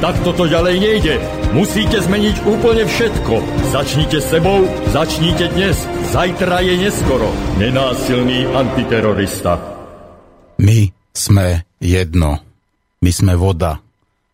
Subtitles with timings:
[0.00, 1.14] Tak toto ďalej nejde.
[1.52, 3.36] Musíte zmeniť úplne všetko.
[3.68, 4.64] Začnite sebou,
[4.96, 5.76] začnite dnes.
[6.08, 7.28] Zajtra je neskoro.
[7.60, 9.60] Nenásilný antiterorista.
[10.56, 12.40] My sme jedno.
[13.04, 13.76] My sme voda.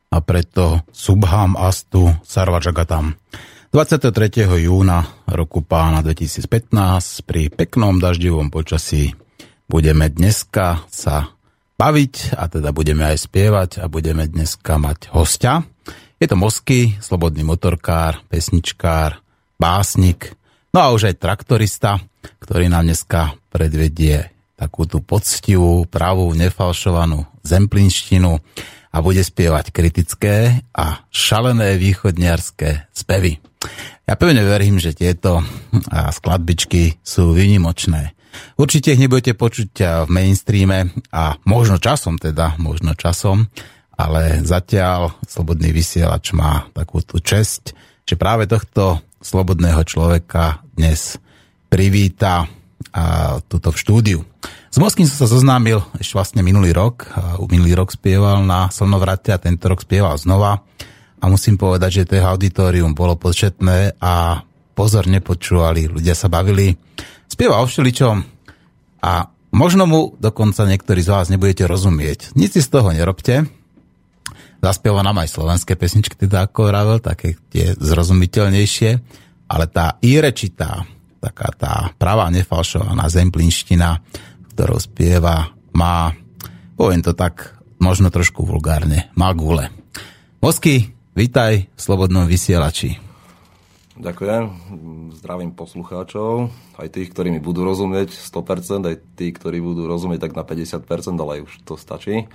[0.07, 3.19] A preto Subham Astu Sarvačagatam.
[3.75, 4.47] 23.
[4.63, 9.19] júna roku pána 2015 pri peknom daždivom počasí
[9.67, 11.36] budeme dneska sa
[11.77, 15.61] baviť a teda budeme aj spievať a budeme dneska mať hostia.
[16.17, 19.21] Je to Mosky, slobodný motorkár, pesničkár,
[19.61, 20.33] básnik,
[20.73, 22.01] no a už aj traktorista,
[22.41, 28.41] ktorý nám dneska predvedie takú tú poctivú, pravú, nefalšovanú zemplinštinu
[28.89, 33.37] a bude spievať kritické a šalené východniarské spevy.
[34.09, 35.45] Ja pevne verím, že tieto
[35.93, 38.16] skladbičky sú vynimočné.
[38.57, 39.71] Určite ich nebudete počuť
[40.07, 43.49] v mainstreame a možno časom teda, možno časom,
[43.97, 47.73] ale zatiaľ Slobodný vysielač má takú tú česť,
[48.05, 51.19] že práve tohto slobodného človeka dnes
[51.67, 52.47] privíta
[52.93, 54.19] a, tuto v štúdiu.
[54.71, 57.09] S Moským som sa zoznámil ešte vlastne minulý rok.
[57.49, 60.61] Minulý rok spieval na Slnovrate a tento rok spieval znova.
[61.17, 64.45] A musím povedať, že to auditorium bolo početné a
[64.77, 66.77] pozorne počúvali, ľudia sa bavili
[67.27, 68.17] Spieva o všeličom
[69.03, 69.13] a
[69.53, 72.33] možno mu dokonca niektorí z vás nebudete rozumieť.
[72.39, 73.47] Nic si z toho nerobte.
[74.63, 78.91] Zaspieva nám aj slovenské pesničky, teda ako vravel, také tie zrozumiteľnejšie,
[79.47, 80.89] ale tá irečitá,
[81.23, 84.01] taká tá pravá nefalšovaná zemplinština,
[84.57, 86.17] ktorou spieva, má,
[86.75, 89.69] poviem to tak, možno trošku vulgárne, má gule.
[90.41, 93.06] Mosky, vítaj v Slobodnom vysielači.
[93.97, 94.43] Ďakujem.
[95.17, 100.37] Zdravím poslucháčov, aj tých, ktorí mi budú rozumieť 100%, aj tí, ktorí budú rozumieť tak
[100.37, 102.29] na 50%, ale už to stačí.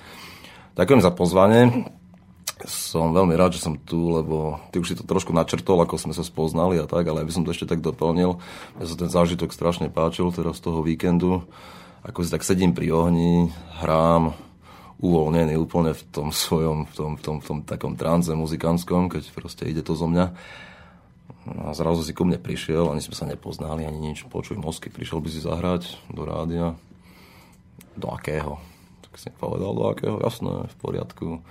[0.73, 1.85] Ďakujem za pozvanie.
[2.65, 6.17] Som veľmi rád, že som tu, lebo ty už si to trošku načrtol, ako sme
[6.17, 8.41] sa spoznali a tak, ale aby som to ešte tak doplnil.
[8.81, 11.45] Mne sa ten zážitok strašne páčil teraz z toho víkendu.
[12.01, 13.53] Ako si tak sedím pri ohni,
[13.85, 14.33] hrám,
[14.97, 19.29] uvoľnený úplne v tom svojom, v tom, v tom, v tom takom tranze muzikánskom, keď
[19.29, 20.33] proste ide to zo mňa
[21.47, 24.29] a zrazu si ku mne prišiel, ani sme sa nepoznali, ani nič.
[24.29, 26.77] Počuj, Mosky, prišiel by si zahrať do rádia.
[27.97, 28.61] Do akého?
[29.01, 30.21] Tak si povedal, do akého?
[30.21, 31.41] Jasné, v poriadku.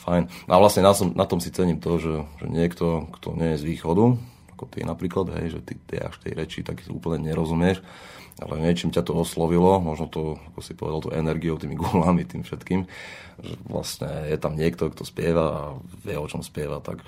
[0.00, 0.32] Fajn.
[0.48, 3.60] A vlastne na, tom, na tom si cením to, že, že niekto, kto nie je
[3.60, 4.16] z východu,
[4.56, 7.84] ako ty napríklad, hej, že ty, ty až tej reči tak úplne nerozumieš,
[8.40, 12.40] ale niečím ťa to oslovilo, možno to, ako si povedal, tú energiou, tými gulami, tým
[12.40, 12.88] všetkým,
[13.40, 15.62] že vlastne je tam niekto, kto spieva a
[16.04, 17.04] vie, o čom spieva, tak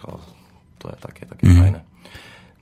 [0.79, 1.59] to je také, také mm.
[1.59, 1.81] fajné.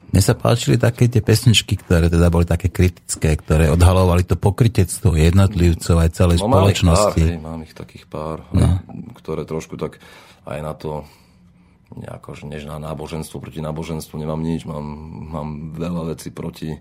[0.06, 5.18] Mne sa páčili také tie pesničky, ktoré teda boli také kritické, ktoré odhalovali to pokrytectvo
[5.18, 7.20] jednotlivcov aj celej no, spoločnosti.
[7.20, 8.80] Mám ich, pár, hej, mám ich takých pár, no.
[9.18, 9.98] ktoré trošku tak
[10.46, 11.02] aj na to
[11.94, 14.82] nejako, než na náboženstvo, proti náboženstvu nemám nič, mám,
[15.30, 16.74] mám veľa vecí proti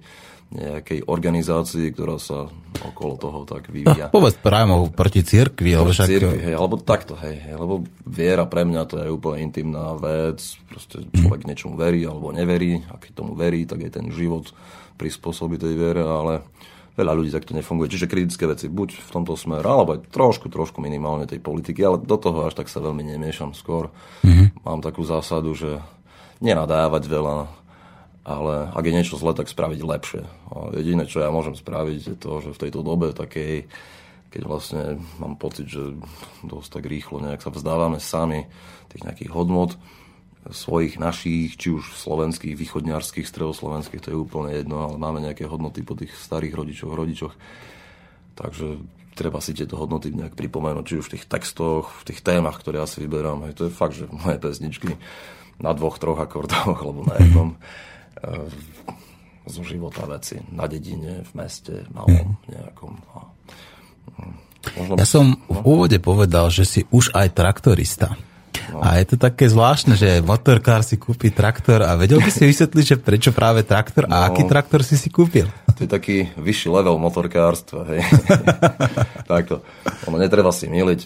[0.53, 2.47] nejakej organizácii, ktorá sa
[2.85, 4.13] okolo toho tak vyvíja.
[4.13, 5.73] No, povedz práve proti cirkvi.
[5.73, 6.07] Alebo však...
[6.07, 10.39] cirkvi, hej, alebo takto, hej, hej, lebo viera pre mňa to je úplne intimná vec,
[10.69, 14.53] proste človek niečomu verí alebo neverí, a keď tomu verí, tak je ten život
[14.95, 16.45] prispôsobí tej viere, ale
[16.95, 17.91] veľa ľudí takto nefunguje.
[17.91, 21.99] Čiže kritické veci buď v tomto smere, alebo aj trošku, trošku minimálne tej politiky, ale
[21.99, 23.91] do toho až tak sa veľmi nemiešam skôr.
[24.23, 24.63] Mm-hmm.
[24.63, 25.83] Mám takú zásadu, že
[26.39, 27.51] nenadávať veľa,
[28.25, 30.23] ale ak je niečo zle, tak spraviť lepšie.
[30.49, 33.69] A jediné, čo ja môžem spraviť, je to, že v tejto dobe takej,
[34.33, 35.93] keď vlastne mám pocit, že
[36.41, 38.49] dosť tak rýchlo nejak sa vzdávame sami
[38.89, 39.77] tých nejakých hodnot,
[40.49, 45.81] svojich našich, či už slovenských, východňarských, stredoslovenských, to je úplne jedno, ale máme nejaké hodnoty
[45.81, 47.33] po tých starých rodičoch, rodičoch.
[48.37, 48.77] Takže
[49.17, 52.81] treba si tieto hodnoty nejak pripomenúť, či už v tých textoch, v tých témach, ktoré
[52.81, 53.49] ja si vyberám.
[53.49, 54.97] Hej, to je fakt, že moje pesničky
[55.57, 57.49] na dvoch, troch akordoch, alebo na jednom.
[57.57, 57.93] Eh,
[59.45, 62.93] zo života veci na dedine, v meste, malom nejakom.
[64.17, 64.35] Hm,
[64.81, 64.93] možno...
[64.97, 65.65] Ja som v no?
[65.65, 68.17] úvode povedal, že si už aj traktorista.
[68.73, 68.81] No.
[68.81, 72.85] A je to také zvláštne, že motorkár si kúpi traktor a vedel by si vysvetliť,
[72.85, 75.45] že prečo práve traktor a no, aký traktor si si kúpil?
[75.75, 77.83] To je taký vyšší level motorkárstva.
[77.93, 78.01] Hej.
[79.31, 79.61] Takto.
[80.07, 81.05] Ono netreba si miliť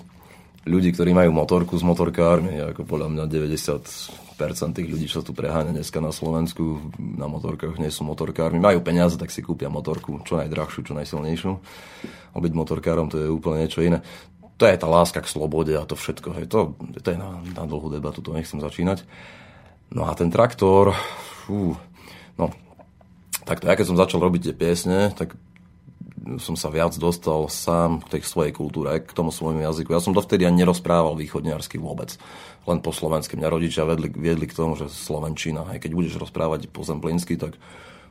[0.69, 5.35] ľudí, ktorí majú motorku s motorkármi, ako podľa mňa 90 tých ľudí, čo sa tu
[5.35, 8.57] preháňa dneska na Slovensku na motorkách, nie sú motorkármi.
[8.57, 11.51] Majú peniaze, tak si kúpia motorku, čo najdrahšiu, čo najsilnejšiu.
[12.31, 13.99] A byť motorkárom to je úplne niečo iné.
[14.59, 16.35] To je tá láska k slobode a to všetko.
[16.39, 16.45] Hej.
[16.51, 19.03] To, to je na, na dlhú debatu, to nechcem začínať.
[19.91, 20.95] No a ten traktor,
[21.43, 21.75] fú,
[22.37, 22.53] no,
[23.43, 25.35] takto ja keď som začal robiť tie piesne, tak
[26.37, 29.89] som sa viac dostal sám k tej svojej kultúre, k tomu svojmu jazyku.
[29.89, 32.21] Ja som dovtedy ani nerozprával východňarsky vôbec.
[32.67, 33.39] Len po slovensky.
[33.39, 35.63] Mňa rodičia vedli, viedli k tomu, že Slovenčina.
[35.67, 37.55] Aj keď budeš rozprávať po zemplínsky, tak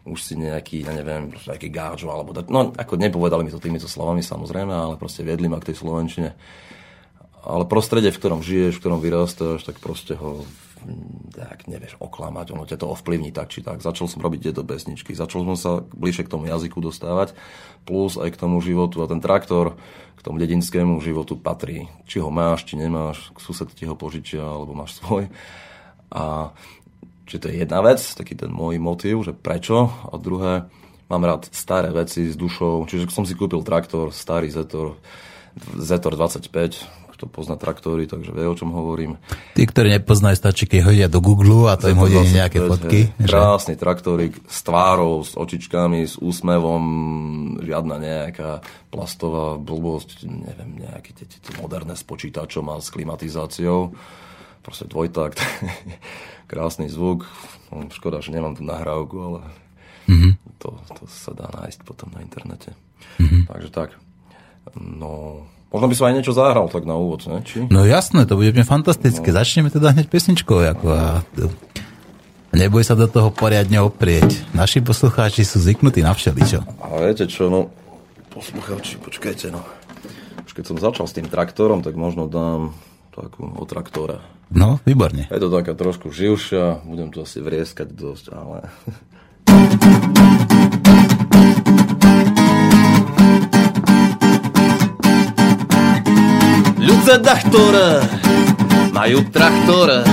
[0.09, 2.49] už si nejaký, ja neviem, nejaký gáčo, alebo tak.
[2.49, 6.33] No, ako nepovedali mi to týmito slovami samozrejme, ale proste viedli ma k tej Slovenčine.
[7.45, 10.43] Ale prostredie, v ktorom žiješ, v ktorom vyrastáš, tak proste ho
[11.35, 13.83] tak nevieš oklamať, ono ťa to ovplyvní tak či tak.
[13.85, 17.37] Začal som robiť tieto pesničky, začal som sa bližšie k tomu jazyku dostávať,
[17.85, 19.79] plus aj k tomu životu a ten traktor
[20.19, 21.87] k tomu dedinskému životu patrí.
[22.11, 25.31] Či ho máš, či nemáš, sused ti ho požičia, alebo máš svoj.
[26.11, 26.51] A
[27.29, 29.93] či to je jedna vec, taký ten môj motív, že prečo.
[30.11, 30.67] A druhé,
[31.07, 34.99] mám rád staré veci s dušou, čiže som si kúpil traktor, starý Zetor,
[35.77, 39.19] Zetor 25, kto pozná traktory, takže vie, o čom hovorím.
[39.59, 43.11] Tí, ktorí nepoznajú, stačí, keď hodia do Google a to im hodí nejaké fotky.
[43.11, 46.85] Hej, krásny traktorik s tvárou, s očičkami, s úsmevom,
[47.59, 48.63] žiadna nejaká
[48.95, 53.91] plastová blbosť, neviem, nejaký tie, tie moderné s počítačom a s klimatizáciou.
[54.63, 55.43] Proste dvojtakt,
[56.55, 57.27] krásny zvuk.
[57.75, 59.41] No, škoda, že nemám tu nahrávku, ale
[60.07, 60.33] mm-hmm.
[60.63, 62.79] to, to sa dá nájsť potom na internete.
[63.19, 63.51] Mm-hmm.
[63.51, 63.99] Takže tak.
[64.79, 67.45] No, Možno by som aj niečo zahral tak na úvod, ne?
[67.45, 67.69] Či?
[67.69, 69.29] No jasné, to bude fantastické.
[69.29, 69.37] No.
[69.37, 70.65] Začneme teda hneď pesničkou.
[70.65, 71.21] Ako a,
[72.57, 74.49] neboj sa do toho poriadne oprieť.
[74.57, 76.65] Naši poslucháči sú zvyknutí na všeličo.
[76.81, 77.69] Ale viete čo, no,
[78.33, 79.61] poslucháči, počkajte, no.
[80.49, 82.73] Už keď som začal s tým traktorom, tak možno dám
[83.13, 84.25] takú o traktore.
[84.49, 85.29] No, výborne.
[85.29, 88.73] Je to taká trošku živšia, budem to asi vrieskať dosť, ale...
[97.09, 98.05] Ľudia, ktoré
[98.93, 100.05] majú traktor,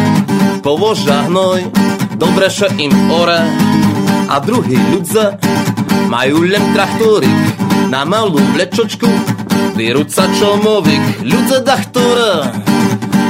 [0.64, 1.68] povoža hnoj,
[2.16, 3.36] dobre, že im ore.
[4.32, 5.36] A druhý ľudia
[6.08, 7.36] majú len traktorik
[7.92, 9.12] na malú vlečočku,
[9.76, 11.20] vyrúca čomovik.
[11.28, 12.48] Ľudia, ktoré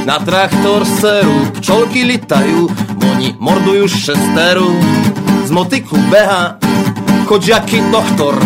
[0.06, 2.70] na traktor seru, pčolky litajú,
[3.18, 4.70] oni mordujú šesteru.
[5.42, 6.54] Z motiku beha
[7.26, 8.38] chodžiaký doktor,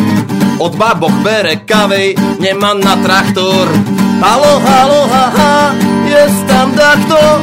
[0.57, 4.00] od babok bere kavej, nemá na traktor.
[4.21, 5.73] Halo, halo, haha,
[6.05, 7.41] jest tam takto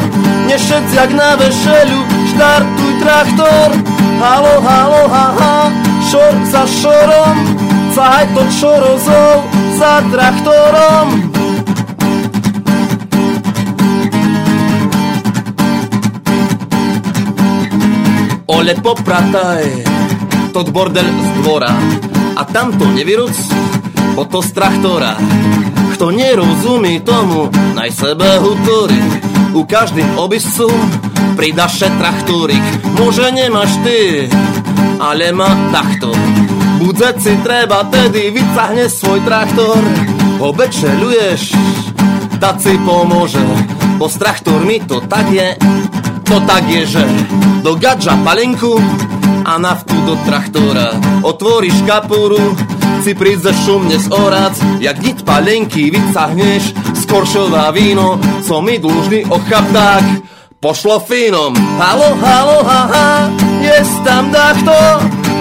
[0.48, 3.70] Nie szedz jak na weselu, sztartuj traktor.
[4.20, 5.72] Halo, halo, haha,
[6.12, 7.36] szor za szorą.
[7.96, 9.42] Cahaj to czorozą
[9.80, 11.32] za traktorom
[18.48, 19.66] Ole poprataj,
[20.54, 21.74] to bordel z dvora.
[22.36, 23.38] A tamto nevyrúc,
[24.16, 25.18] po to z traktora
[25.98, 29.02] kto nerozumí tomu, naj sebe hutorí.
[29.58, 30.70] U každým obiscu
[31.34, 32.62] pridaše traktorik.
[33.02, 34.30] Môže nemáš ty,
[35.02, 36.14] ale má takto.
[36.78, 39.82] Budzeť si treba, tedy vycahne svoj traktor.
[40.38, 41.58] Obečeluješ,
[42.38, 43.42] tak si pomôže.
[43.98, 45.58] Bo s traktormi to tak je,
[46.30, 47.04] to tak je, že
[47.66, 48.78] do gadža palinku
[49.46, 50.96] a naftu do traktora.
[51.24, 52.56] Otvoríš kapuru,
[53.02, 60.04] si príde šumne z orac, jak nit palenky vycahneš, skoršová víno, co mi dlužný ochapták,
[60.60, 61.56] pošlo fínom.
[61.80, 63.32] Halo, halo, haha,
[63.62, 64.76] je tam takto,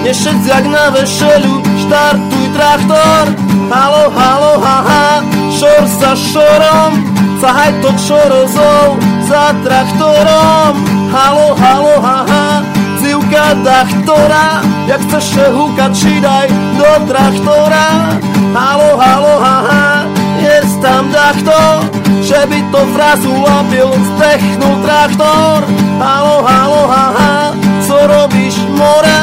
[0.05, 1.55] nešec jak na vešelu,
[1.87, 3.25] štartuj traktor.
[3.66, 5.26] Halo, halo, haha,
[5.59, 6.93] šor za šorom,
[7.43, 8.95] cahaj to čorozov
[9.26, 10.73] za traktorom.
[11.11, 12.75] Halo, halo, haha,
[13.26, 16.47] zivka dachtora, jak chceš húkať, čídaj
[16.78, 18.14] do traktora.
[18.54, 20.06] Halo, halo, haha,
[20.38, 21.59] je tam takto,
[22.23, 25.59] že by to zrazu lapil, zdechnul traktor.
[25.99, 27.35] Halo, halo, haha,
[27.87, 29.18] co robíš more,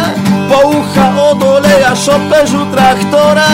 [0.52, 3.52] poucha od oleja, šopeš u traktora.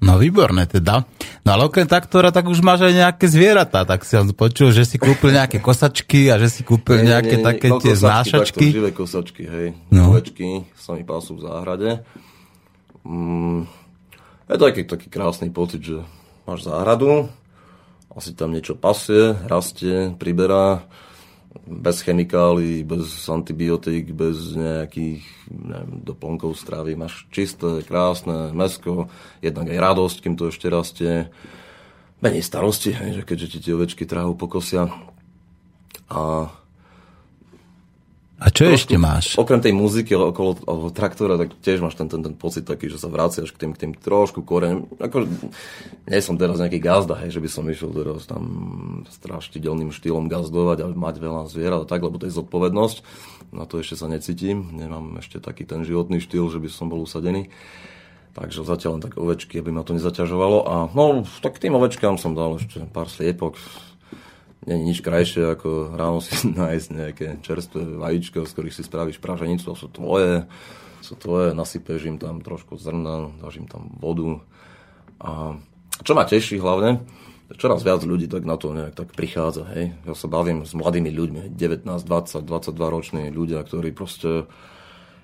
[0.00, 1.02] No výborné teda.
[1.46, 3.86] No ale okrem taktora, tak už máš aj nejaké zvieratá.
[3.86, 7.42] Tak si počul, že si kúpil nejaké kosačky a že si kúpil nie, nejaké nie,
[7.42, 8.66] nie, také no, tie kosačky, znášačky.
[8.66, 9.68] Takto, živé kosačky, hej.
[9.94, 10.10] No.
[10.10, 12.02] Ovečky sa mi pású v záhrade.
[13.06, 13.70] Mm,
[14.50, 16.02] je to taký, taký krásny pocit, že
[16.50, 17.30] máš záhradu,
[18.10, 20.82] asi tam niečo pasie, rastie, priberá
[21.64, 26.98] bez chemikálií, bez antibiotík, bez nejakých neviem, doplnkov stravy.
[26.98, 29.08] Máš čisté, krásne mesko,
[29.40, 31.32] jednak aj radosť, kým to ešte rastie.
[32.20, 34.90] menej starosti, že keďže ti tie ovečky trávu pokosia.
[36.10, 36.50] A
[38.36, 39.32] a čo trošku, ešte máš?
[39.40, 43.00] Okrem tej muziky okolo, okolo traktora, tak tiež máš ten, ten, ten pocit taký, že
[43.00, 45.00] sa vraciaš k tým, k tým trošku koreň.
[45.00, 45.24] Ako,
[46.04, 48.44] nie som teraz nejaký gazda, hej, že by som išiel teraz tam
[49.08, 52.96] straštidelným štýlom gazdovať a mať veľa zvierat a tak, lebo to je zodpovednosť.
[53.56, 54.68] Na to ešte sa necítim.
[54.68, 57.48] Nemám ešte taký ten životný štýl, že by som bol usadený.
[58.36, 60.58] Takže zatiaľ len tak ovečky, aby ma to nezaťažovalo.
[60.68, 63.56] A no, tak tým ovečkám som dal ešte pár sliepok,
[64.66, 69.72] není nič krajšie, ako ráno si nájsť nejaké čerstvé vajíčko, z ktorých si spravíš praženicu,
[69.72, 70.44] sú tvoje,
[71.00, 74.42] sú tvoje, nasypeš im tam trošku zrna, dáš im tam vodu.
[75.22, 75.56] A
[76.02, 77.06] čo ma teší hlavne,
[77.54, 79.94] čoraz viac ľudí tak na to nejak tak prichádza, hej.
[80.02, 84.50] Ja sa bavím s mladými ľuďmi, 19, 20, 22 roční ľudia, ktorí proste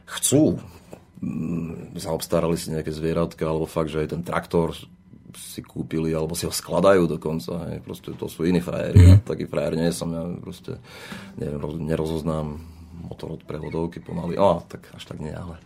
[0.06, 0.62] chcú
[1.18, 4.78] mm, zaobstarali si nejaké zvieratka, alebo fakt, že aj ten traktor
[5.36, 7.68] si kúpili, alebo si ho skladajú dokonca.
[7.70, 7.84] Hej.
[7.84, 8.98] Proste to sú iní frajeri.
[9.00, 9.08] Mm.
[9.08, 10.12] Ja taký frajer nie som.
[10.12, 10.78] Ja proste
[11.36, 12.60] neviem, nerozoznám
[13.08, 14.38] motor od prevodovky pomaly.
[14.38, 15.58] A, tak až tak nie, ale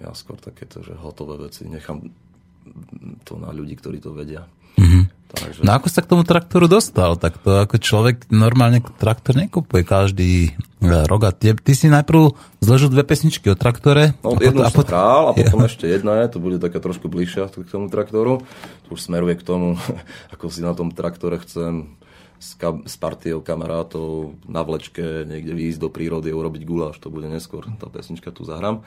[0.00, 2.02] ja skôr takéto, že hotové veci nechám
[3.22, 4.42] to na ľudí, ktorí to vedia.
[4.76, 5.04] Mm-hmm.
[5.36, 5.60] Takže...
[5.60, 7.20] No ako sa k tomu traktoru dostal?
[7.20, 10.32] Tak to ako človek normálne traktor nekupuje každý
[10.80, 11.28] e, rok.
[11.28, 12.32] A ty, ty si najprv
[12.64, 14.16] zložil dve pesničky o traktore.
[14.24, 14.88] No, a jednu a pot...
[14.88, 15.68] a potom ja.
[15.68, 18.40] ešte jedna je, to bude taká trošku bližšia k tomu traktoru.
[18.88, 19.76] To už smeruje k tomu,
[20.34, 22.00] ako si na tom traktore chcem
[22.40, 26.96] s, ka- s partiou kamarátov na vlečke niekde výjsť do prírody a urobiť guláš.
[27.04, 28.84] To bude neskôr, tá pesnička tu zahrám.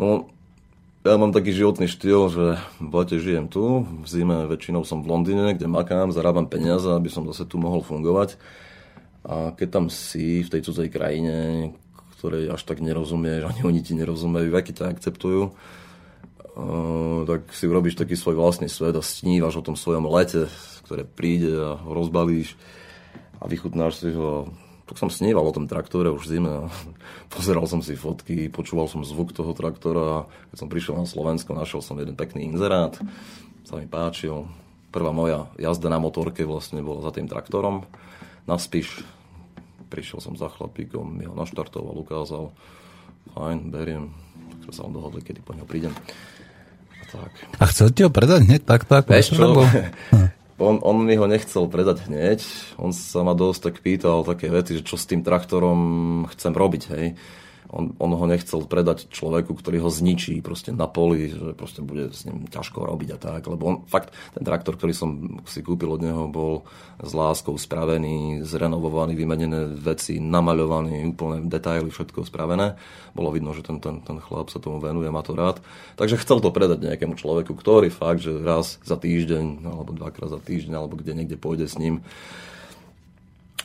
[0.00, 0.32] No,
[1.04, 2.44] ja mám taký životný štýl, že
[2.80, 7.12] v lete žijem tu, v zime väčšinou som v Londýne, kde makám, zarábam peniaze, aby
[7.12, 8.40] som zase tu mohol fungovať.
[9.24, 11.70] A keď tam si v tej cudzej krajine,
[12.16, 15.52] ktorej až tak nerozumieš, ani oni ti nerozumejú, keď ťa akceptujú,
[16.54, 20.46] Uh, tak si urobíš taký svoj vlastný svet a snívaš o tom svojom lete,
[20.86, 22.54] ktoré príde a rozbalíš
[23.42, 24.46] a vychutnáš si ho
[24.94, 26.62] tak som sníval o tom traktore už v zime a
[27.34, 31.82] pozeral som si fotky, počúval som zvuk toho traktora keď som prišiel na Slovensko, našiel
[31.82, 32.94] som jeden pekný inzerát,
[33.66, 34.46] sa mi páčil.
[34.94, 37.82] Prvá moja jazda na motorke vlastne bola za tým traktorom
[38.46, 39.02] na Spiš.
[39.90, 42.54] Prišiel som za chlapíkom, mi ho naštartoval, ukázal.
[43.34, 44.14] Fajn, beriem.
[44.62, 45.90] Tak sme sa on dohodli, kedy po neho prídem.
[45.90, 47.34] A, tak.
[47.58, 48.62] a chcel ti ho predať hneď
[49.10, 49.58] Vieš čo?
[50.58, 52.40] on, on mi ho nechcel predať hneď,
[52.78, 56.82] on sa ma dosť tak pýtal také veci, že čo s tým traktorom chcem robiť,
[56.94, 57.06] hej
[57.72, 62.12] on, on ho nechcel predať človeku, ktorý ho zničí proste na poli, že proste bude
[62.12, 65.88] s ním ťažko robiť a tak, lebo on fakt, ten traktor, ktorý som si kúpil
[65.88, 66.68] od neho, bol
[67.00, 72.76] s láskou spravený, zrenovovaný, vymenené veci, namaľovaný, úplne detaily, všetko spravené.
[73.16, 75.58] Bolo vidno, že ten, ten, ten chlap sa tomu venuje, má to rád.
[75.98, 80.40] Takže chcel to predať nejakému človeku, ktorý fakt, že raz za týždeň, alebo dvakrát za
[80.42, 82.02] týždeň, alebo kde niekde pôjde s ním,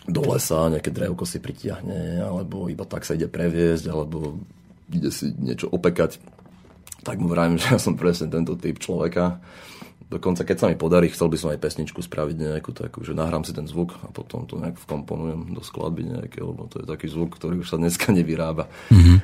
[0.09, 4.41] do lesa, nejaké drevko si pritiahne, alebo iba tak sa ide previesť, alebo
[4.89, 6.17] ide si niečo opekať,
[7.05, 9.39] tak mu vravím, že ja som presne tento typ človeka.
[10.09, 13.45] Dokonca keď sa mi podarí, chcel by som aj pesničku spraviť nejakú takú, že nahrám
[13.45, 17.05] si ten zvuk a potom to nejak vkomponujem do skladby nejaké, lebo to je taký
[17.13, 18.65] zvuk, ktorý už sa dneska nevyrába.
[18.89, 19.17] Mm-hmm.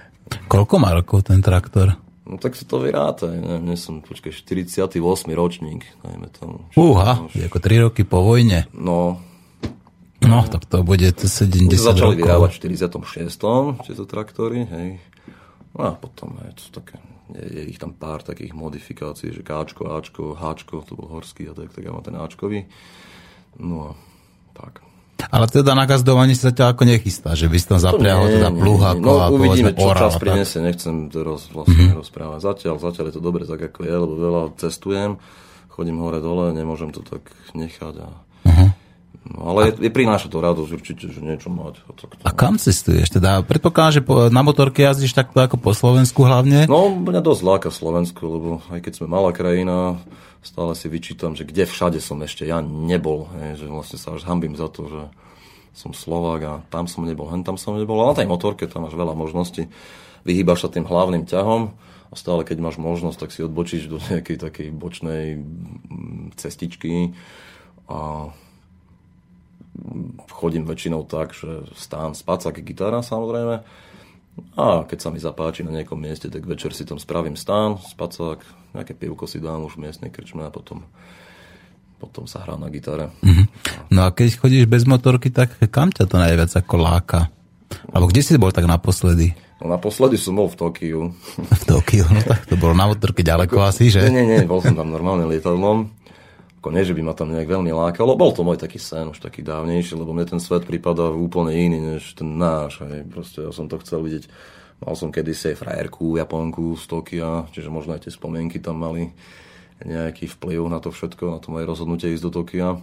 [0.46, 1.98] Koľko má rokov ten traktor?
[2.26, 4.98] No tak si to vyráta, ne, nie som, počkaj, 48.
[5.30, 6.66] ročník, najmä tomu.
[6.74, 7.50] Uha, už...
[7.50, 8.66] ako 3 roky po vojne.
[8.74, 9.22] No,
[10.26, 11.80] No, tak to bude 70 rokov.
[11.80, 13.86] Začali vyrábať v 46.
[13.86, 14.90] tieto traktory, hej.
[15.76, 16.98] No a potom je to také,
[17.36, 21.54] je, je ich tam pár takých modifikácií, že Káčko, Ačko, Háčko, to bol horský a
[21.54, 22.64] tak, tak ja mám ten Ačkový.
[23.60, 23.92] No a
[24.56, 24.80] tak.
[25.32, 28.90] Ale teda na gazdovanie sa ťa ako nechystá, že by si tam zapriahol teda pluha,
[29.00, 32.00] no, uvidíme, čo oral, čas prinesie, nechcem teraz vlastne mm-hmm.
[32.04, 32.40] rozprávať.
[32.44, 35.18] Zatiaľ, zatiaľ je to dobre tak, ako je, lebo veľa cestujem,
[35.72, 38.25] chodím hore-dole, nemôžem to tak nechať a.
[39.26, 41.82] No, ale je, je prináša to radosť určite, že niečo mať.
[41.90, 43.10] A, takto, a kam cestuješ?
[43.10, 46.70] Teda predpokladám, že po, na motorke jazdíš takto ako po Slovensku hlavne?
[46.70, 49.98] No, mňa dosť láka Slovensku, lebo aj keď sme malá krajina,
[50.46, 53.26] stále si vyčítam, že kde všade som ešte ja nebol.
[53.42, 55.02] Hej, že vlastne sa až hambím za to, že
[55.74, 57.98] som Slovák a tam som nebol, hen tam som nebol.
[58.06, 59.74] A na tej motorke tam máš veľa možností.
[60.22, 61.74] Vyhýbaš sa tým hlavným ťahom
[62.10, 67.18] a stále keď máš možnosť, tak si odbočíš do nejakej takej bočnej mm, cestičky
[67.90, 68.30] a
[70.32, 73.64] chodím väčšinou tak, že stán, spacák, gitara samozrejme.
[74.60, 78.44] A keď sa mi zapáči na nejakom mieste, tak večer si tam spravím stán, spacák,
[78.76, 80.84] nejaké pivko si dám už v miestnej krčme a potom,
[82.04, 83.16] potom sa hrá na gitare.
[83.24, 83.46] Mm-hmm.
[83.96, 87.32] No a keď chodíš bez motorky, tak kam ťa to najviac ako láka?
[87.96, 89.32] Alebo kde si bol tak naposledy?
[89.64, 91.02] No naposledy som bol v Tokiu.
[91.64, 94.04] V Tokiu, no tak to bolo na motorke ďaleko asi, že?
[94.04, 96.05] Nie, nie, nie, bol som tam normálne lietadlom
[96.66, 98.18] ako nie, že by ma tam nejak veľmi lákalo.
[98.18, 101.78] Bol to môj taký sen, už taký dávnejší, lebo mne ten svet prípada úplne iný,
[101.78, 102.82] než ten náš.
[102.82, 103.06] Hej.
[103.06, 104.26] Proste ja som to chcel vidieť.
[104.82, 109.14] Mal som kedysi aj frajerku, Japonku z Tokia, čiže možno aj tie spomienky tam mali
[109.86, 112.82] nejaký vplyv na to všetko, na to moje rozhodnutie ísť do Tokia.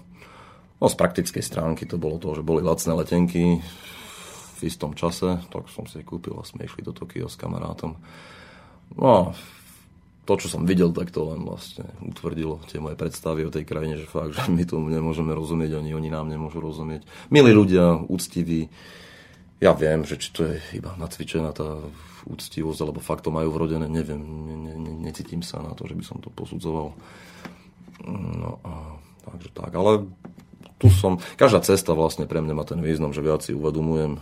[0.78, 3.58] No z praktickej stránky to bolo to, že boli lacné letenky
[4.54, 7.98] v istom čase, tak som si kúpil a sme išli do Tokia s kamarátom.
[8.94, 9.34] No
[10.22, 13.98] to, čo som videl, tak to len vlastne utvrdilo tie moje predstavy o tej krajine,
[13.98, 17.02] že fakt, že my tu nemôžeme rozumieť, ani oni nám nemôžu rozumieť.
[17.34, 18.70] Milí ľudia, úctiví,
[19.58, 21.78] ja viem, že či to je iba nacvičená tá
[22.22, 25.98] úctivosť, alebo fakt to majú vrodené, neviem, ne, ne, ne, necítim sa na to, že
[25.98, 26.94] by som to posudzoval.
[28.06, 30.06] No a takže tak, ale
[30.78, 34.18] tu som, každá cesta vlastne pre mňa má ten význam, že viac si uvedomujem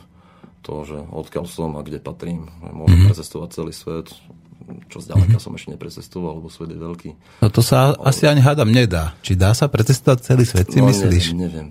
[0.61, 2.53] to, že odkiaľ som a kde patrím.
[2.61, 3.09] Môžem mm-hmm.
[3.09, 4.13] precestovať celý svet,
[4.91, 7.11] čo zďaleka som ešte neprecestoval, lebo svet je veľký.
[7.43, 8.11] No to sa ale...
[8.11, 9.15] asi ani hádam nedá.
[9.25, 11.35] Či dá sa precestovať celý svet, si no, myslíš?
[11.35, 11.69] Neviem, neviem.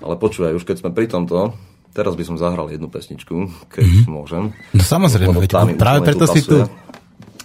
[0.00, 1.54] Ale počúvaj, už keď sme pri tomto,
[1.92, 3.34] teraz by som zahral jednu pesničku,
[3.70, 4.10] keď mm-hmm.
[4.10, 4.54] môžem.
[4.74, 6.64] No samozrejme, veď, práve preto si tu.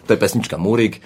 [0.06, 1.02] To je pesnička Múrik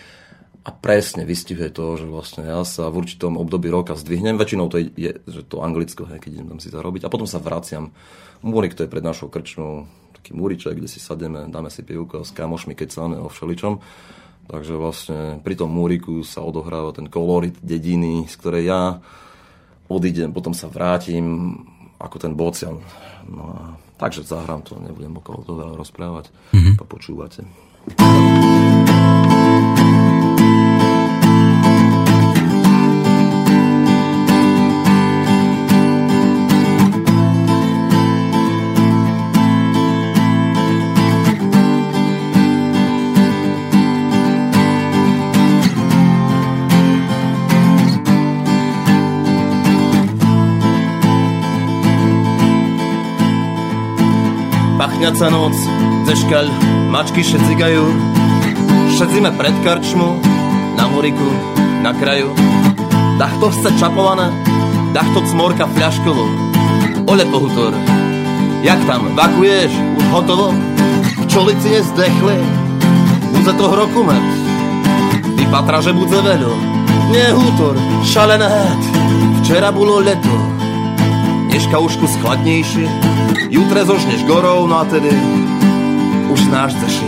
[0.68, 4.84] a presne vystihuje to, že vlastne ja sa v určitom období roka zdvihnem, väčšinou to
[4.84, 7.96] je, je že to anglicko, hej, keď idem tam si zarobiť a potom sa vraciam.
[8.44, 9.88] Múrik to je pred našou krčnou
[10.30, 13.82] taký múriček, kde si sademe, dáme si pivko s kamošmi, keď sa o všeličom.
[14.46, 18.82] Takže vlastne pri tom múriku sa odohráva ten kolorit dediny, z ktorej ja
[19.90, 21.58] odídem, potom sa vrátim
[21.98, 22.78] ako ten bocian.
[23.26, 23.58] No a,
[23.98, 26.78] takže zahrám to, nebudem okolo toho rozprávať, mm-hmm.
[26.86, 27.42] počúvate.
[55.20, 55.58] Pachňaca noc,
[56.08, 56.46] zeškaľ,
[56.96, 57.84] mačky šecigajú
[58.96, 60.16] Šedzíme pred karčmu,
[60.80, 61.28] na muriku,
[61.84, 62.32] na kraju.
[63.20, 64.32] Dach to chce čapované,
[64.96, 66.24] dach to cmorka fľaškovo
[67.12, 67.76] Ole pohutor,
[68.64, 70.56] jak tam, vakuješ, už hotovo?
[71.28, 72.40] Pčolici nezdechli,
[73.36, 74.24] budze to hrokumet
[75.36, 76.54] Vypatra, že budze veľo,
[77.12, 77.76] nie hútor,
[78.08, 78.48] šalené.
[79.44, 80.59] Včera bolo leto,
[81.60, 82.88] dneška už kus chladnejšie,
[83.52, 85.12] jutre zožneš gorou, no a tedy
[86.32, 87.04] už znáš zeši.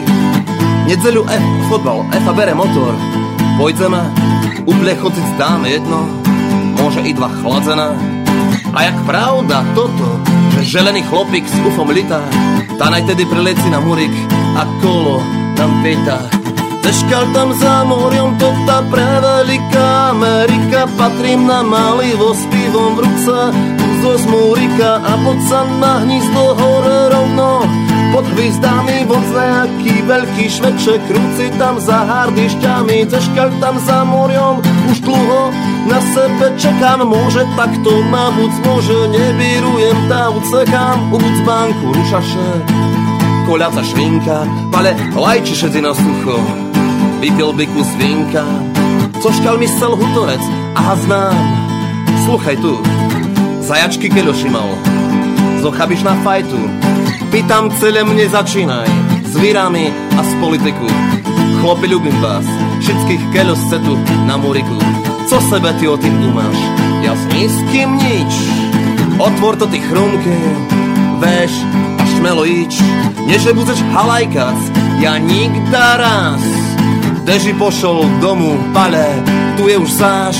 [0.91, 2.91] Nedzeľu F, fotbal, F a bere motor,
[3.55, 4.03] pojďme,
[4.67, 6.03] úplne chociť dáme jedno,
[6.75, 7.95] môže i dva chladzená.
[8.75, 10.19] A jak pravda toto,
[10.59, 12.19] že želený chlopík s ufom litá,
[12.75, 14.11] tá najtedy prileci na murik
[14.59, 15.23] a kolo
[15.55, 16.40] nám pýta.
[16.81, 20.11] Teškal tam za moriom, to tá preveliká.
[20.11, 23.37] Amerika, patrím na malivo s pivom v ruce,
[24.01, 27.63] zo smúrika a poď sa na hnízdo hore rovno.
[28.11, 34.59] Pod hvizdami von nejaký veľký šveček, krúci tam za hardišťami, ceškal tam za moriom,
[34.91, 35.41] už dlho
[35.87, 42.49] na sebe čekám, môže takto ma buď môže, nebírujem tá ucekám, z banku rušaše,
[43.47, 44.37] koľaca švinka,
[44.73, 46.35] pale lajči šedzi na sucho,
[47.21, 48.45] vypil by kus vinka,
[49.21, 50.41] cožkal mi sel hutorec,
[50.73, 51.37] aha znám,
[52.25, 52.73] sluchaj tu,
[53.61, 54.67] Zajačky keľoši mal,
[55.61, 56.59] zochabiš na fajtu.
[57.31, 58.89] Pýtam celé mne začínaj,
[59.23, 60.89] s vírami a s politiku.
[61.61, 62.43] Chlopi, ľubím vás,
[62.83, 63.93] všetkých keľos tu
[64.27, 64.75] na muriku.
[65.29, 66.57] Co sebe ty o tým umáš?
[67.05, 68.33] Ja s nízkym nič.
[69.21, 70.35] Otvor to ty chrumke,
[71.23, 71.53] veš
[71.95, 72.75] a šmelo ič.
[73.29, 74.57] Neže budeš halajkac,
[74.99, 76.43] ja nikda raz.
[77.21, 79.21] Deži pošol domu, pale,
[79.57, 80.37] tu je už záš.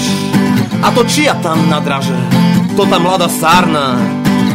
[0.82, 2.42] A to čia tam na draže?
[2.76, 4.00] to ta mlada sarna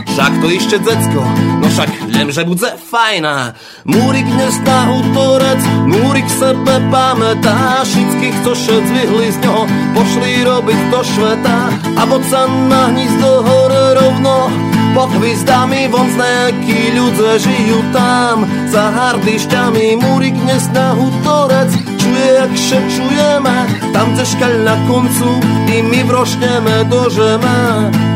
[0.06, 1.20] Však to ešte decko,
[1.60, 3.52] no však viem, že bude fajná
[3.84, 9.62] Múrik dnes na útorec, Múrik sebe pamätá Všetkých, co še zvihli z ňoho,
[9.92, 11.58] pošli robiť do šveta
[12.00, 14.48] A bod sa na hnízdo hore rovno
[14.96, 18.48] pod hvizdami von nejakí ľudia žijú tam.
[18.72, 21.68] Za hardišťami Múrik dnes na útorec
[22.00, 23.56] Čuje, jak šečujeme
[23.92, 25.28] Tam težkaľ na koncu
[25.68, 27.56] I my vrošneme do žeme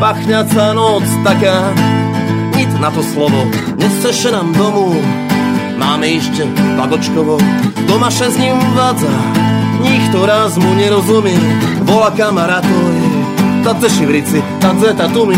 [0.00, 1.76] Pachňaca noc taká.
[2.56, 3.44] Nic na to slovo
[3.76, 4.96] Nesteše nám domu
[5.76, 6.48] Máme ešte
[6.80, 7.36] Vagočkovo
[7.84, 9.12] Doma še s ním vádza.
[9.84, 11.36] Nikto raz mu nerozumie
[11.84, 12.96] Vola kamarátoj
[13.60, 15.36] Tá šivrici, tá zeta tu mi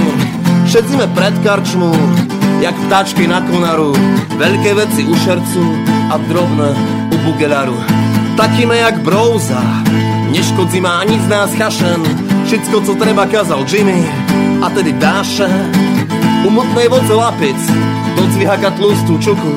[0.72, 1.92] Všetci sme pred karčmu,
[2.64, 3.92] jak ptáčky na konaru,
[4.40, 5.60] veľké veci u šercu
[6.08, 6.72] a drobné
[7.12, 7.76] u bugelaru.
[8.40, 9.60] Takíme jak brouza,
[10.32, 12.00] neškodzi má nic nás chašen,
[12.48, 14.00] Všetko, co treba, kazal Jimmy
[14.64, 15.44] a tedy Dáša.
[16.44, 17.60] U motnej vodce lapic,
[18.16, 19.52] do cvihaka tlustú čuku.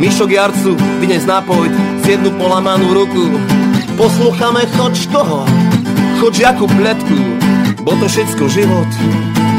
[0.00, 1.68] Myšok jarcu, vynes nápoj,
[2.00, 3.36] z jednu polamanú ruku.
[4.00, 5.44] Posluchame choč koho,
[6.24, 7.20] choč jakú pletku,
[7.84, 8.88] bo to všetko život.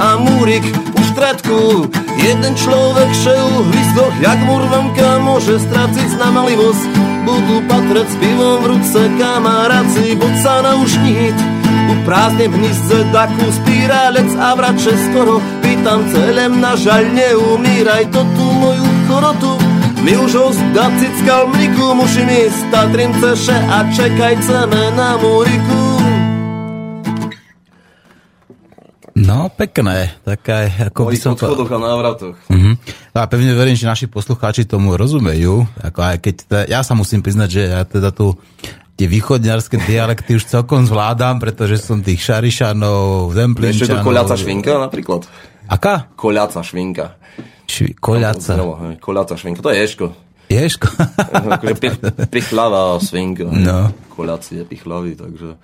[0.01, 1.87] A Múrik u štretku,
[2.19, 6.83] jeden človek šel v hryzdoch, jak murvanka môže straciť znamalivosť.
[7.23, 11.37] Budú patrať s pivom v ruce kamaráci, bod sa na ušnít.
[11.87, 18.47] Uprázdne v hnízde takú spíralec a vrače skoro Pýtam celem na žaľ neumíraj to tú
[18.59, 19.53] moju chorotu
[20.05, 25.84] my už ho zdacickal mliku, musím ísť Tatrinceše a čekajceme na Múriku.
[29.15, 30.11] No, pekné.
[30.27, 31.47] Taká, ako by som to...
[31.47, 32.35] a návratoch.
[32.51, 32.75] Uh-huh.
[33.15, 35.63] A pevne verím, že naši poslucháči tomu rozumejú.
[35.79, 38.35] Ako aj keď te, ja sa musím priznať, že ja teda tu
[38.99, 43.87] tie východňarské dialekty už celkom zvládam, pretože som tých šarišanov, zemplínčanov...
[43.87, 45.21] Ešte to koľaca švinka napríklad?
[45.71, 46.11] Aká?
[46.19, 47.15] Koľaca švinka.
[47.71, 48.51] Švi, koľaca.
[48.59, 50.05] No, koľaca švinka, to je ješko.
[50.51, 50.87] Ješko?
[51.55, 51.95] akože pich,
[52.35, 53.47] pichlava svinka.
[53.47, 53.95] No.
[54.11, 55.55] Koľaci je pichlavý, takže...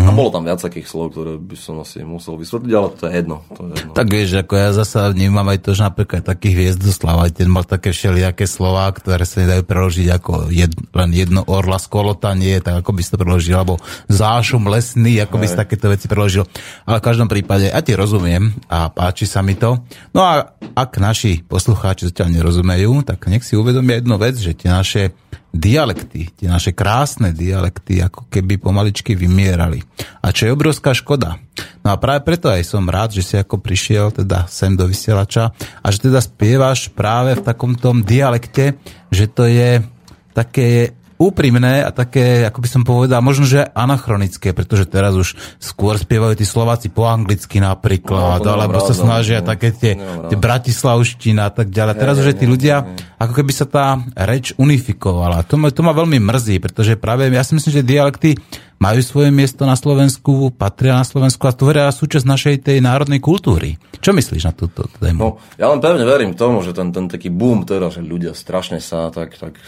[0.00, 0.08] Uh-huh.
[0.08, 3.12] A bolo tam viac takých slov, ktoré by som asi musel vysvetliť, ale to je
[3.20, 3.36] jedno.
[3.52, 3.92] To je jedno.
[3.92, 7.68] Tak vieš, ako ja zasa vnímam aj to, že napríklad taký Hviezdoslav, aj ten mal
[7.68, 12.96] také všelijaké slova, ktoré sa nedajú preložiť ako jed, len jedno orla skolotanie, tak ako
[12.96, 13.76] by si to preložil, alebo
[14.08, 16.48] zášum lesný, ako by si takéto veci preložil.
[16.88, 19.84] Ale v každom prípade, ja ti rozumiem a páči sa mi to.
[20.16, 24.72] No a ak naši poslucháči zatiaľ nerozumejú, tak nech si uvedomia jednu vec, že tie
[24.72, 25.12] naše
[25.50, 29.82] dialekty, tie naše krásne dialekty, ako keby pomaličky vymierali.
[30.22, 31.42] A čo je obrovská škoda.
[31.82, 35.50] No a práve preto aj som rád, že si ako prišiel teda sem do vysielača
[35.56, 38.78] a že teda spievaš práve v takomto dialekte,
[39.10, 39.82] že to je
[40.30, 46.00] také úprimné a také, ako by som povedal, možno, že anachronické, pretože teraz už skôr
[46.00, 51.44] spievajú tí Slováci po anglicky napríklad, no, alebo sa snažia no, také tie, tie bratislavština
[51.44, 52.00] a tak ďalej.
[52.00, 52.88] Teraz už tí ľudia,
[53.20, 55.44] ako keby sa tá reč unifikovala.
[55.44, 58.40] To ma, to ma veľmi mrzí, pretože práve ja si myslím, že dialekty
[58.80, 63.76] majú svoje miesto na Slovensku, patria na Slovensku a tvoria súčasť našej tej národnej kultúry.
[64.00, 65.20] Čo myslíš na túto tému?
[65.20, 65.28] No,
[65.60, 69.12] ja len pevne verím tomu, že ten, ten taký boom teda, že ľudia strašne sa
[69.12, 69.60] tak, tak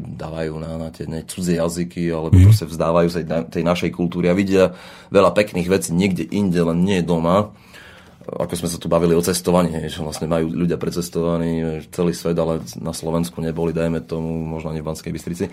[0.00, 2.44] dávajú na, na tie ne, cudzie jazyky, alebo mm.
[2.48, 4.72] proste vzdávajú sa tej našej kultúry a vidia
[5.12, 7.52] veľa pekných vecí niekde inde, len nie doma.
[8.30, 12.62] Ako sme sa tu bavili o cestovaní, že vlastne majú ľudia precestovaní celý svet, ale
[12.78, 15.46] na Slovensku neboli, dajme tomu, možno ani v Banskej Bystrici.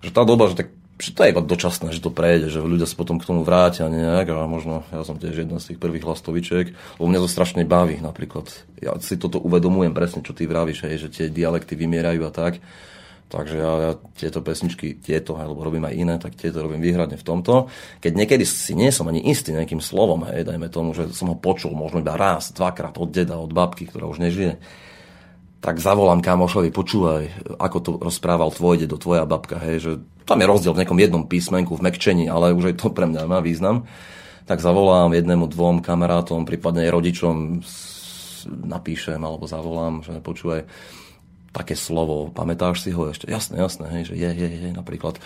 [0.00, 0.68] Že tá doba, že tak
[1.00, 3.88] že to je iba dočasné, že to prejde, že ľudia sa potom k tomu vrátia
[3.88, 6.66] nejak a možno ja som tiež jedna z tých prvých lastovičiek,
[7.00, 8.52] lebo mňa to strašne baví napríklad.
[8.78, 12.60] Ja si toto uvedomujem presne, čo ty vravíš, hej, že tie dialekty vymierajú a tak
[13.30, 17.22] Takže ja, ja tieto pesničky, tieto, alebo robím aj iné, tak tieto robím výhradne v
[17.22, 17.70] tomto.
[18.02, 21.38] Keď niekedy si nie som ani istý nejakým slovom, hej, dajme tomu, že som ho
[21.38, 24.58] počul možno iba raz, dvakrát od deda, od babky, ktorá už nežije,
[25.62, 27.22] tak zavolám kamošovi, počúvaj,
[27.60, 29.92] ako to rozprával tvoj dedo, tvoja babka, hej, že
[30.26, 33.30] tam je rozdiel v nejakom jednom písmenku, v mekčení, ale už aj to pre mňa
[33.30, 33.86] má význam.
[34.48, 37.34] Tak zavolám jednému, dvom kamarátom, prípadne aj rodičom,
[38.48, 40.66] napíšem alebo zavolám, že počúvaj,
[41.50, 43.26] také slovo, pamätáš si ho ešte?
[43.26, 45.18] Jasné, jasné, hej, že je, je, je, napríklad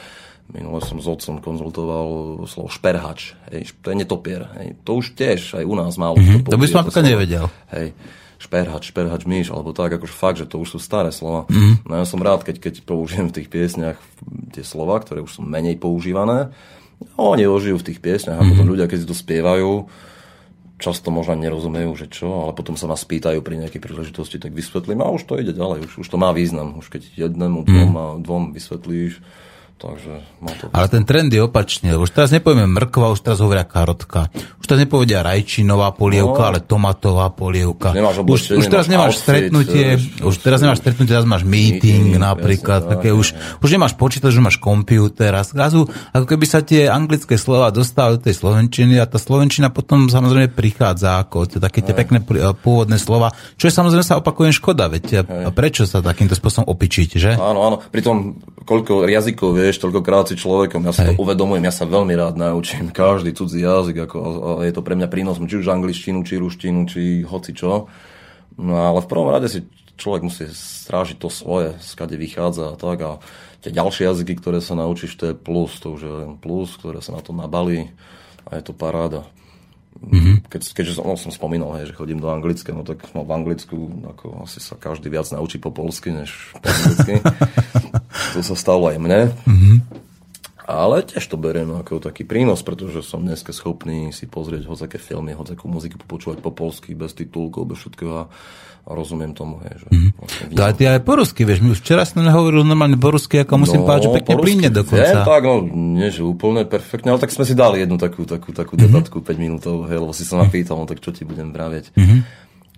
[0.52, 2.08] minule som s otcom konzultoval
[2.44, 6.20] slovo šperhač, hej, to je netopier, hej, to už tiež aj u nás málo.
[6.20, 7.46] Mm-hmm, to by som napríklad nevedel.
[7.72, 7.96] Hej,
[8.36, 11.48] šperhač, šperhač, myš, alebo tak, akože fakt, že to už sú staré slova.
[11.48, 11.88] Mm-hmm.
[11.88, 13.96] No ja som rád, keď, keď použijem v tých piesniach
[14.52, 16.52] tie slova, ktoré už sú menej používané,
[17.16, 18.52] oni ožijú v tých piesniach a mm-hmm.
[18.52, 19.88] potom ľudia, keď si to spievajú,
[20.84, 25.00] často možno nerozumejú, že čo, ale potom sa ma spýtajú pri nejakej príležitosti, tak vysvetlím
[25.00, 26.76] a už to ide ďalej, už, už to má význam.
[26.76, 28.20] Už keď jednému, dvom, mm.
[28.20, 29.24] dvom vysvetlíš,
[29.84, 33.68] Takže má to Ale ten trend je opačný, už teraz nepovieme mrkva, už teraz hovoria
[33.68, 34.32] karotka.
[34.56, 36.48] Už teraz nepovedia rajčinová polievka, no.
[36.48, 37.92] ale tomatová polievka.
[37.92, 42.16] Už, už, už teraz nemáš outfit, stretnutie, už, už teraz nemáš stretnutie, teraz máš meeting,
[42.16, 43.28] meeting napríklad, také tak, už,
[43.60, 44.64] už nemáš počítač, už máš počítač
[45.36, 45.84] a zrazu
[46.16, 50.48] ako keby sa tie anglické slova dostali do tej slovenčiny a tá slovenčina potom samozrejme
[50.52, 52.24] prichádza ako také tie pekné
[52.56, 57.08] pôvodné slova, čo je samozrejme sa opakujem škoda, veď a prečo sa takýmto spôsobom opičiť,
[57.20, 57.30] že?
[57.36, 61.16] Áno, áno, pritom koľko jazykov vieš, toľkokrát si človekom, ja sa Hej.
[61.16, 64.18] to uvedomujem, ja sa veľmi rád naučím každý cudzí jazyk, ako,
[64.60, 67.86] a je to pre mňa prínosom, či už angličtinu, či ruštinu, či hoci čo.
[68.54, 69.66] No ale v prvom rade si
[69.98, 73.10] človek musí strážiť to svoje, skade vychádza a tak a
[73.62, 77.16] tie ďalšie jazyky, ktoré sa naučíš, to je plus, to už je plus, ktoré sa
[77.16, 77.94] na to nabalí
[78.44, 79.24] a je to paráda.
[79.94, 80.50] Mm-hmm.
[80.50, 83.30] Keď, keďže som, no, som spomínal, hej, že chodím do Anglicka, no tak no, v
[83.30, 87.22] Anglicku ako asi sa každý viac naučí po polsky, než po anglicky.
[88.34, 89.20] to sa stalo aj mne.
[89.46, 89.76] Mm-hmm.
[90.64, 95.36] Ale tiež to beriem ako taký prínos, pretože som dneska schopný si pozrieť hocaké filmy,
[95.36, 98.32] hocakú muziku, počúvať po polsky, bez titulkov, bez všetkého
[98.84, 99.64] rozumiem tomu.
[99.64, 100.10] Hej, že mm-hmm.
[100.52, 103.40] vlastne aj ty aj po rusky, vieš, my už včera som nehovoril normálne po rusky,
[103.40, 105.24] ako musím no, že pekne plíne dokonca.
[105.24, 108.52] Viem, tak, no, nie, že úplne perfektne, ale tak sme si dali jednu takú, takú,
[108.52, 108.92] takú mm-hmm.
[108.92, 111.96] debatku 5 minútov, hej, lebo si sa ma pýtal, no tak čo ti budem vraviť.
[111.96, 112.20] Mm-hmm.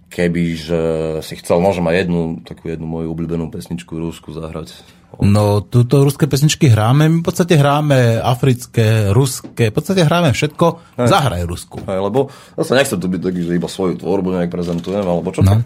[0.06, 0.80] Keby, že
[1.26, 4.70] si chcel, môžem aj jednu, takú jednu moju obľúbenú pesničku Rusku zahrať.
[5.18, 10.66] No, túto ruské pesničky hráme, my v podstate hráme africké, ruské, v podstate hráme všetko,
[11.00, 11.08] Hej.
[11.08, 11.82] zahraj Rusku.
[11.88, 15.40] Hej, lebo zase nechcem tu byť taký, že iba svoju tvorbu nejak prezentujem, alebo čo
[15.40, 15.64] no.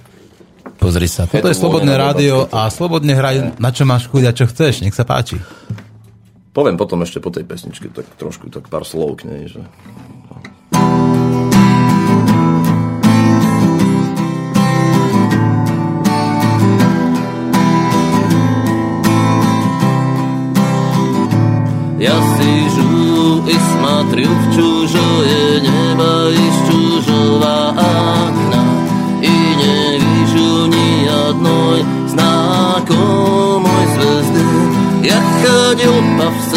[0.81, 1.29] Pozri sa.
[1.29, 4.81] Toto je slobodné rádio a slobodne hraj na čo máš chuť a čo chceš.
[4.81, 5.37] Nech sa páči.
[6.57, 9.45] Poviem potom ešte po tej pesničke tak trošku tak pár slov k nej.
[9.47, 9.61] Že...
[22.01, 27.90] Ja si žu i smatril v čužoje neba iš čužova a
[31.71, 32.95] můj znáko
[33.63, 34.45] můj zvezdy,
[35.03, 36.50] jak chodil pav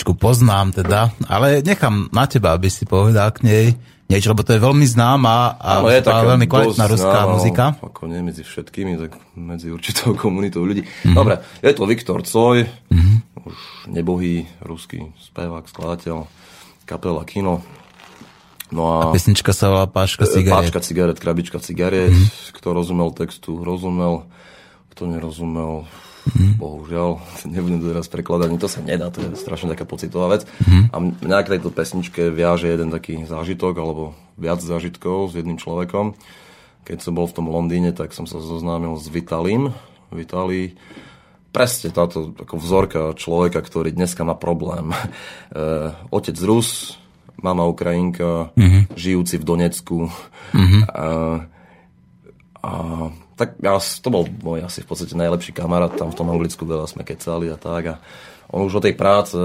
[0.00, 3.64] pesničku poznám teda, ale nechám na teba, aby si povedal k nej
[4.08, 7.64] niečo, lebo to je veľmi známa a no, je taká veľmi kvalitná ruská známa, muzika.
[7.84, 10.88] Ako nie medzi všetkými, tak medzi určitou komunitou ľudí.
[10.88, 11.12] Mm-hmm.
[11.12, 13.44] Dobre, je to Viktor Coj, mm-hmm.
[13.44, 13.56] už
[13.92, 16.24] nebohý ruský spevák, skladateľ,
[16.88, 17.60] kapela Kino.
[18.72, 20.72] No a, a pesnička sa volá Páčka cigaret.
[20.72, 22.08] Páčka cigaret, krabička cigaret.
[22.08, 22.56] Mm-hmm.
[22.56, 24.24] Kto rozumel textu, rozumel.
[24.96, 25.84] Kto nerozumel,
[26.30, 26.54] Mm.
[26.60, 27.10] Bohužiaľ,
[27.48, 30.46] nebudem to teraz prekladať, to sa nedá, to je strašne taká pocitová vec.
[30.64, 30.84] Mm.
[30.90, 36.14] A mňa k tejto pesničke viaže jeden taký zážitok, alebo viac zážitkov s jedným človekom.
[36.86, 39.70] Keď som bol v tom Londýne, tak som sa zoznámil s Vitalim.
[40.10, 40.74] Vitali,
[41.54, 44.90] presne táto ako vzorka človeka, ktorý dneska má problém.
[45.50, 46.94] E, otec Rus,
[47.42, 48.94] mama Ukrajinka, mm-hmm.
[48.94, 50.06] žijúci v Donecku.
[50.54, 50.82] Mm-hmm.
[50.86, 51.08] A,
[52.62, 52.72] a
[53.40, 56.84] tak ja, to bol môj asi v podstate najlepší kamarát, tam v tom Anglicku veľa
[56.84, 57.94] sme kecali a tak a
[58.52, 59.38] on už o tej práce,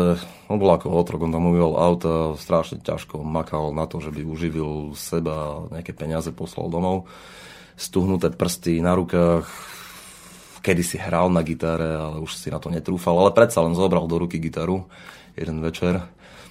[0.51, 4.27] on bol ako otrok, on tam umýval auta, strašne ťažko makal na to, že by
[4.27, 7.08] uživil seba, nejaké peniaze poslal domov,
[7.79, 9.47] stuhnuté prsty na rukách,
[10.60, 14.10] kedy si hral na gitare, ale už si na to netrúfal, ale predsa len zobral
[14.12, 14.89] do ruky gitaru
[15.38, 16.03] jeden večer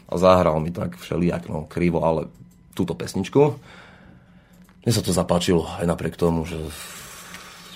[0.08, 2.30] a zahral mi tak všelijak, no krivo, ale
[2.72, 3.58] túto pesničku.
[4.86, 6.60] Mne sa to zapáčilo aj napriek tomu, že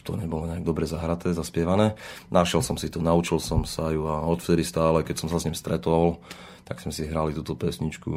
[0.09, 1.93] to nebolo nejak dobre zahraté, zaspievané.
[2.33, 5.45] Našiel som si to, naučil som sa ju a odvtedy stále, keď som sa s
[5.45, 6.17] ním stretol,
[6.65, 8.09] tak sme si hrali túto pesničku.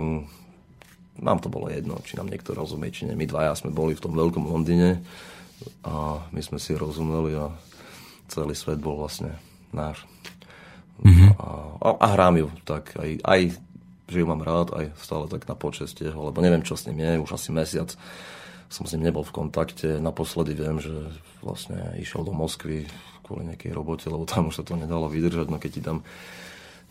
[1.19, 3.19] Nám to bolo jedno, či nám niekto rozumie, či nie.
[3.19, 5.03] My dvaja sme boli v tom veľkom Londýne
[5.83, 7.51] a my sme si rozumeli a
[8.31, 9.35] celý svet bol vlastne
[9.75, 10.07] náš.
[11.03, 11.29] Mm-hmm.
[11.35, 13.41] A, a, a hrám ju tak aj, aj
[14.07, 17.23] že ju mám rád, aj stále tak na počestie, lebo neviem, čo s ním je,
[17.23, 17.91] už asi mesiac
[18.71, 19.99] som s ním nebol v kontakte.
[19.99, 21.11] Naposledy viem, že
[21.43, 22.87] vlastne išiel do Moskvy
[23.27, 26.07] kvôli nejakej robote, lebo tam už sa to nedalo vydržať, no keď ti tam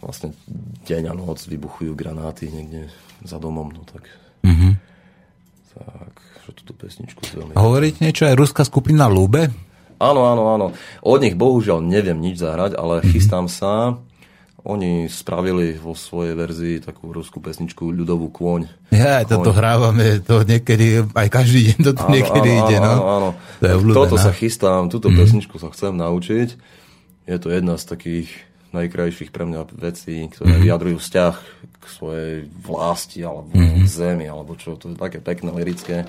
[0.04, 0.36] vlastne
[0.84, 2.92] deň a noc vybuchujú granáty niekde
[3.24, 4.04] za domom, no tak...
[4.44, 4.72] Mm-hmm.
[5.70, 6.14] Tak,
[6.44, 7.52] že túto pesničku veľmi...
[7.56, 9.48] Hovoríte niečo aj ruská skupina Lube?
[10.00, 10.66] Áno, áno, áno.
[11.04, 13.12] Od nich bohužiaľ neviem nič zahrať, ale mm-hmm.
[13.12, 14.00] chystám sa.
[14.68, 18.92] Oni spravili vo svojej verzii takú ruskú pesničku Ľudovú kôň.
[18.92, 22.94] Ja, aj toto hrávame, to niekedy, aj každý deň toto áno, niekedy áno, ide, no.
[23.00, 23.28] Áno.
[23.60, 25.16] To je Toto sa chystám, túto mm.
[25.16, 26.48] pesničku sa chcem naučiť.
[27.24, 28.28] Je to jedna z takých
[28.76, 30.62] najkrajších pre mňa vecí, ktoré mm.
[30.68, 31.34] vyjadrujú vzťah
[31.80, 33.88] k svojej vlasti alebo mm.
[33.88, 36.04] zemi, alebo čo, to je také pekné, lirické.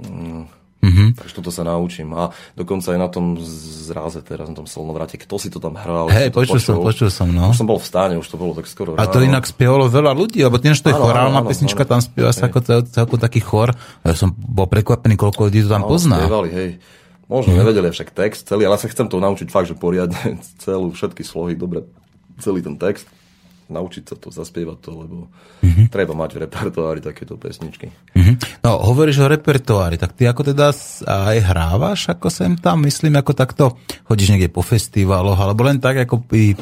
[0.00, 1.20] Mm Mm-hmm.
[1.20, 2.08] Takže toto sa naučím.
[2.16, 6.08] A dokonca aj na tom zráze teraz, na tom slnovrate, kto si to tam hral.
[6.08, 7.52] Hej, počul, počul som, počul som, no.
[7.52, 9.28] Už som bol v stáne, už to bolo tak skoro A to ráno.
[9.28, 12.60] inak spievalo veľa ľudí, lebo tiež to je chorálna pesnička, áno, tam spieva sa ako,
[12.96, 13.76] ako taký chor.
[14.00, 16.16] Ja som bol prekvapený, koľko ľudí to tam áno, pozná.
[16.24, 16.70] Spievali, hej.
[17.28, 17.60] Možno mm-hmm.
[17.62, 21.60] nevedeli však text celý, ale sa chcem to naučiť fakt, že poriadne celú, všetky slohy,
[21.60, 21.84] dobre,
[22.40, 23.04] celý ten text
[23.70, 25.16] naučiť sa to, zaspievať to, lebo
[25.62, 25.86] mm-hmm.
[25.88, 27.88] treba mať v repertoári takéto pesničky.
[27.88, 28.66] Mm-hmm.
[28.66, 30.74] No, hovoríš o repertoári, tak ty ako teda
[31.06, 33.64] aj hrávaš, ako sem tam, myslím, ako takto
[34.10, 36.58] chodíš niekde po festivaloch, alebo len tak, ako by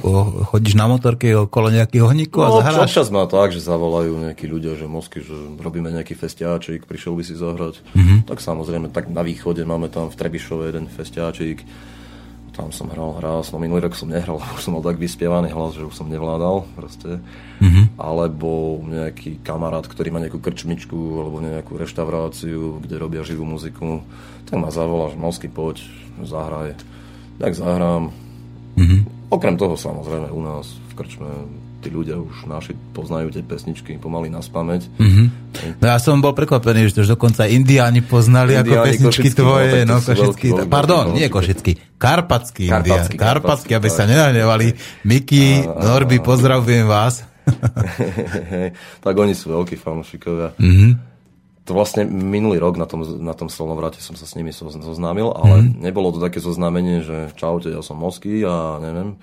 [0.53, 2.92] chodíš na motorke okolo nejakých ohníkov no, a zahráš?
[2.92, 7.25] Občas má tak, že zavolajú nejakí ľudia, že mozky, že robíme nejaký festiáčik, prišiel by
[7.25, 7.81] si zahrať.
[7.97, 8.18] Mm-hmm.
[8.29, 11.64] Tak samozrejme, tak na východe máme tam v Trebišove jeden festiáčik
[12.59, 15.79] tam som hral, hral som, minulý rok som nehral, už som mal tak vyspievaný hlas,
[15.79, 17.23] že už som nevládal proste.
[17.62, 17.94] Mm-hmm.
[17.94, 24.03] Alebo nejaký kamarát, ktorý má nejakú krčmičku alebo nejakú reštauráciu, kde robia živú muziku,
[24.51, 25.87] tak ma zavolá, že Mosky, poď,
[26.27, 26.75] zahraj.
[27.38, 28.11] Tak zahrám.
[28.75, 29.31] Mm-hmm.
[29.31, 31.31] Okrem toho samozrejme u nás v krčme
[31.79, 34.99] tí ľudia už naši poznajú tie pesničky pomaly na spameť.
[34.99, 35.27] Mm-hmm.
[35.79, 39.38] No ja som bol prekvapený, že to už dokonca indiáni poznali indiáni, ako pesničky košický,
[39.38, 39.71] tvoje.
[39.87, 42.67] No, no košický, veľký, pardon, nie košický, karpatský.
[42.67, 44.75] Karpatský, karpatský, aby sa nenahnevali.
[45.07, 47.23] Miki, Norby, pozdravujem vás.
[49.05, 50.59] tak oni sú veľkí fanúšikovia.
[50.59, 50.93] Mm-hmm.
[51.71, 55.62] To vlastne minulý rok na tom, na tom slnovrate som sa s nimi zoznámil, ale
[55.62, 55.85] mm-hmm.
[55.85, 59.21] nebolo to také zoznámenie, že čaute, ja som Mosky a neviem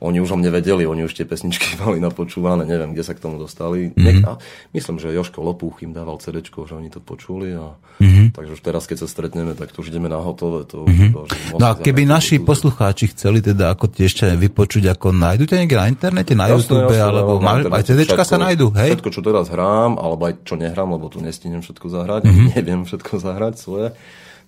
[0.00, 3.20] oni už o mne vedeli, oni už tie pesničky mali napočúvané, neviem, kde sa k
[3.20, 3.92] tomu dostali.
[3.92, 4.00] Mm-hmm.
[4.00, 4.40] Niek- a
[4.72, 7.52] myslím, že Joško Lopúch im dával CD, že oni to počuli.
[7.52, 8.32] A, mm-hmm.
[8.32, 10.64] Takže už teraz, keď sa stretneme, tak to už ideme na hotové.
[10.72, 11.08] To mm-hmm.
[11.12, 11.20] iba,
[11.60, 15.76] no a keby naši poslucháči chceli teda ako tie ešte vypočuť, ako nájdu ťa niekde
[15.76, 18.96] na internete, na jasne, YouTube, jasne, alebo no, má, aj CD sa nájdu, hej?
[18.96, 22.48] Všetko, čo teraz hrám, alebo aj čo nehrám, lebo tu nestihnem všetko zahrať, mm-hmm.
[22.56, 23.88] neviem všetko zahrať svoje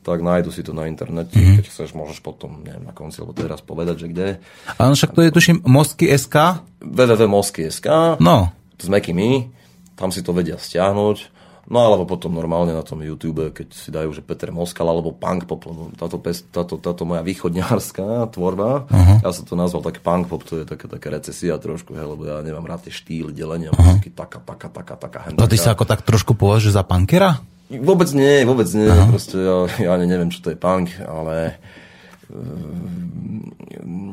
[0.03, 1.39] tak nájdu si to na internete.
[1.39, 1.63] Mm-hmm.
[1.63, 4.29] Keď chceš, môžeš potom, neviem, na konci, alebo teraz povedať, že kde.
[4.77, 6.37] Áno, však to je, tuším, Mosky.sk?
[6.83, 8.51] www.mosky.sk No.
[8.77, 9.55] S Mekými.
[9.95, 11.43] Tam si to vedia stiahnuť.
[11.71, 15.47] No alebo potom normálne na tom YouTube, keď si dajú, že Peter Moskal alebo Punk
[15.47, 15.63] Pop,
[15.95, 19.23] táto, pes, táto, táto moja východňárska tvorba, uh-huh.
[19.23, 22.27] ja som to nazval tak Punk Pop, to je taká, taká recesia trošku, hej, lebo
[22.27, 23.79] ja nemám rád tie štýly, delenia, uh-huh.
[23.79, 25.19] muziky, taká, taká, taká, taká.
[25.39, 27.39] No ty sa ako tak trošku považuješ za punkera?
[27.81, 28.91] Vôbec nie, vôbec nie.
[28.91, 29.09] Aha.
[29.09, 31.57] Proste ja, ja neviem, čo to je punk, ale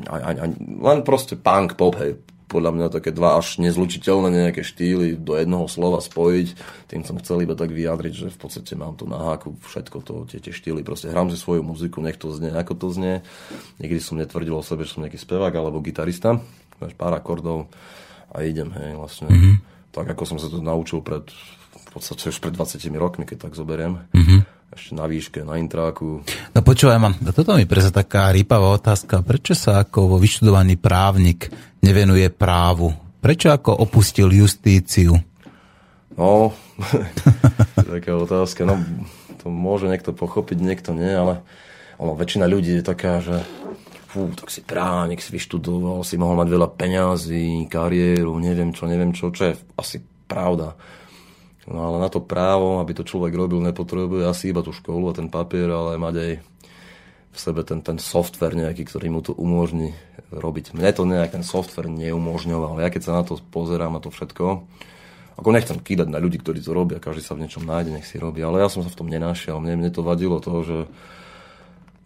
[0.08, 2.16] aj, aj, aj, len proste punk, pop, hej.
[2.50, 6.48] Podľa mňa také dva až nezlučiteľné nejaké štýly do jednoho slova spojiť.
[6.90, 10.14] Tým som chcel iba tak vyjadriť, že v podstate mám tu na háku všetko to,
[10.26, 10.82] tie, tie štýly.
[10.82, 13.22] Proste hrám si svoju muziku, nech to znie, ako to znie.
[13.78, 16.42] Nikdy som netvrdil o sebe, že som nejaký spevák alebo gitarista.
[16.82, 17.70] Máš pár akordov
[18.34, 19.30] a idem, hej, vlastne.
[19.30, 19.54] Mm-hmm.
[19.94, 21.30] Tak ako som sa to naučil pred
[21.90, 24.06] v podstate už pred 20 rokmi, keď tak zoberiem.
[24.14, 24.40] Mm-hmm.
[24.70, 26.22] Ešte na výške, na intráku.
[26.54, 29.26] No počúvaj, mám, toto mi presa taká rýpavá otázka.
[29.26, 31.50] Prečo sa ako vo vyštudovaný právnik
[31.82, 32.94] nevenuje právu?
[33.18, 35.18] Prečo ako opustil justíciu?
[36.14, 36.54] No,
[37.98, 38.62] taká otázka.
[38.62, 38.78] No,
[39.42, 41.42] to môže niekto pochopiť, niekto nie, ale
[41.98, 43.42] ono, väčšina ľudí je taká, že
[44.06, 49.10] fú, tak si právnik, si vyštudoval, si mohol mať veľa peňazí, kariéru, neviem čo, neviem
[49.10, 49.98] čo, čo je asi
[50.30, 50.78] pravda.
[51.70, 55.16] No ale na to právo, aby to človek robil, nepotrebuje asi iba tú školu a
[55.16, 56.32] ten papier, ale mať aj
[57.30, 59.94] v sebe ten, ten software nejaký, ktorý mu to umožní
[60.34, 60.74] robiť.
[60.74, 62.82] Mne to nejak ten software neumožňoval.
[62.82, 64.66] Ja keď sa na to pozerám, na to všetko,
[65.38, 68.18] ako nechcem kýdať na ľudí, ktorí to robia, každý sa v niečom nájde, nech si
[68.18, 69.56] robí, ale ja som sa v tom nenašiel.
[69.62, 70.78] Mne, mne to vadilo to, že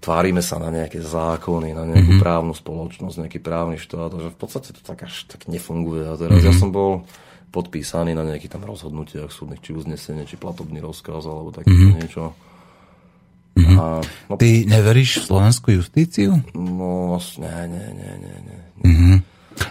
[0.04, 2.22] tvárime sa na nejaké zákony, na nejakú mm-hmm.
[2.22, 6.04] právnu spoločnosť, nejaký právny štát, že v podstate to tak až tak nefunguje.
[6.04, 6.52] A teraz mm-hmm.
[6.52, 7.08] ja som bol
[7.54, 11.98] podpísaný na nejakých tam rozhodnutiach súdnych, či uznesenie, či platobný rozkaz, alebo takéto mm-hmm.
[12.02, 12.22] niečo.
[13.54, 13.76] Mm-hmm.
[13.78, 16.42] A, no, Ty neveríš v slovenskú justíciu?
[16.58, 18.36] No, nie, nie, nie, nie.
[18.42, 18.60] nie.
[18.82, 19.16] Mm-hmm.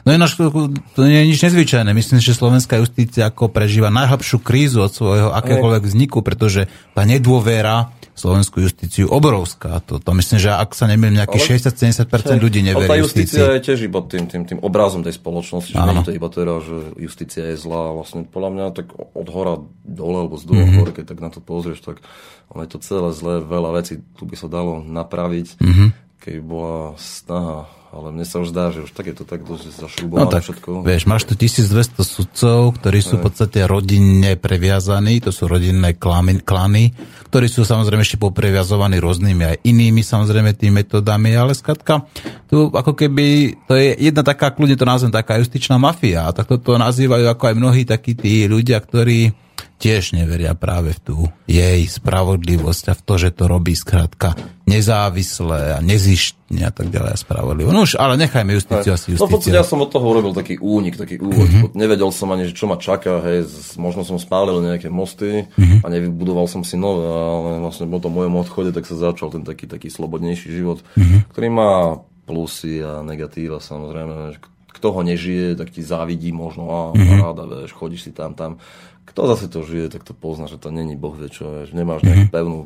[0.08, 0.48] No ináč, to,
[0.96, 1.92] to nie je nič nezvyčajné.
[1.92, 7.92] Myslím, že slovenská justícia ako prežíva najhlbšiu krízu od svojho akéhokoľvek vzniku, pretože tá nedôvera
[8.14, 9.82] slovenskú justíciu obrovská.
[9.90, 13.90] To, to myslím, že ak sa nemýlim, nejakých 60-70% ľudí neverí tá justícia je tiež
[13.90, 17.44] iba tým, tým, tým obrazom tej spoločnosti, že nie je to iba teda, že justícia
[17.54, 17.94] je zlá.
[17.94, 20.78] Vlastne podľa mňa tak od hora dole, alebo z dole mm-hmm.
[20.82, 22.06] hore, keď tak na to pozrieš, tak
[22.54, 25.58] ono je to celé zlé, veľa vecí tu by sa dalo napraviť.
[25.58, 25.90] Mm-hmm
[26.24, 29.70] keby bola snaha ale mne sa už zdá, že už tak je to tak dosť
[29.78, 30.82] zašrubované no tak, všetko.
[30.82, 36.42] Vieš, máš tu 1200 sudcov, ktorí sú v podstate rodinne previazaní, to sú rodinné klany,
[36.42, 36.90] klany,
[37.30, 42.10] ktorí sú samozrejme ešte popreviazovaní rôznymi aj inými samozrejme tými metodami, ale skratka,
[42.50, 46.58] tu ako keby, to je jedna taká, kľudne to nazvem, taká justičná mafia, a takto
[46.58, 49.43] to nazývajú ako aj mnohí takí tí ľudia, ktorí
[49.84, 54.32] tiež neveria práve v tú jej spravodlivosť a v to, že to robí skrátka
[54.64, 57.76] nezávislé a nezištne a tak ďalej a spravodlivo.
[57.76, 59.28] No už, ale nechajme justíciu asi justíciu.
[59.28, 61.52] No v podstate ja som od toho urobil taký únik, taký úvod.
[61.52, 61.76] Mm-hmm.
[61.76, 63.44] Nevedel som ani, čo ma čaká, hej,
[63.76, 65.84] možno som spálil nejaké mosty mm-hmm.
[65.84, 69.44] a nevybudoval som si nové, ale vlastne po tom mojom odchode tak sa začal ten
[69.44, 71.28] taký, taký slobodnejší život, mm-hmm.
[71.36, 74.40] ktorý má plusy a negatíva samozrejme.
[74.74, 77.20] Kto ho nežije, tak ti závidí možno a mm-hmm.
[77.20, 78.64] ráda, vieš, chodíš si tam, tam
[79.06, 82.02] kto zase to žije, tak to pozná, že to není boh vie čo, že nemáš
[82.08, 82.36] nejakú mm-hmm.
[82.36, 82.58] pevnú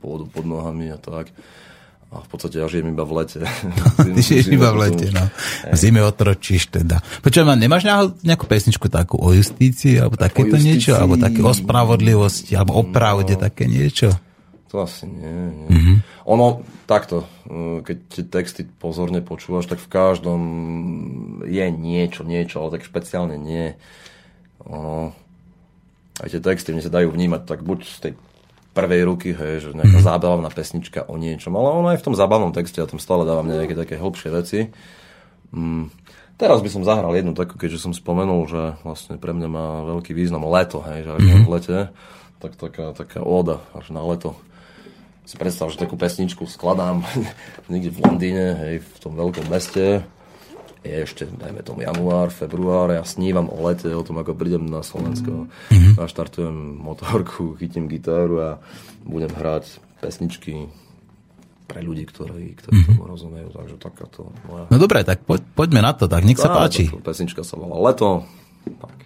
[0.00, 1.30] pôdu pod nohami a tak.
[2.06, 3.42] A v podstate ja žijem iba v lete.
[3.98, 5.26] Ty žiješ iba v lete, no.
[5.68, 7.02] V zime otročíš teda.
[7.20, 7.82] Počujem, nemáš
[8.22, 13.34] nejakú pesničku takú o justícii, alebo takéto niečo, alebo také o spravodlivosti, alebo o pravde,
[13.34, 14.14] no, také niečo?
[14.70, 15.34] To asi nie.
[15.50, 15.68] nie.
[15.70, 15.96] Mm-hmm.
[16.30, 20.42] Ono, takto, eh, keď tie texty pozorne počúvaš, tak v každom
[21.42, 23.74] je niečo, niečo, ale tak špeciálne nie.
[24.62, 25.10] Ono,
[26.20, 28.12] aj tie texty mne sa dajú vnímať tak buď z tej
[28.76, 30.04] prvej ruky, hej, že nejaká mm.
[30.04, 33.48] zábavná pesnička o niečom, ale ono aj v tom zábavnom texte, ja tam stále dávam
[33.48, 34.58] nejaké také hlbšie veci.
[35.56, 35.88] Mm.
[36.36, 40.12] Teraz by som zahral jednu takú, keďže som spomenul, že vlastne pre mňa má veľký
[40.12, 41.44] význam leto, hej, že až mm.
[41.48, 41.78] v lete,
[42.36, 44.36] tak taká, taká óda až na leto.
[45.24, 47.00] Si predstav, že takú pesničku skladám
[47.72, 50.04] niekde v Londýne, hej, v tom veľkom meste,
[50.86, 54.86] je ešte, dajme tomu, január, február, ja snívam o lete, o tom, ako prídem na
[54.86, 55.98] Slovensko, mm-hmm.
[55.98, 58.50] naštartujem motorku, chytím gitaru a
[59.02, 60.70] budem hrať pesničky
[61.66, 62.94] pre ľudí, ktorí, ktorí mm-hmm.
[62.94, 64.70] tomu rozumejú, takže takáto moja...
[64.70, 66.86] No dobre, tak poď, poďme na to, tak nech sa páči.
[66.88, 68.22] Pesnička sa volá Leto.
[68.66, 68.96] Tak.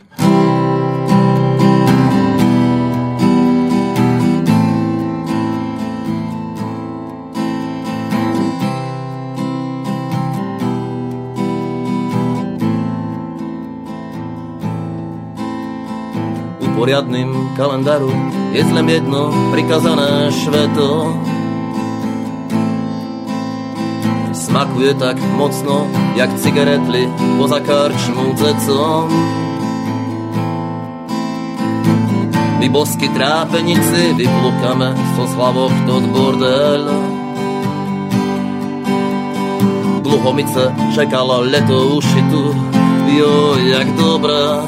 [16.80, 18.08] Poriadnym kalendaru
[18.56, 21.12] je len jedno prikazané šveto.
[24.32, 25.84] Smakuje tak mocno,
[26.16, 27.04] jak cigaretli
[27.36, 29.12] poza karčmou cecom.
[32.64, 36.88] My bosky trápenici vyplukame so slavok tot bordel.
[40.00, 42.56] Dluhomice čekala leto ušitu,
[43.20, 43.32] jo,
[43.68, 44.64] jak dobrá.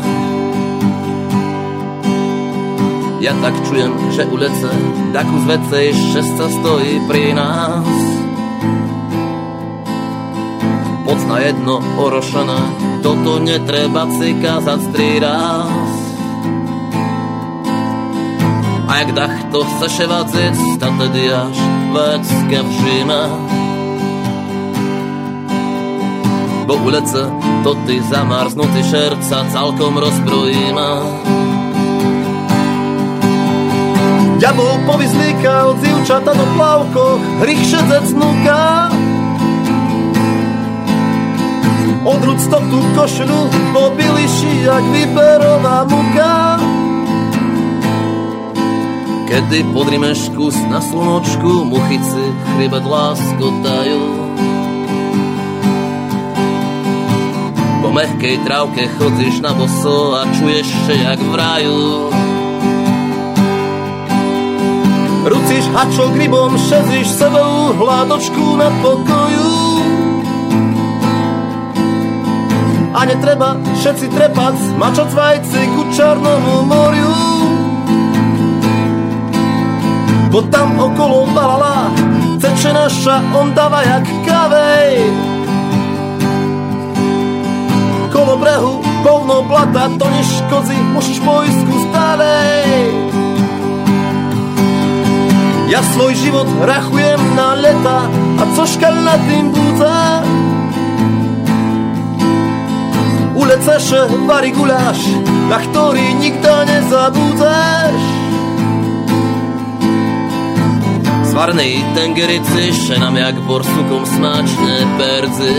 [3.22, 4.66] Ja tak čujem, že ulice
[5.14, 7.86] takú z vecej šestka stojí pri nás.
[11.06, 12.60] Moc na jedno orošené,
[12.98, 15.70] toto netreba si kázať tri raz.
[18.90, 21.56] A jak dach to chce vadziť, ta tedy až
[21.94, 23.22] vecke všíme.
[26.66, 27.22] Bo ulice
[27.62, 30.90] to ty zamarznutý šerca celkom rozbrojíme.
[34.42, 38.90] Ďabol povyzlíkal, divčata do plavkoch, rychšedzec nuka.
[42.02, 43.38] Odrúd tú košľu,
[43.70, 46.58] mobiliši, jak vyberová muka.
[49.30, 52.26] Kedy podrimeš kus na slunočku, muchici
[52.58, 54.02] chribet láskotajú.
[57.78, 62.21] Po mehkej trávke chodzíš na boso a čuješ jak v raju.
[65.22, 69.50] Rucíš hačok rybom, šezíš sebou hládočku na pokoju.
[72.90, 77.14] A netreba všetci trepať, mačať vajci ku čarnomu moriu.
[80.34, 81.94] Bo tam okolo balala,
[82.42, 85.06] teče naša ondava jak kavej.
[88.10, 88.74] Kolo brehu,
[89.06, 93.11] polno blata, to neškodzi, môžeš pojsku starej.
[95.72, 100.00] Ja svoj život rachujem na leta a cožka na tým bude?
[103.32, 103.96] Ulecaš
[104.28, 105.00] varí guláš,
[105.48, 108.00] na ktorý nikto nezabúdeš.
[111.32, 115.56] Svarnej tengerici še nám jak borsukom smáčne perci.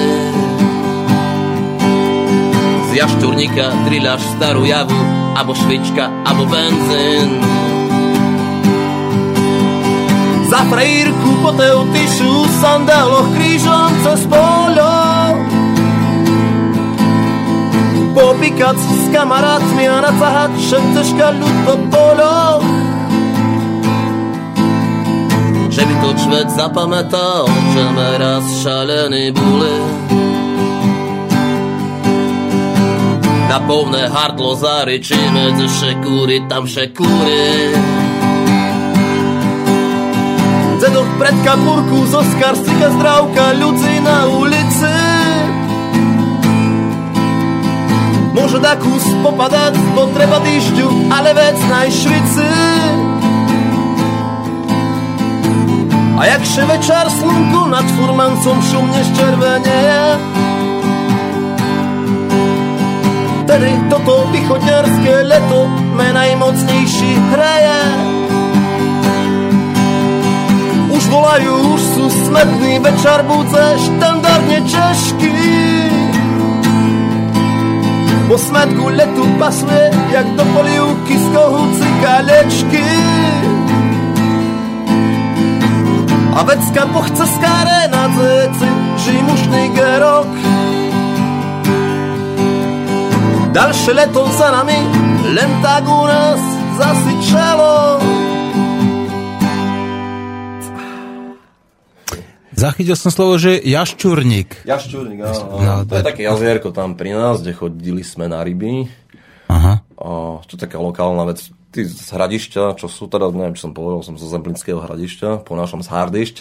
[2.86, 5.02] Z jaštúrnika triľaš starú javu,
[5.42, 7.63] abo švička, abo benzín
[10.54, 14.94] Za frejírku po teutišu sandáloch krížom cez polo
[18.14, 22.38] Popíkať s kamarátmi a nacahať všetko ľudo polo
[25.74, 29.78] Že by to človek zapamätal, že sme raz šalení boli
[33.50, 37.74] Na povné hardlo zariči medzi šekúry, tam šekúry
[40.84, 44.92] Dedok pred kapurku zo Skarsika zdravka ľudí na ulici.
[48.36, 52.50] Môže da kus popadať, bo treba dýšťu, ale vec najšvici
[56.20, 60.04] A jakže večer slunku nad furmancom šumne ščervenieje
[63.48, 68.13] Tedy toto východňarské leto me najmocnejší hraje
[71.14, 75.36] volajú, už sú smedný večer budze štandardne češky.
[78.26, 82.88] Po smetku letu pasuje, jak do polievky z kohúci kalečky.
[86.34, 88.70] A vecka pochce skáre na zeci,
[89.06, 90.34] žimušný gerok.
[93.54, 94.82] Ďalšie leto za nami,
[95.30, 96.42] len tak u nás
[96.82, 98.02] zasičalo.
[102.64, 104.64] Zachytil som slovo, že jaščurník.
[104.64, 105.44] Jaščurník, áno.
[105.52, 105.82] No, áno.
[105.84, 108.88] to To je je- také jazierko tam pri nás, kde chodili sme na ryby.
[109.52, 109.84] Aha.
[110.00, 110.10] A
[110.48, 111.44] čo taká lokálna vec.
[111.74, 115.58] Tí z hradišťa, čo sú teda, neviem, čo som povedal, som zo Zemplínského hradišťa, po
[115.58, 116.38] našom z Hardišť.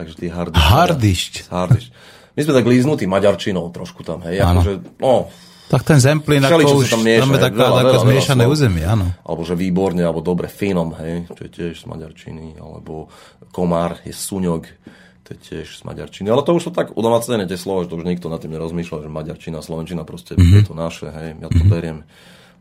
[0.00, 0.64] Takže tí Hardišť.
[0.64, 1.32] Hardišť.
[1.44, 1.88] Z Hardišť.
[2.36, 4.40] My sme tak líznutí maďarčinou trošku tam, hej.
[4.40, 4.64] Áno.
[4.64, 5.28] Akože, no,
[5.68, 8.84] Tak ten Zemplín ako už tam mieša, tam je hej, taká, veľa, veľa, zmiešané územie,
[8.86, 9.06] áno.
[9.26, 13.10] alebo že výborne, alebo dobre, finom, hej, čo je tiež z maďarčiny, alebo
[13.52, 14.62] komár je suňok,
[15.26, 16.30] to je tiež z maďarčiny.
[16.30, 19.02] Ale to už sú tak udomácnené tie slova, že to už nikto nad tým nerozmýšľa,
[19.02, 20.40] že maďarčina, slovenčina, proste Mhm.
[20.40, 20.58] mm-hmm.
[20.62, 21.98] je to naše, hej, ja to beriem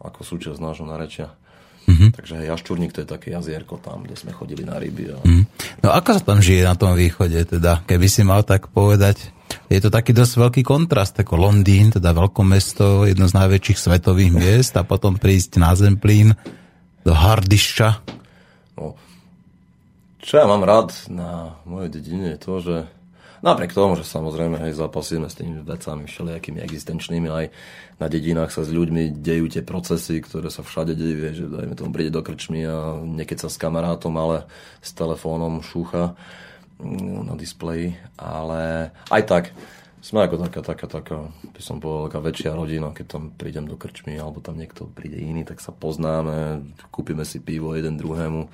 [0.01, 1.29] ako súčasť nášho narečia.
[1.29, 1.37] Mhm.
[1.85, 2.09] Mm-hmm.
[2.17, 5.13] Takže hej, Jaščurník to je také jazierko tam, kde sme chodili na ryby.
[5.13, 5.21] A...
[5.21, 5.43] Mhm.
[5.85, 9.29] No ako sa tam žije na tom východe, teda, keby si mal tak povedať?
[9.69, 14.73] Je to taký dosť veľký kontrast, ako Londýn, teda veľkomesto, jedno z najväčších svetových miest
[14.73, 16.33] a potom prísť na Zemplín
[17.05, 17.89] do Hardišťa.
[18.81, 18.97] No,
[20.25, 22.75] čo ja mám rád na mojej dedine je to, že
[23.45, 27.45] napriek tomu, že samozrejme hej, zapasíme s tými vecami všelijakými existenčnými, aj
[28.01, 31.73] na dedinách sa s ľuďmi dejú tie procesy, ktoré sa všade dejú, vieš, že dajme
[31.77, 34.49] tomu príde do krčmy a niekedy sa s kamarátom, ale
[34.81, 36.17] s telefónom šúcha
[36.81, 39.43] mm, na displeji, ale aj tak
[40.05, 41.17] sme ako taká, taká, taká,
[41.49, 45.17] by som povedal, taká väčšia rodina, keď tam prídem do krčmy, alebo tam niekto príde
[45.17, 46.61] iný, tak sa poznáme,
[46.93, 48.45] kúpime si pivo jeden druhému,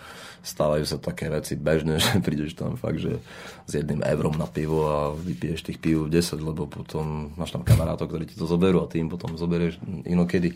[0.47, 3.19] stávajú sa také veci bežné, že prídeš tam fakt, že
[3.67, 8.07] s jedným eurom na pivo a vypiješ tých piv 10, lebo potom máš tam kamarátov,
[8.07, 10.55] ktorí ti to zoberú a ty im potom zoberieš inokedy.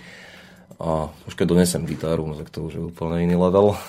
[0.75, 3.79] A už keď donesem gitaru, no tak to už je úplne iný level.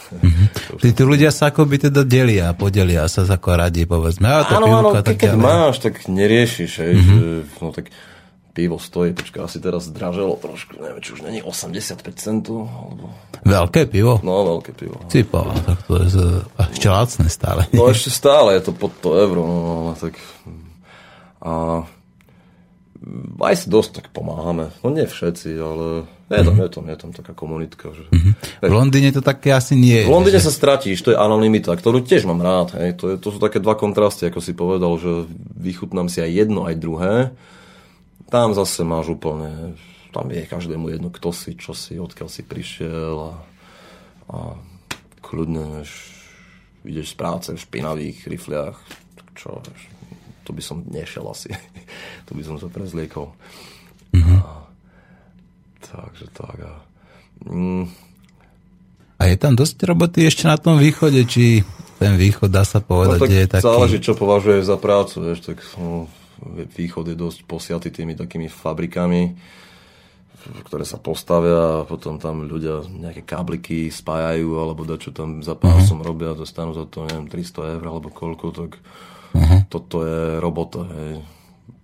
[0.71, 4.23] Už Tí, tí ľudia sa akoby teda delia, podelia sa ako radi, povedzme.
[4.25, 5.43] A to Áno, áno, tak keď ďalej.
[5.43, 7.03] máš, tak neriešiš, hej, Mhm.
[7.03, 7.19] mm-hmm.
[7.19, 7.27] že,
[7.59, 7.87] no tak
[8.53, 13.13] pivo stojí, počka, asi teraz zdraželo trošku, neviem, či už není 85 centov, alebo,
[13.43, 14.17] Veľké pivo?
[14.23, 14.97] no, veľké pivo.
[15.07, 16.09] Cipo, tak to je
[16.57, 17.61] ešte lacné stále.
[17.71, 20.15] No ešte stále je to pod to euro, no, ale tak...
[21.37, 21.83] A
[23.41, 24.73] aj si dosť tak pomáhame.
[24.81, 27.95] No nie všetci, ale je tam, je tam, je tam taká komunitka.
[27.95, 28.11] Že...
[28.65, 30.09] V Londýne to také asi nie je.
[30.09, 32.75] V Londýne že- sa stratíš, to je anonimita, ktorú tiež mám rád.
[32.75, 32.99] Hej.
[32.99, 36.67] To, je, to sú také dva kontrasty, ako si povedal, že vychutnám si aj jedno,
[36.67, 37.15] aj druhé.
[38.27, 39.79] Tam zase máš úplne,
[40.11, 43.33] tam je každému jedno, kto si, čo si, odkiaľ si prišiel a,
[44.35, 44.39] a
[45.23, 45.93] kľudne vieš,
[46.83, 48.79] ideš z práce v špinavých rifliach,
[49.39, 49.63] čo,
[50.43, 51.55] to by som nešiel asi.
[52.27, 53.33] To by som sa prezliekol.
[54.17, 54.65] A,
[55.81, 56.57] takže tak.
[56.63, 56.75] A,
[57.47, 57.85] mm,
[59.17, 61.65] A je tam dosť roboty ešte na tom východe, či
[61.97, 63.65] ten východ dá sa povedať, No, tak je taký...
[63.65, 66.09] záleží, čo považuješ za prácu, vieš, tak no,
[66.77, 69.33] východ je dosť posiatý tými takými fabrikami,
[70.69, 75.99] ktoré sa postavia a potom tam ľudia nejaké kábliky spájajú alebo dačo tam za pásom
[75.99, 76.09] uh-huh.
[76.13, 78.71] robia dostanú za to, neviem, 300 eur alebo koľko, tak
[79.35, 79.61] uh-huh.
[79.67, 81.25] toto je robota, hej.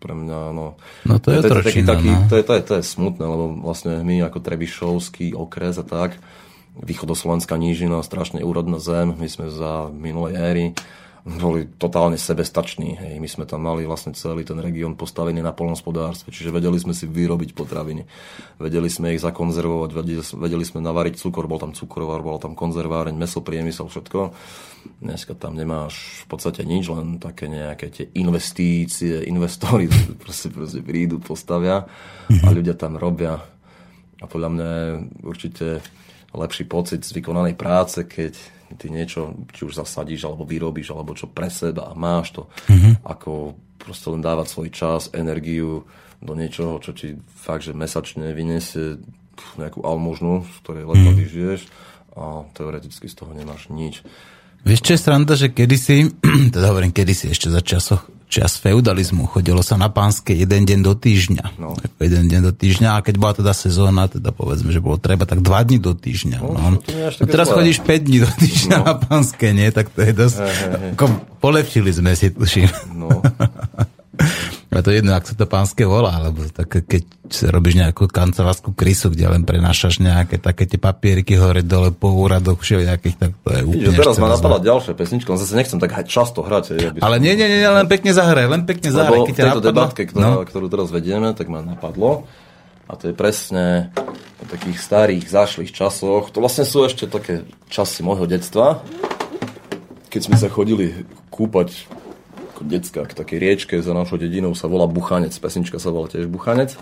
[0.02, 0.74] Pre mňa, no...
[1.06, 2.26] No to je taký, otročina, taký, no.
[2.26, 6.18] to, je, to, je, to je smutné, lebo vlastne my ako Trebišovský okres a tak,
[6.74, 10.64] východoslovenská nížina, strašne úrodná zem, my sme za minulej éry
[11.22, 12.98] boli totálne sebestační.
[12.98, 13.14] Hej.
[13.22, 17.06] My sme tam mali vlastne celý ten región postavený na polnospodárstve, čiže vedeli sme si
[17.06, 18.02] vyrobiť potraviny.
[18.58, 23.14] Vedeli sme ich zakonzervovať, vedeli, vedeli sme navariť cukor, bol tam cukrovár, bol tam konzerváreň,
[23.14, 24.34] mesopriemysel, všetko.
[24.98, 29.86] Dneska tam nemáš v podstate nič, len také nejaké tie investície, investori
[30.22, 31.86] proste, proste prídu, postavia
[32.26, 33.38] a ľudia tam robia.
[34.18, 34.90] A podľa mňa je
[35.22, 35.66] určite
[36.34, 38.34] lepší pocit z vykonanej práce, keď
[38.76, 43.04] ty niečo, či už zasadíš, alebo vyrobíš, alebo čo pre seba a máš to, mm-hmm.
[43.04, 45.86] ako proste len dávať svoj čas, energiu
[46.22, 49.02] do niečoho, čo ti fakt, že mesačne vyniesie
[49.58, 51.18] nejakú almužnu, z ktorej leta mm.
[51.18, 51.60] vyžiješ
[52.14, 54.06] a teoreticky z toho nemáš nič.
[54.62, 56.14] Vieš, čo je sranda, že kedysi,
[56.54, 60.96] teda hovorím kedysi ešte za časoch, čas feudalizmu, chodilo sa na pánske jeden deň do
[60.96, 61.60] týždňa.
[61.60, 61.76] No.
[62.00, 65.44] Jeden deň do týždňa a keď bola teda sezóna, teda povedzme, že bolo treba, tak
[65.44, 66.38] dva dní do týždňa.
[66.40, 66.80] No, no.
[67.28, 68.84] Teraz chodíš 5 dní do týždňa no.
[68.88, 69.68] na pánske, nie?
[69.68, 70.36] Tak to je dosť...
[70.40, 71.12] He, he, he.
[71.44, 72.72] Polepšili sme si, tuším.
[72.96, 73.20] No.
[74.72, 77.04] A to jedno, ak sa to pánske volá, alebo tak, keď
[77.52, 82.56] robíš nejakú kancelárskú krysu, kde len prenášaš nejaké také tie papieriky hore dole po úradoch
[82.64, 83.92] všelijakých, tak to je úplne...
[83.92, 86.64] Vidíš, teraz ma napadla ďalšia pesnička, len zase nechcem tak často hrať.
[86.80, 89.12] Ja Ale nie, nie, nie, len pekne zahraj, len pekne zahraj.
[89.12, 89.68] Lebo v tejto napadlo...
[89.68, 90.48] debatke, ktorá, no.
[90.48, 92.24] ktorú teraz vedieme, tak ma napadlo.
[92.88, 93.92] A to je presne
[94.40, 96.32] o takých starých, zašlých časoch.
[96.32, 98.80] To vlastne sú ešte také časy môjho detstva,
[100.08, 102.00] keď sme sa chodili kúpať
[102.62, 105.34] ako decka k takej riečke za našou dedinou sa volá Buchanec.
[105.34, 106.78] Pesnička sa volá tiež Buchanec.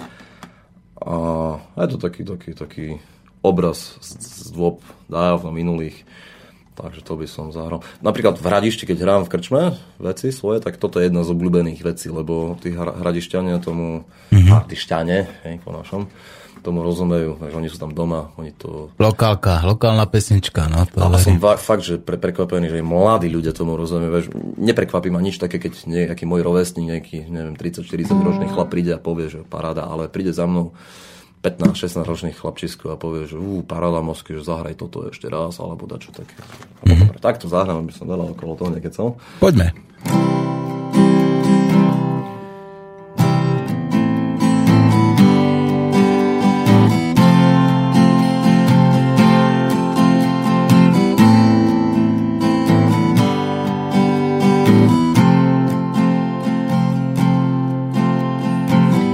[1.01, 2.87] A je to taký, taký, taký
[3.41, 6.05] obraz z, z dôb dávno minulých.
[6.76, 7.81] Takže to by som zahral.
[8.05, 9.62] Napríklad v Hradišti, keď hrám v krčme
[9.97, 14.53] veci svoje, tak toto je jedna z obľúbených vecí, lebo tí hradišťania tomu, mm-hmm.
[14.53, 15.18] artišťane,
[15.49, 16.12] hej, po našom,
[16.61, 18.93] tomu rozumejú, že oni sú tam doma, oni to...
[19.01, 20.85] Lokálka, lokálna pesnička, no.
[20.93, 24.27] To a som fakt, že pre, prekvapený, že aj mladí ľudia tomu rozumejú, vieš,
[24.61, 29.01] neprekvapí ma nič také, keď nejaký môj rovesník, nejaký, neviem, 30-40 ročný chlap príde a
[29.01, 30.77] povie, že paráda, ale príde za mnou
[31.41, 35.89] 15-16 ročných chlapčisko a povie, že ú, paráda mozky, že zahraj toto ešte raz, alebo
[35.89, 36.37] dačo také.
[36.85, 37.17] Mm-hmm.
[37.17, 39.17] Tak to zahrám, aby som veľa okolo toho nekecal.
[39.41, 39.73] Poďme.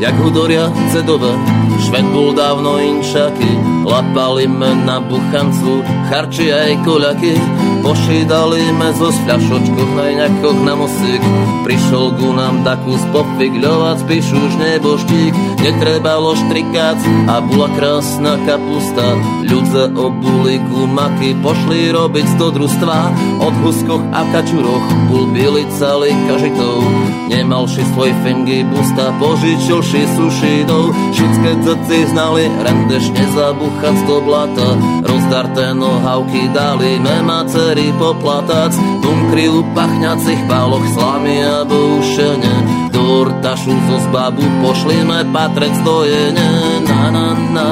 [0.06, 1.34] Jak hudoria cedové.
[1.82, 7.34] Šved bol dávno inšaky, lapali me na buchancu, charči aj koľaky.
[7.82, 10.26] Pošídali me zo fľašočkoch na
[10.62, 11.22] na musik.
[11.62, 15.32] Prišol ku nám takú spopigľovať, spíš už neboštík.
[15.62, 16.98] Netrebalo štrikať
[17.30, 19.06] a bola krásna kapusta.
[19.46, 20.58] Ľudze obuli
[20.90, 22.98] maky, pošli robiť sto družstva.
[23.42, 26.82] Od huskoch a kačuroch bol byli celý kažitov.
[27.30, 30.92] Nemal ši svoj fengy busta, požičil sušidov.
[31.14, 34.68] Všetké dci znali, rendeš nezabuchať do blata.
[35.06, 38.76] Rozdarté nohavky dali, mema cery poplatac.
[39.00, 42.54] Bunkry u pachňacich páloch slamy a boušene.
[42.92, 46.48] Do urtašu zo zbabu pošlime patrec dojene.
[46.84, 47.68] Na na na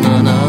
[0.00, 0.47] na na.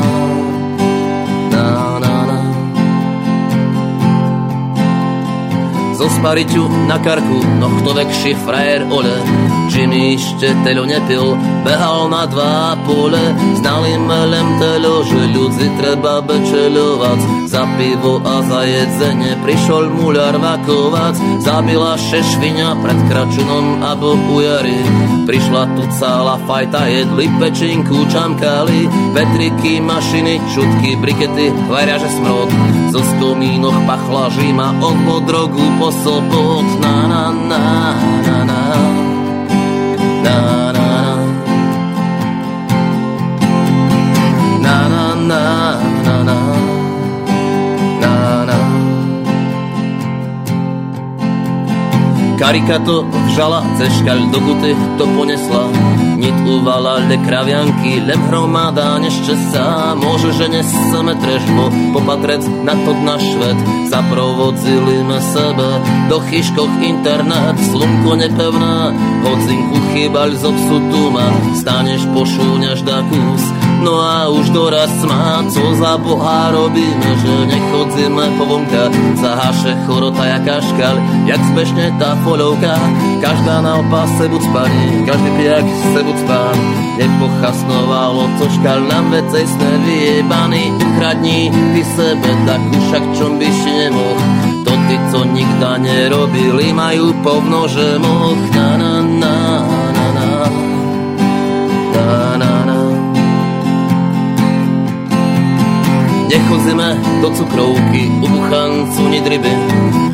[6.00, 9.20] Zo spariťu na karku, no kto vekší frajer ole.
[9.68, 11.36] Jimmy ešte teľo nepil,
[11.68, 13.20] behal na dva pole,
[13.60, 17.20] znali melem teľo, že ľudzi treba bečeľovať.
[17.52, 24.80] Za pivo a za jedzenie prišol muľar vakovac, zabila šešviňa pred kračunom a bojari.
[25.28, 31.54] Prišla tu celá fajta, jedli pečinku, čamkali, vetriky, mašiny, čutky, brikety,
[32.00, 32.50] že smrod.
[32.90, 37.58] Zo skomínoch pachla žima, od drogu po そぼななな
[38.22, 38.54] なな
[40.24, 40.59] な。
[52.40, 55.68] Karika to vžala, ceškaľ do guty to ponesla.
[56.16, 60.00] Nit uvalali kravianky, lem hromada nešťastá.
[60.00, 63.60] Môže, že neseme trežbo, popatrec na to na švet.
[63.92, 65.68] Zaprovodzili me sebe,
[66.08, 68.96] do chyškoch internet Slunko nepevná,
[69.28, 71.28] hodzinku chýbaľ zo psu tuma
[71.60, 78.26] Staneš, pošúňaš da kus No a už doraz má, co za boha robíme Že nechodzíme
[78.38, 82.76] po vonka, zaháše chorota jaká škal Jak zbežne tá folovka,
[83.24, 85.66] každá na opase buď spaní Každý pijak
[85.96, 86.58] se buď spán
[87.00, 93.72] Nepochasnovalo to škal nám vecej sme vyjebaní Ukradni ty sebe takú však čom by si
[93.72, 94.20] nemoh.
[94.66, 98.42] To tí, co nikda nerobili, majú povno, že moh.
[98.52, 99.36] Na na na
[106.40, 109.52] Nechodzíme do cukrovky, u buchancu nidryby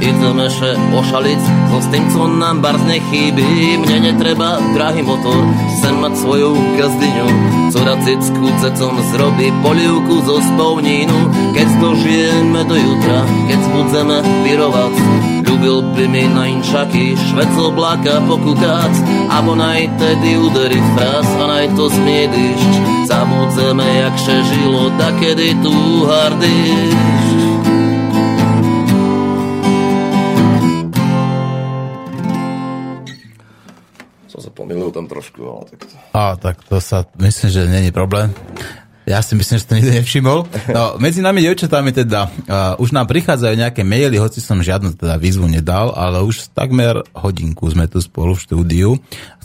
[0.02, 5.46] Ideme še ošaliť, no s tým, co nám barz nechýbi Mne netreba drahý motor,
[5.78, 6.50] chcem mať svoju
[6.82, 7.30] gazdyňu
[7.70, 11.20] Co racicku cecom zrobí polievku zo spolnínu
[11.54, 18.92] Keď dožijeme do jutra, keď budzeme pirovať Ľúbil by mi na inčaky, švec obláka pokúkať
[19.32, 22.72] Abo naj tedy uderi fraz a naj to zmiedišť
[23.08, 25.72] Zabudzeme, jak še žilo, da kedy tu
[26.12, 27.00] hardiš
[34.28, 35.96] Som sa pomýlil tam trošku, ale tak to...
[36.12, 38.36] A tak to sa, myslím, že není problém.
[39.06, 40.40] Ja si myslím, že to nikto nevšimol.
[40.74, 45.22] No, medzi nami devčatami teda uh, už nám prichádzajú nejaké maily, hoci som žiadnu teda
[45.22, 48.90] výzvu nedal, ale už takmer hodinku sme tu spolu v štúdiu.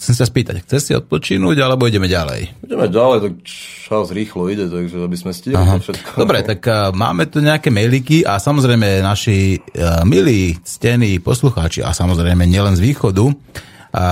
[0.00, 2.64] Chcem sa spýtať, chce si odpočinúť, alebo ideme ďalej?
[2.64, 6.08] Ideme ďalej, tak čas rýchlo ide, takže aby sme stihli to všetko.
[6.16, 11.92] Dobre, tak uh, máme tu nejaké mailiky a samozrejme naši uh, milí, ctení poslucháči a
[11.92, 13.34] samozrejme nielen z východu, uh,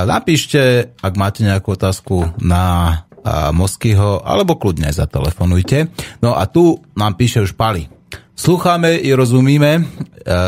[0.05, 3.07] napíšte, ak máte nejakú otázku na
[3.52, 5.90] Moskyho, alebo kľudne zatelefonujte.
[6.22, 7.90] No a tu nám píše už Pali.
[8.38, 9.82] Slucháme i rozumíme,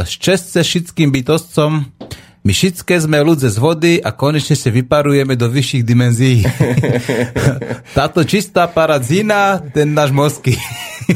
[0.07, 1.91] šťastce všetkým bytostcom,
[2.41, 6.41] my všetké sme ľudze z vody a konečne sa vyparujeme do vyšších dimenzií.
[7.99, 10.57] Táto čistá paradzina, ten náš mozky.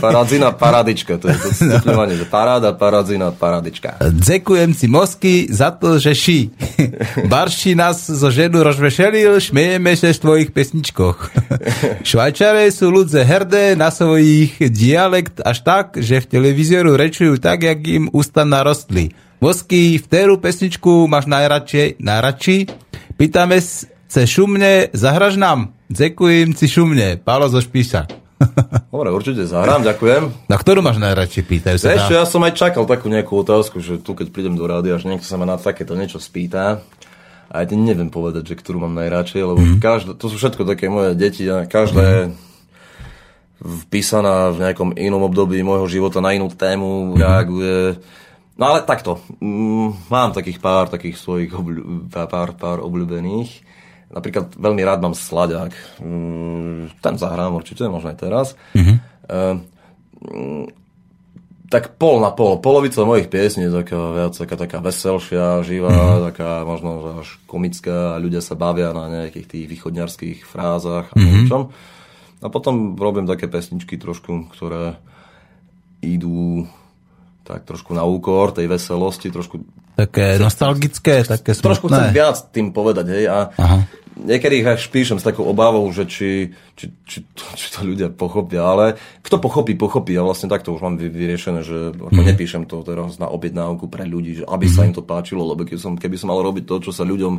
[0.00, 3.98] Paradzina, paradička, to je to stupňovanie, že paráda, paradzina, paradička.
[4.00, 6.50] Dzekujem si mozky za to, že ší.
[7.32, 11.18] Barší nás zo ženu rozvešelil, šmejeme sa v tvojich pesničkoch.
[12.08, 17.80] Švajčare sú ľudze herdé na svojich dialekt až tak, že v televízoru rečujú tak, jak
[17.86, 19.14] im ústa narostli.
[19.44, 22.56] Mosky, v téru pesničku máš najradšej, najradší?
[23.20, 25.76] Pýtame se šumne, zahraž nám?
[25.92, 28.23] Dzekujem si šumne, Pálo zo Špíša.
[28.94, 30.46] Dobre, určite zahrám, ďakujem.
[30.46, 31.92] Na ktorú máš najradšej, pýtajú sa.
[31.92, 35.08] Vieš, ja som aj čakal takú nejakú otázku, že tu keď prídem do rády, až
[35.08, 36.84] niekto sa ma na takéto niečo spýta.
[37.50, 39.82] A ja neviem povedať, že ktorú mám najradšej, lebo mm-hmm.
[39.82, 43.86] každé, to sú všetko také moje deti a každé mm-hmm.
[43.86, 47.20] vpísaná v nejakom inom období môjho života na inú tému mm-hmm.
[47.20, 47.78] reaguje
[48.54, 53.50] No ale takto, mm, mám takých pár takých svojich obľú, pár, pár obľúbených.
[54.14, 55.74] Napríklad veľmi rád mám Slaďák.
[55.98, 58.46] Mm, ten zahrám určite, možno aj teraz.
[58.78, 58.96] Mm-hmm.
[61.66, 62.62] Tak pol na pol.
[62.62, 66.24] Polovica mojich piesní je taká viac taká, taká veselšia, živá, mm-hmm.
[66.30, 68.22] taká možno až komická.
[68.22, 71.34] Ľudia sa bavia na nejakých tých východňarských frázach a mm-hmm.
[71.34, 71.74] niečom.
[72.38, 74.94] A potom robím také pesničky trošku, ktoré
[76.04, 76.70] idú
[77.42, 79.60] tak trošku na úkor tej veselosti, trošku...
[79.94, 81.70] Také nostalgické, také smutné.
[81.70, 83.86] Trošku chcem viac tým povedať, hej, a Aha.
[84.26, 88.10] niekedy ich až píšem s takou obávou, že či, či, či, to, či to ľudia
[88.10, 90.18] pochopia, ale kto pochopí, pochopí.
[90.18, 92.26] Ja vlastne takto už mám vyriešené, že ako mm.
[92.26, 94.74] nepíšem to teraz na objednávku pre ľudí, že aby mm.
[94.74, 94.86] sa mhm.
[94.90, 97.34] im to páčilo, lebo keby som, keby som mal robiť to, čo sa ľuďom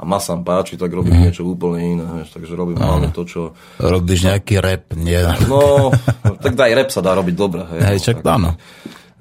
[0.00, 1.22] a masám páči, tak robím mm.
[1.28, 2.24] niečo úplne iné.
[2.24, 3.52] Vieš, takže robím hlavne to, čo...
[3.76, 5.20] Robíš nejaký rap, nie?
[5.44, 5.92] No,
[6.40, 7.68] tak aj rap sa dá robiť dobre.
[7.68, 8.56] Hej, hej čak áno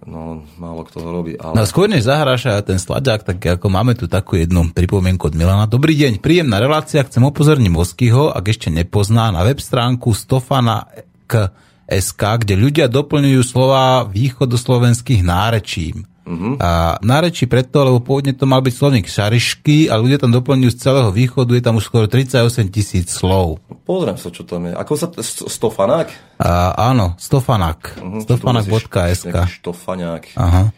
[0.08, 1.34] no málo kto to robí.
[1.36, 1.54] Ale...
[1.54, 5.36] No skôr než zahráš aj ten sladák, tak ako máme tu takú jednu pripomienku od
[5.36, 5.68] Milana.
[5.68, 10.88] Dobrý deň, príjemná relácia, chcem upozorniť Moskyho, ak ešte nepozná, na web stránku Stofana
[11.28, 11.52] k
[11.88, 16.08] SK, kde ľudia doplňujú slova východoslovenských nárečím.
[16.28, 16.60] Uh-huh.
[16.60, 20.80] A nárečí preto, lebo pôvodne to mal byť slovník šarišky a ľudia tam doplňujú z
[20.84, 23.64] celého východu, je tam už skoro 38 tisíc slov.
[23.88, 24.76] Pozriem sa, čo tam je.
[24.76, 25.08] Ako sa...
[25.24, 26.12] Stofanák?
[26.44, 28.04] A, áno, Stofanák.
[28.04, 30.36] Uh-huh, Stofanák.sk Štofanák.
[30.36, 30.76] Aha.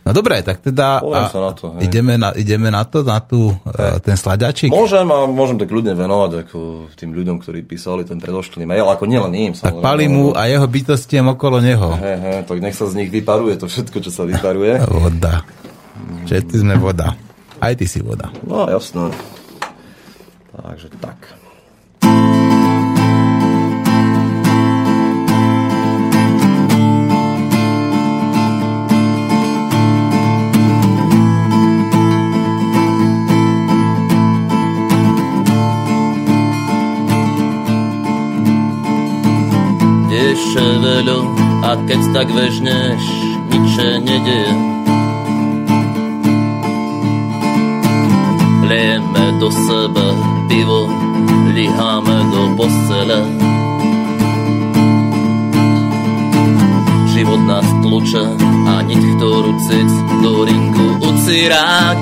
[0.00, 3.52] No dobre, tak teda a, sa na to, ideme, na, ideme na to, na tú,
[3.52, 4.72] uh, ten sladačik?
[4.72, 6.58] Môžem a môžem tak ľudne venovať ako
[6.96, 9.52] tým ľuďom, ktorí písali ten predošlý mail, ako nielen im.
[9.52, 11.94] Tak pali mu a jeho bytostiem okolo neho.
[12.00, 14.80] He, he, tak nech sa z nich vyparuje to všetko, čo sa vyparuje.
[15.04, 15.44] voda.
[16.26, 17.14] Všetci sme voda.
[17.60, 18.32] Aj ty si voda.
[18.42, 19.12] No jasné.
[20.56, 21.18] Takže tak.
[40.34, 41.20] Ševelo
[41.64, 43.02] a keď tak vežneš,
[43.50, 44.52] nič sa nedeje.
[48.70, 50.08] Lejeme do seba
[50.46, 50.86] pivo,
[51.54, 53.20] liháme do postele.
[57.10, 58.26] Život nás tluče
[58.70, 59.90] a nit, ktorú cic
[60.22, 62.00] do ringu ucirák.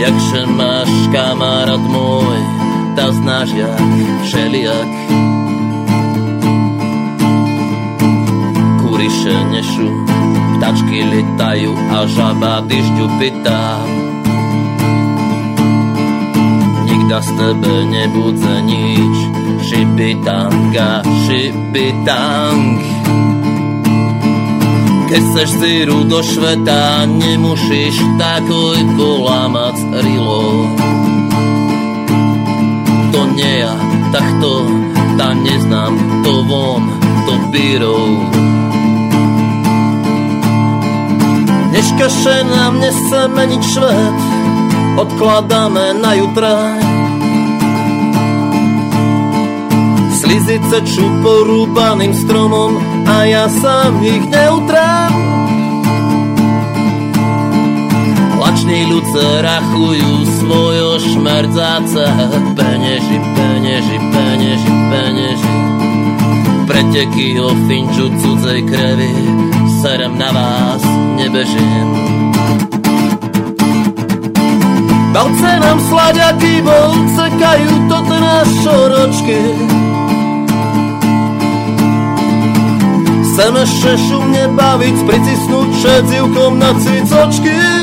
[0.00, 2.59] Jakže máš kamarát môj,
[2.96, 3.82] ta znáš jak
[4.22, 4.90] všelijak.
[8.82, 9.88] Kuriše nešu,
[10.56, 13.80] ptačky letajú a žaba dyžďu pitá.
[16.84, 19.16] Nikda z tebe nebudze nič,
[19.66, 22.78] šipitanga, šipitang.
[25.10, 29.76] Keď seš síru do šveta, nemusíš takoj polámať
[30.06, 30.70] rilo.
[33.10, 33.74] To nie ja,
[34.14, 34.54] tak to,
[35.18, 36.84] ta neznám, to von,
[37.26, 37.34] to
[42.10, 44.18] še nám nechce meniť švet,
[45.00, 46.54] odkladáme na jutra.
[50.20, 52.76] Slizice čú porúbaným stromom
[53.08, 55.39] a ja sám ich neutrám.
[58.70, 62.06] Lační ľudce rachujú svojo šmerdzáce
[62.54, 65.54] peneži, peneži, peneži, peneži.
[66.70, 69.10] Preteky o finču cudzej krevy,
[69.82, 70.86] serem na vás
[71.18, 71.88] nebežím.
[75.18, 79.40] Balce nám slaďaky volcekajú toto na šoročky.
[83.34, 87.79] Chceme še šumne baviť, pricisnúť šedzivkom na cicočky.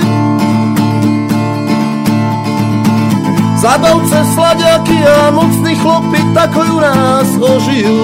[3.67, 7.99] Zabavce slaďaky a mocní chlopy takojú nás ožijú.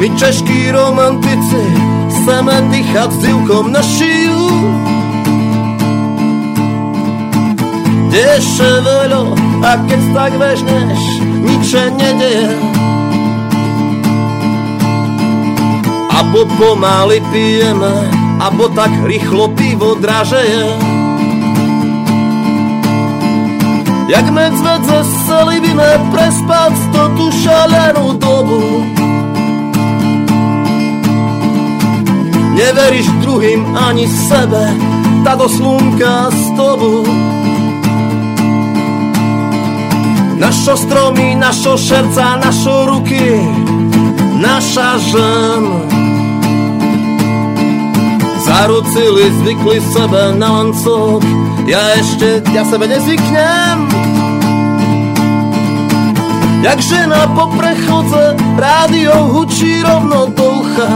[0.00, 1.60] My češkí romantici
[2.08, 4.44] chceme dýchať s divkom na šiju.
[8.16, 11.68] Deše veľo a keď tak vežneš, nič
[12.00, 12.48] nedeje.
[16.16, 17.92] Abo pomaly pijeme,
[18.40, 20.94] abo tak rýchlo pivo dražeje.
[24.04, 28.84] Jak medvedze chceli by me prespať to tú šalenú dobu.
[32.52, 34.68] Neveríš druhým ani sebe,
[35.24, 37.08] táto slunka s tobou.
[40.36, 43.40] Našo stromy, našo šerca, našo ruky,
[44.36, 46.03] naša žen.
[48.54, 51.26] Zarucili, zvykli sebe na lancok,
[51.66, 53.78] ja ešte, ja sebe nezvyknem.
[56.62, 60.90] Jak žena po prechodze, rádio hučí rovno do ucha.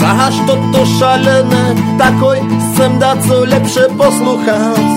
[0.00, 2.40] Zahaš toto šalené, takoj
[2.80, 4.88] sem dať co lepšie posluchať.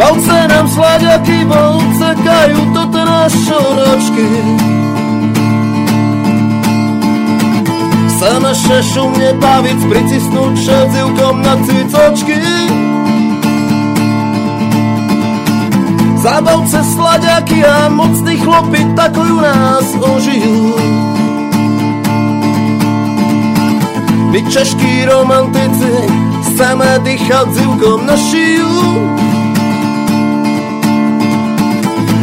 [0.00, 4.28] Bavce nám slaďaky, volcekajú toto na šoročky.
[8.24, 12.40] Chceme še šumne baviť, pricisnúť šedzivkom na cicočky.
[16.24, 20.72] Zabavce slaďaky a mocní chlopy takojú nás ožijú.
[24.32, 25.92] My češkí romantici
[26.48, 28.72] chceme dýchať zivkom na šiju.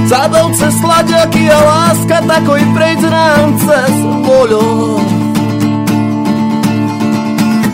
[0.09, 3.95] Zabavce slaďaky a láska takoj prejde nám cez
[4.25, 5.11] voľo.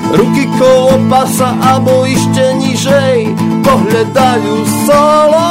[0.08, 3.18] Ruky kolo pasa abo ešte nižej
[3.64, 4.56] pohľadajú
[4.88, 5.48] solo.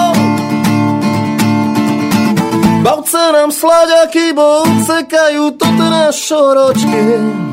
[2.80, 7.45] Bavce nám slaďaky, bo cekajú toto na šoročky.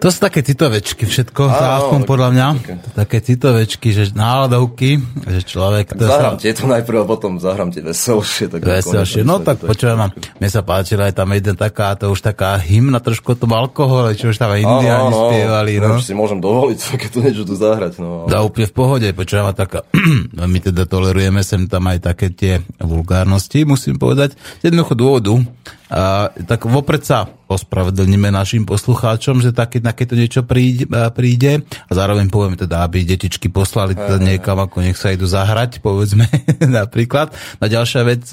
[0.00, 2.46] To sú také citovečky všetko, Áno, aspoň tak- podľa mňa.
[2.96, 3.16] také.
[3.20, 4.96] Citovečky, že náladovky,
[5.28, 5.92] že človek...
[5.92, 8.48] to Zahrám sa- tieto najprv a potom zahrám tie veselšie.
[8.48, 9.22] Tak Veselšie.
[9.22, 10.00] No tak počujem,
[10.40, 14.16] mne sa páčila aj tam jeden taká, to už taká hymna trošku o tom alkohole,
[14.16, 16.00] čo už tam aj indiáni spievali, no.
[16.00, 18.00] Už si môžem dovoliť takéto niečo tu zahrať.
[18.00, 18.24] No.
[18.24, 19.84] Dá úplne v pohode, počujem taká,
[20.36, 24.32] no my teda tolerujeme sem tam aj také tie vulgárnosti, musím povedať,
[24.64, 25.32] z jednoducho dôvodu,
[25.90, 32.30] a, tak vopred sa ospravedlníme našim poslucháčom, že také, takéto niečo príde, príde a zároveň
[32.30, 36.30] poviem teda, aby detičky poslali teda niekam, ako nech sa idú zahrať, povedzme
[36.78, 37.34] napríklad.
[37.58, 38.30] A ďalšia vec,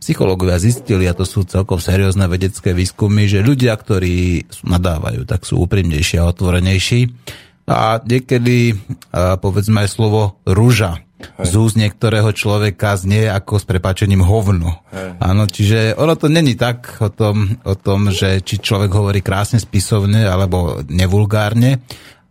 [0.00, 5.60] psychológovia zistili, a to sú celkom seriózne vedecké výskumy, že ľudia, ktorí nadávajú, tak sú
[5.68, 7.12] úprimnejší a otvorenejší.
[7.66, 8.72] A niekedy,
[9.42, 11.05] povedzme aj slovo rúža
[11.40, 14.82] z úst niektorého človeka znie ako s prepačením hovno.
[15.18, 19.58] Áno, čiže ono to není tak o tom, o tom, že či človek hovorí krásne
[19.58, 21.82] spisovne alebo nevulgárne,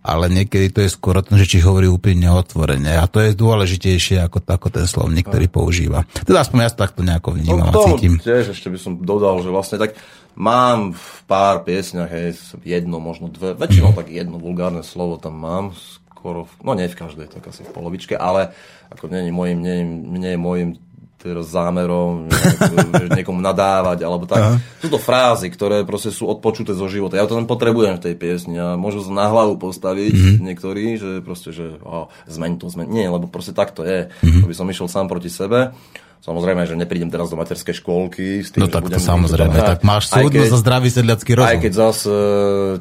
[0.05, 2.93] ale niekedy to je skôr o tom, že či hovorí úplne otvorene.
[2.93, 6.05] A to je dôležitejšie ako, ako ten slovník, ktorý používa.
[6.21, 8.21] Teda aspoň ja to takto nejako vnímam no, a cítim.
[8.21, 9.97] Tiež ešte by som dodal, že vlastne tak
[10.37, 15.65] mám v pár piesňach hej, jedno, možno dve, väčšinou tak jedno vulgárne slovo tam mám,
[16.25, 18.49] skoro, v, no nie v každej, tak asi v polovičke, ale
[18.89, 19.77] ako nie je môjim, nie,
[20.17, 20.69] nie je môjim
[21.21, 22.29] teraz zámerom
[23.17, 24.41] niekomu nadávať, alebo tak.
[24.41, 24.57] Aha.
[24.81, 27.17] Sú to frázy, ktoré proste sú odpočuté zo života.
[27.17, 30.45] Ja to len potrebujem v tej piesni a môžu sa na hlavu postaviť mm-hmm.
[30.49, 32.87] niektorí, že proste, že oh, zmeň to, zmeň.
[32.89, 34.09] Nie, lebo proste tak to je.
[34.09, 34.41] Mm-hmm.
[34.41, 35.73] To by som išiel sám proti sebe.
[36.23, 38.41] Samozrejme, že neprídem teraz do materskej školky.
[38.41, 41.53] S tým, no tak to samozrejme, tak máš súdno za zdravý sedliacký rozum.
[41.53, 42.13] Aj keď zase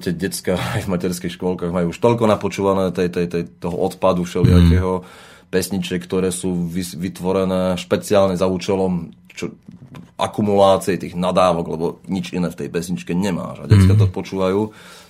[0.01, 4.25] tie decka aj v materských školkách majú už toľko napočúvané tej, tej, tej, toho odpadu
[4.25, 9.55] všelijakého, mm pesniček, ktoré sú vytvorené špeciálne za účelom čo,
[10.19, 13.63] akumulácie tých nadávok, lebo nič iné v tej pesničke nemáš.
[13.63, 14.01] A detská mm.
[14.03, 14.61] to počúvajú.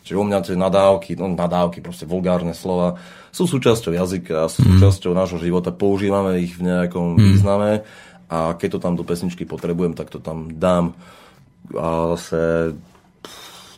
[0.05, 3.01] Čiže u mňa tie nadávky, no nadávky, proste vulgárne slova,
[3.33, 4.69] sú súčasťou jazyka, sú mm.
[4.77, 7.21] súčasťou nášho života, používame ich v nejakom mm.
[7.21, 7.71] význame
[8.29, 10.97] a keď to tam do pesničky potrebujem, tak to tam dám.
[11.75, 12.73] A zase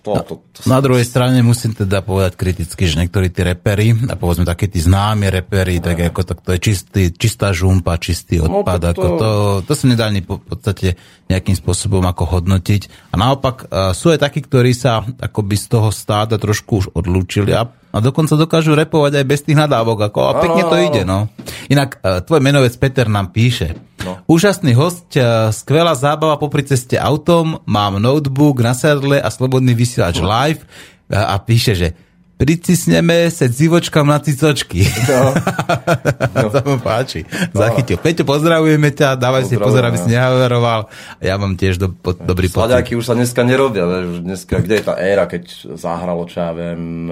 [0.07, 4.15] to, to, to, na druhej strane musím teda povedať kriticky, že niektorí tí repery, a
[4.15, 8.63] povedzme také tí známi repery, tak ako to, to je čistý, čistá žumpa, čistý no,
[8.63, 9.29] odpad, no, to, ako to,
[9.67, 10.95] to sa nedá ani po podstate
[11.27, 13.11] nejakým spôsobom ako hodnotiť.
[13.11, 13.67] A naopak
[13.99, 17.67] sú aj takí, ktorí sa akoby z toho stáda trošku už odlúčili a
[17.97, 20.13] a dokonca dokážu repovať aj bez tých nadávok.
[20.13, 21.33] Ako, a pekne to ide, no.
[21.73, 23.73] Inak e, tvoj menovec Peter nám píše.
[24.05, 24.21] No.
[24.29, 30.21] Úžasný host, e, skvelá zábava popri ceste autom, mám notebook na sedle a slobodný vysielač
[30.21, 30.29] no.
[30.29, 30.63] live
[31.09, 31.89] e, a píše, že
[32.37, 34.85] pricisneme sa civočkam na cicočky.
[35.09, 35.33] No.
[36.37, 36.53] no.
[36.53, 37.25] to mu páči.
[37.57, 37.65] No.
[37.65, 37.97] Zachytil.
[37.97, 40.93] Peťo, pozdravujeme ťa, dávaj si pozor, aby si nehaveroval.
[41.25, 42.69] Ja mám tiež do, po, dobrý pocit.
[42.69, 43.89] Sladiaky už sa dneska nerobia.
[43.89, 47.09] Už dneska, kde je tá éra, keď zahralo, čo ja viem,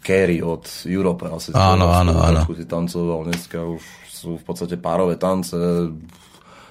[0.00, 1.28] Kerry od Europe.
[1.28, 2.46] Asi áno, áno, áno.
[2.48, 3.82] Si tancoval, dneska už
[4.20, 5.56] sú v podstate párové tance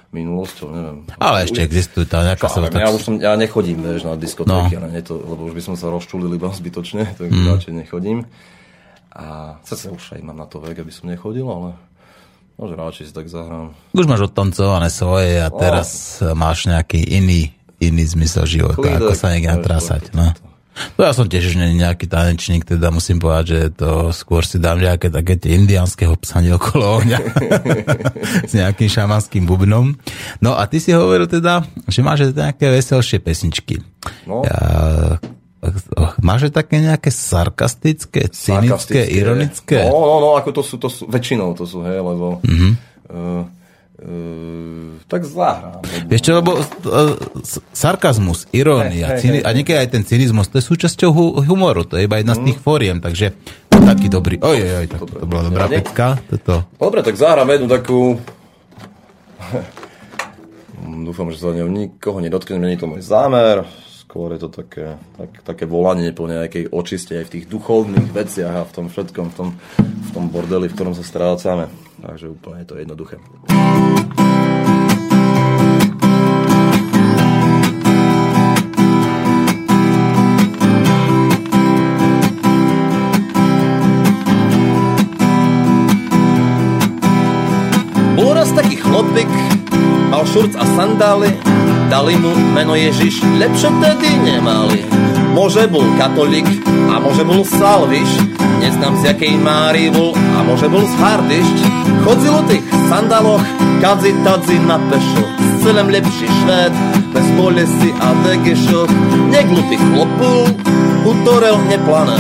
[0.10, 0.98] minulosťou, neviem.
[1.22, 2.66] Ale ešte existujú tá nejaká sa...
[2.66, 4.90] Ja, už som, ja nechodím, vieš, na diskotéky, no.
[4.90, 7.46] ne, to, lebo už by som sa rozčulil iba zbytočne, tak mm.
[7.58, 8.26] radšej nechodím.
[9.14, 11.78] A sa už aj mám na to vek, aby som nechodil, ale
[12.58, 13.74] možno radšej si tak zahrám.
[13.94, 16.34] Už máš odtancované svoje a teraz oh.
[16.34, 20.14] máš nejaký iný, iný zmysel života, Klidek, ako sa niekde natrasať.
[20.14, 20.34] No.
[20.34, 20.49] To.
[20.96, 24.80] No ja som tiež už nejaký tanečník, teda musím povedať, že to skôr si dám
[24.80, 27.20] nejaké také tie indianské hopsanie okolo ohňa
[28.50, 29.96] s nejakým šamanským bubnom.
[30.40, 33.84] No a ty si hovoril teda, že máš nejaké veselšie pesničky.
[34.28, 34.44] No.
[34.48, 34.60] Ja,
[36.24, 39.12] Máš také nejaké sarkastické, cynické, sarkastické.
[39.12, 39.80] ironické?
[39.84, 42.72] No, no, no, ako to sú, to sú, väčšinou to sú, hej, lebo mm-hmm.
[43.12, 43.44] uh,
[44.00, 45.84] Uh, tak zahrám.
[46.08, 46.64] Vieš čo, lebo uh,
[47.76, 49.44] sarkazmus, irónia hey, hey, hey.
[49.44, 52.40] a niekedy aj ten cynizmus, to je súčasťou hu- humoru, to je iba jedna mm.
[52.40, 53.36] z tých fóriem, takže
[53.68, 54.40] taký dobrý.
[54.40, 56.16] Oj, oj, oj, tak to bola dobrá ja, pecka.
[56.32, 56.64] Toto.
[56.80, 58.00] Dobre, tak zahrám jednu takú...
[60.80, 63.68] Dúfam, že sa ňou nikoho nedotknem, je to môj zámer.
[64.08, 68.64] Skôr je to také, tak, také volanie po nejakej očiste aj v tých duchovných veciach
[68.64, 69.48] a v tom všetkom, v tom,
[69.84, 71.89] v tom bordeli, v ktorom sa strácame.
[72.00, 73.16] Takže úplne je to jednoduché.
[88.16, 89.32] Bol raz taký chlopik,
[90.12, 91.32] mal šurc a sandály,
[91.92, 95.09] dali mu meno Ježiš, lepšie tedy nemali.
[95.40, 96.44] Môže bol katolík
[96.92, 98.12] a môže bol salviš,
[98.60, 101.58] Neznám z jakej Mári bol a môže bol z Hardišť.
[102.04, 102.60] Chodzil o tých
[102.92, 103.40] sandaloch,
[103.80, 105.24] kadzi tadzi na pešo.
[105.64, 106.74] Celem lepší švéd,
[107.16, 108.92] bez bolesti a degešok.
[109.32, 110.44] Neglupý chlopul,
[111.08, 112.20] utorel neplane.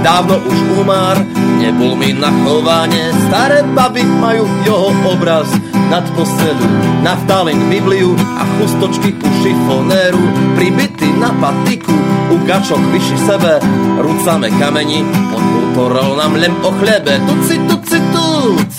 [0.00, 1.20] Dávno už umár,
[1.60, 3.12] nebol mi na chovanie.
[3.28, 5.52] Staré baby majú jeho obraz
[5.94, 6.66] nad postelu,
[7.02, 10.18] naftalin Bibliu a chustočky u šifonéru,
[10.56, 11.94] pribity na patiku,
[12.34, 13.62] u gačok vyši sebe,
[14.02, 18.70] rucame kameni, on utorol nám len o chlebe, tuci, tuci, tuc,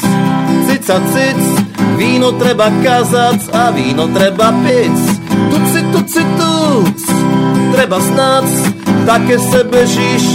[0.67, 1.39] cica, cic,
[1.95, 4.97] víno treba kazať a víno treba piť,
[5.55, 6.99] tuci, tuci, tuc,
[7.71, 8.49] treba snác,
[9.07, 10.25] také sebe žiš,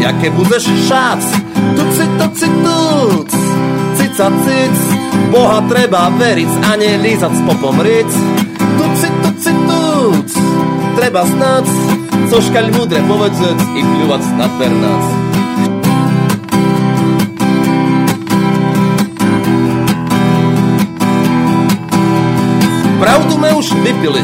[0.00, 1.24] jaké budeš šác,
[1.76, 3.51] tuci, tuci, tuc,
[4.12, 4.76] cica, cic,
[5.32, 8.12] Boha treba veriť a nelízať s popom riec.
[8.76, 10.28] Tuci, tuci, tuc,
[11.00, 11.66] treba snáť,
[12.28, 15.04] co škaľ múdre povedzec i pľúvať na pernác.
[23.00, 24.22] Pravdu me už vypili,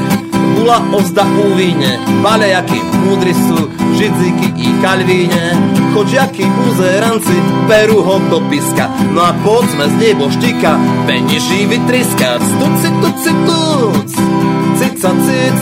[0.61, 1.97] bula ozda u víne,
[2.45, 2.79] jaký
[3.09, 7.37] múdri sú, židziky i kalvíne, chodžiaky, buzeranci,
[7.69, 8.89] perú ho do piska.
[9.13, 10.77] No a poďme z neboštika,
[11.09, 12.41] penieží vytriskať.
[12.41, 14.09] Tuci, tuci, tuc,
[14.79, 15.59] cica, cic,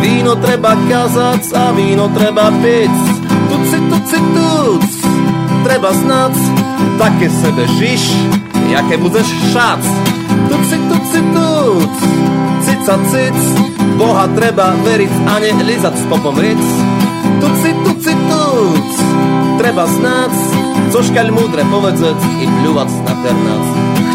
[0.00, 2.94] víno treba kazať a víno treba piť.
[3.46, 4.86] Tuci, tuci, tuc,
[5.62, 6.34] treba znať,
[6.98, 8.04] také sebe žiš,
[8.70, 9.82] jaké budeš šac.
[10.50, 11.92] Tuci, tuci, tuc,
[12.66, 13.38] cica, cic,
[13.96, 16.60] Boha treba veriť a ne lizať s popom ric.
[17.40, 18.95] Tuci, tuci, tuc,
[19.56, 20.32] treba znáť,
[20.92, 23.66] co škaľ múdre povedzec i pľúvať na ternác.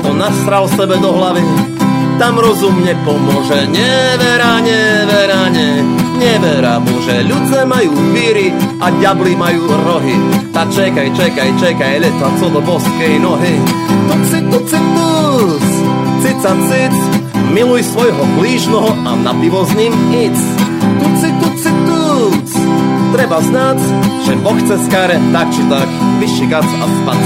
[0.02, 1.44] Kto nasral sebe do hlavy,
[2.22, 3.66] tam rozum nepomôže.
[3.74, 5.82] Nevera, nevera, ne,
[6.22, 7.26] nevera, bože.
[7.26, 10.16] Ľudze majú víry a ďabli majú rohy.
[10.54, 13.58] Ta čekaj, čekaj, čekaj, leta co do boskej nohy.
[14.12, 15.66] Tuci, tuci, tuc,
[16.22, 16.96] cica, cic,
[17.58, 20.38] miluj svojho blížnoho a na pivo s ním ic.
[21.02, 21.31] Tuci, tuci, tuc,
[23.12, 23.80] treba znať,
[24.24, 25.89] že Boh chce skare tak či tak
[26.24, 27.24] vyšikac a spac.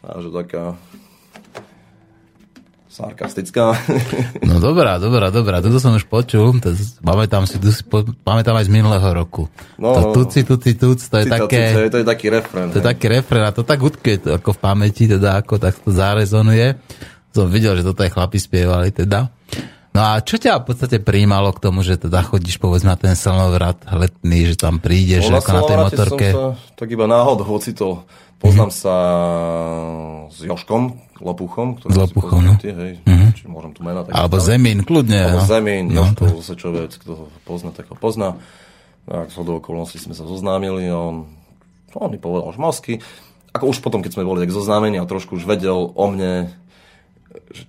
[0.00, 0.64] Takže taká
[2.96, 3.76] sarkastická.
[4.40, 5.60] No dobrá, dobrá, dobrá.
[5.60, 6.56] Toto som už počul.
[6.64, 6.72] To,
[7.04, 9.52] pamätám si, po, pamätám aj z minulého roku.
[9.76, 10.12] No, to no.
[10.16, 11.60] tuci, tuci, tuc, to je Cica, také...
[11.76, 12.66] cica, to je taký refren.
[12.72, 15.76] To je taký refren a to tak utkuje to ako v pamäti, teda ako tak
[15.76, 16.80] to zarezonuje.
[17.36, 19.28] Som videl, že toto aj chlapi spievali teda.
[19.96, 23.16] No a čo ťa v podstate prijímalo k tomu, že teda chodíš povedzme na ten
[23.16, 26.26] slnovrat letný, že tam prídeš No, ako na tej motorke?
[26.36, 28.04] Som sa, tak iba náhodou, hoci to
[28.36, 28.94] poznám sa
[30.28, 32.54] s Joškom Lopuchom, ktorý S Lopuchom, no.
[32.60, 33.00] Ty, hej,
[33.40, 34.04] či môžem tu mena.
[34.04, 34.60] Tak Alebo stále.
[34.60, 35.32] Zemín, kľudne.
[35.32, 35.48] Alebo no.
[35.48, 38.36] Zemín, No, Joško, zase čo vec, kto ho pozná, tak ho pozná.
[39.08, 41.24] Tak z hodou okolností sme sa zoznámili a on,
[41.94, 43.00] no, on mi povedal žmosky.
[43.56, 46.52] Ako už potom, keď sme boli tak zoznámení a trošku už vedel o mne,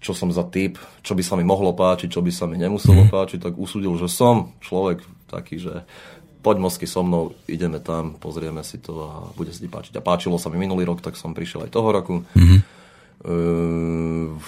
[0.02, 3.08] čo som za typ, čo by sa mi mohlo páčiť, čo by sa mi nemuselo
[3.12, 5.84] páčiť, tak usúdil, že som človek taký, že
[6.42, 9.94] poď mozky so mnou, ideme tam, pozrieme si to a bude sa ti páčiť.
[10.00, 12.24] A páčilo sa mi minulý rok, tak som prišiel aj toho roku.
[13.26, 14.40] Ehm,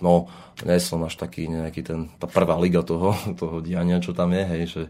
[0.00, 0.14] no,
[0.64, 4.42] nie som až taký nejaký ten, tá prvá liga toho, toho diania, čo tam je,
[4.48, 4.82] hej, že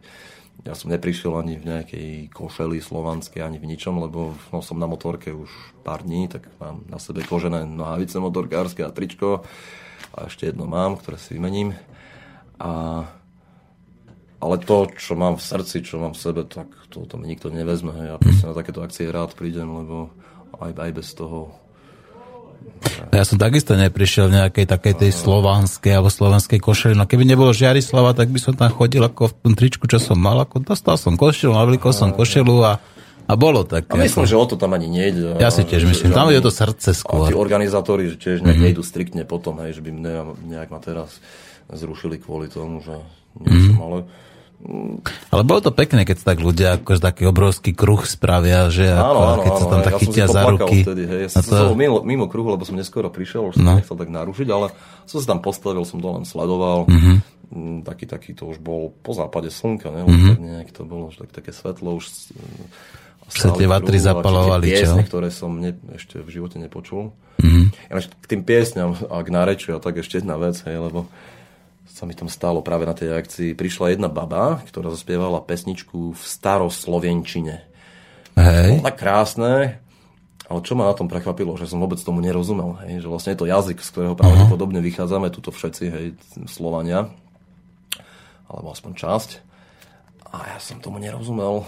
[0.64, 4.88] ja som neprišiel ani v nejakej košeli slovanskej, ani v ničom, lebo no, som na
[4.88, 5.50] motorke už
[5.84, 9.44] pár dní, tak mám na sebe kožené nohavice motorkárske a tričko
[10.16, 11.76] a ešte jedno mám, ktoré si vymením.
[12.56, 13.04] A,
[14.40, 17.52] ale to, čo mám v srdci, čo mám v sebe, tak to, to mi nikto
[17.52, 17.92] nevezme.
[17.92, 20.08] Ja proste na takéto akcie rád prídem, lebo
[20.56, 21.52] aj, aj bez toho
[23.14, 26.94] Ja som takisto neprišiel v nejakej takej tej slovanskej alebo slovenskej košeli.
[26.98, 30.20] No keby nebolo Žiarislava, tak by som tam chodil ako v tom tričku, čo som
[30.20, 30.36] mal.
[30.44, 32.72] Ako dostal som košelu, navlikol som košelu a,
[33.26, 33.94] a bolo také.
[33.94, 35.38] A myslím, že o to tam ani nejde.
[35.40, 37.26] ja si tiež myslím, že tam je to srdce A skôr.
[37.30, 40.14] tí organizátori, že tiež nejak nejdu striktne potom, hej, že by mne,
[40.46, 41.18] nejak ma teraz
[41.72, 42.94] zrušili kvôli tomu, že
[43.42, 43.98] nie som, ale
[45.30, 49.04] Ale bolo to pekné, keď sa tak ľudia akože taký obrovský kruh spravia, že ako,
[49.04, 50.78] Áno, áno, keď sa áno, tam hej, tak ja som chytia za ruky.
[50.82, 51.20] Vtedy, hej.
[51.22, 51.76] Ja som to- to...
[51.76, 53.76] mimo, mimo kruhu, lebo som neskoro prišiel, už som No.
[53.76, 53.78] no.
[53.78, 54.66] nechcel tak narušiť, ale
[55.04, 56.88] som sa tam postavil, som to len sledoval.
[56.88, 57.14] Mhm.
[57.46, 60.02] Mm, Taký, taký to už bol po západe slnka, ne?
[60.02, 60.10] Mhm.
[60.10, 60.34] Mm-hmm.
[60.42, 62.66] nejak to bolo, tak, také svetlo už mm,
[63.30, 65.10] Sa tie vatry zapalovali, tie piesne, čo?
[65.14, 67.14] ktoré som ne, ešte v živote nepočul.
[67.38, 67.46] Mhm.
[67.46, 67.64] Mm-hmm.
[67.86, 71.06] Ja, k tým piesňam a k a tak ešte jedna vec, hej, lebo
[71.96, 73.56] sa mi tam stálo práve na tej akcii.
[73.56, 77.64] Prišla jedna baba, ktorá zaspievala pesničku v staroslovenčine.
[78.36, 79.80] Hej, Bolo tak krásne,
[80.44, 83.40] ale čo ma na tom prekvapilo, že som vôbec tomu nerozumel, hej, že vlastne je
[83.40, 86.06] to jazyk, z ktorého pravdepodobne vychádzame, tuto všetci, hej,
[86.44, 87.08] Slovania,
[88.44, 89.30] alebo aspoň časť.
[90.36, 91.64] A ja som tomu nerozumel.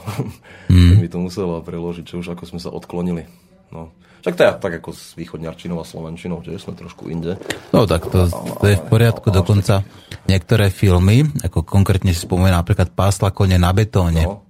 [0.69, 0.89] Mm.
[0.93, 3.25] tak mi to muselo preložiť, čo už ako sme sa odklonili.
[3.71, 3.93] No.
[4.19, 7.39] Však to je tak ako s východňarčinou a slovenčinou, že sme trošku inde.
[7.71, 8.27] no tak to,
[8.59, 9.31] to je v poriadku.
[9.31, 9.87] Dokonca
[10.27, 14.43] niektoré filmy, ako konkrétne si spomínam napríklad Pásla kone na betóne, No.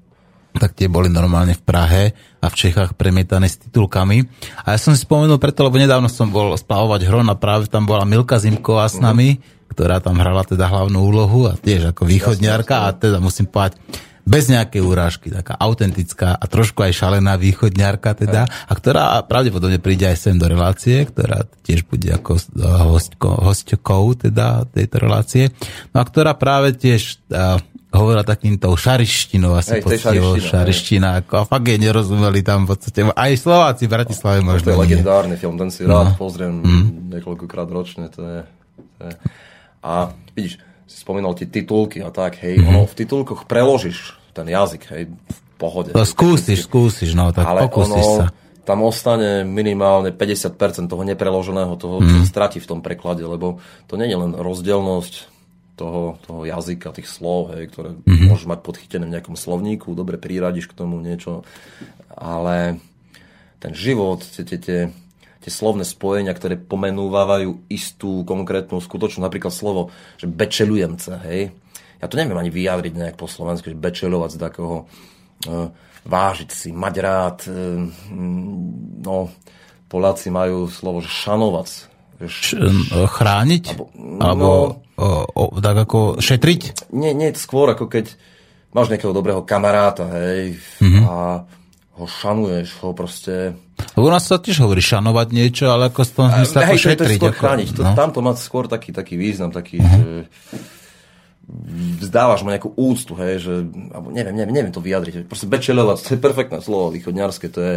[0.56, 2.04] tak tie boli normálne v Prahe
[2.40, 4.24] a v Čechách premietané s titulkami.
[4.64, 7.84] A ja som si spomenul preto, lebo nedávno som bol splavovať hron a práve tam
[7.84, 9.38] bola Milka Zimková s nami,
[9.68, 13.76] ktorá tam hrala teda hlavnú úlohu a tiež ako východňarka a teda musím povedať,
[14.28, 20.04] bez nejakej urážky, taká autentická a trošku aj šalená východňarka teda, a ktorá pravdepodobne príde
[20.04, 22.36] aj sem do relácie, ktorá tiež bude ako
[22.92, 25.44] hostko, hostkou teda tejto relácie,
[25.96, 27.56] no a ktorá práve tiež uh,
[27.88, 32.76] hovorila takýmto šarištinou asi to je poctivo, šariština, ako, a fakt jej nerozumeli tam v
[32.76, 34.84] podstate, aj Slováci v Bratislave To možno je nie.
[34.84, 36.60] legendárny film, ten si rád pozriem
[37.08, 38.12] niekoľkokrát ročne.
[38.12, 38.38] To je,
[39.00, 39.14] to je.
[39.80, 44.82] A vidíš, si spomínal ti titulky a tak, hej, ono v titulkoch preložíš ten jazyk,
[44.94, 45.90] hej, v pohode.
[45.92, 48.26] To skúsiš, skúsiš, no tak ale pokúsiš ono, sa.
[48.62, 53.58] tam ostane minimálne 50% toho nepreloženého, toho, čo sa stratí v tom preklade, lebo
[53.90, 55.38] to nie je len rozdielnosť
[55.78, 58.26] toho, toho jazyka, tých slov, hej, ktoré mm-hmm.
[58.26, 61.46] môžeš mať podchytené v nejakom slovníku, dobre priradiš k tomu niečo,
[62.10, 62.82] ale
[63.62, 64.80] ten život, tie, tie, tie,
[65.38, 71.54] tie slovné spojenia, ktoré pomenúvajú istú konkrétnu skutočnosť, napríklad slovo, že bečelujemce, hej.
[71.98, 75.68] Ja to neviem ani vyjadriť nejak po slovensku, že bečelovať z takého uh,
[76.06, 77.82] vážiť si, mať rád, uh,
[79.02, 79.28] no,
[79.88, 81.68] Poláci majú slovo, že šanovať.
[82.18, 82.60] Š,
[82.92, 83.64] chrániť?
[83.72, 84.48] Alebo, no, alebo
[85.00, 86.92] o, o, tak ako šetriť?
[86.92, 88.12] Nie, nie, skôr ako keď
[88.76, 91.04] máš nejakého dobrého kamaráta, hej, mm-hmm.
[91.08, 91.16] a
[91.98, 93.56] ho šanuješ, ho proste...
[93.96, 96.98] Lebo u nás sa tiež hovorí šanovať niečo, ale ako z toho mysle ako šetriť.
[96.98, 97.68] To je skôr ako, chrániť.
[97.74, 97.92] No?
[97.96, 99.98] Tam to má skôr taký, taký význam, taký, uh-huh.
[99.98, 100.12] že
[101.98, 103.54] vzdávaš mu nejakú úctu, hej, že,
[103.92, 105.24] alebo neviem, neviem, neviem to vyjadriť.
[105.24, 107.74] Proste bečelovať, to je perfektné slovo východňarské, to je,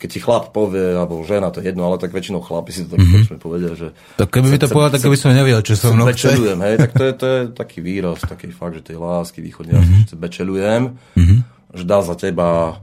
[0.00, 2.96] keď ti chlap povie, alebo žena, to je jedno, ale tak väčšinou chlapi si to
[2.96, 3.36] tak mm-hmm.
[3.36, 3.92] povedia, že...
[4.16, 6.90] Tak keby mi to povedal, tak by som nevedel, čo som mnou Bečelujem, hej, tak
[6.96, 10.10] to je, to je taký výraz, taký fakt, že tej lásky východňarské, mm-hmm.
[10.10, 11.38] že bečelujem, mm-hmm.
[11.76, 12.80] že dá za teba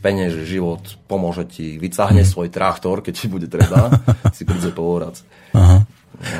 [0.00, 2.32] peniaze, život, pomôže ti, vycahne mm-hmm.
[2.32, 3.92] svoj traktor, keď ti bude treba,
[4.36, 5.20] si príde povorať.
[5.52, 5.84] Aha.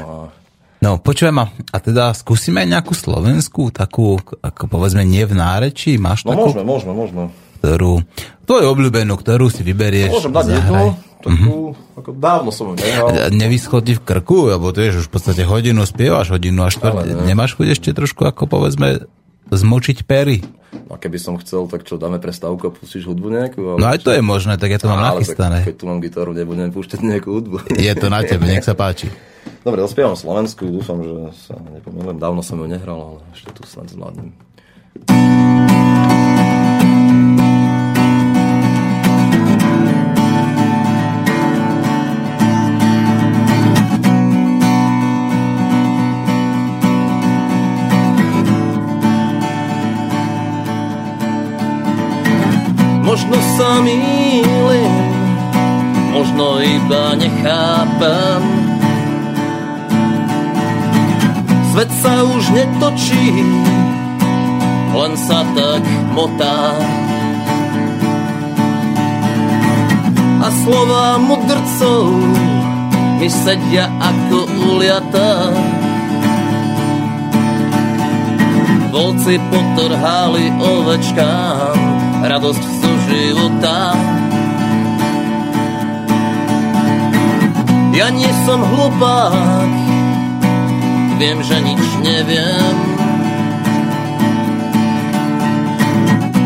[0.01, 0.44] No, a...
[0.85, 6.29] no počujem ma, a teda skúsime nejakú slovenskú, takú, ako povedzme, nie v nárečí, máš
[6.29, 6.53] no, takú?
[6.53, 7.25] môžeme, môžeme, môžeme
[7.65, 8.05] ktorú,
[8.45, 10.13] tvoju obľúbenú, ktorú si vyberieš.
[10.13, 10.85] Môžem dať jednu,
[11.25, 11.33] takú,
[11.73, 11.97] mm-hmm.
[11.97, 13.33] ako dávno som ju nehral.
[13.33, 17.09] Nevyschol ti v krku, lebo vieš, už v podstate hodinu spievaš, hodinu a štvrt.
[17.09, 17.25] Ne.
[17.25, 19.09] Nemáš chuť ešte trošku, ako povedzme,
[19.49, 20.45] zmočiť pery?
[20.93, 23.81] A keby som chcel, tak čo, dáme prestávku a pustíš hudbu nejakú?
[23.81, 25.65] No aj to je možné, tak ja to mám ale nachystané.
[25.65, 27.57] Keď tu mám gitaru, nebudem púšťať nejakú hudbu.
[27.81, 29.09] Je to na tebe, nech sa páči.
[29.65, 32.21] Dobre, ospievam Slovensku, dúfam, že sa nepomenujem.
[32.21, 34.37] Dávno som ju nehral, ale ešte tu snad zvládnem.
[53.01, 54.93] Možno sa mýlim,
[56.13, 58.74] možno iba nechápam.
[61.75, 63.35] Svet sa už netočí,
[64.95, 65.83] len sa tak
[66.15, 66.71] motá.
[70.39, 72.15] A slova mudrcov
[73.19, 74.39] mi sedia ako
[74.71, 75.51] uliatá.
[78.95, 81.75] Volci potrhali ovečkám
[82.23, 83.99] radosť zo života.
[87.99, 89.71] Ja nie som hlupák,
[91.19, 92.77] viem, že nič neviem.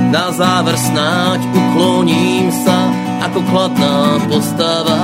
[0.08, 2.78] Na záver snáď ukloním sa
[3.28, 5.02] ako kladná postava.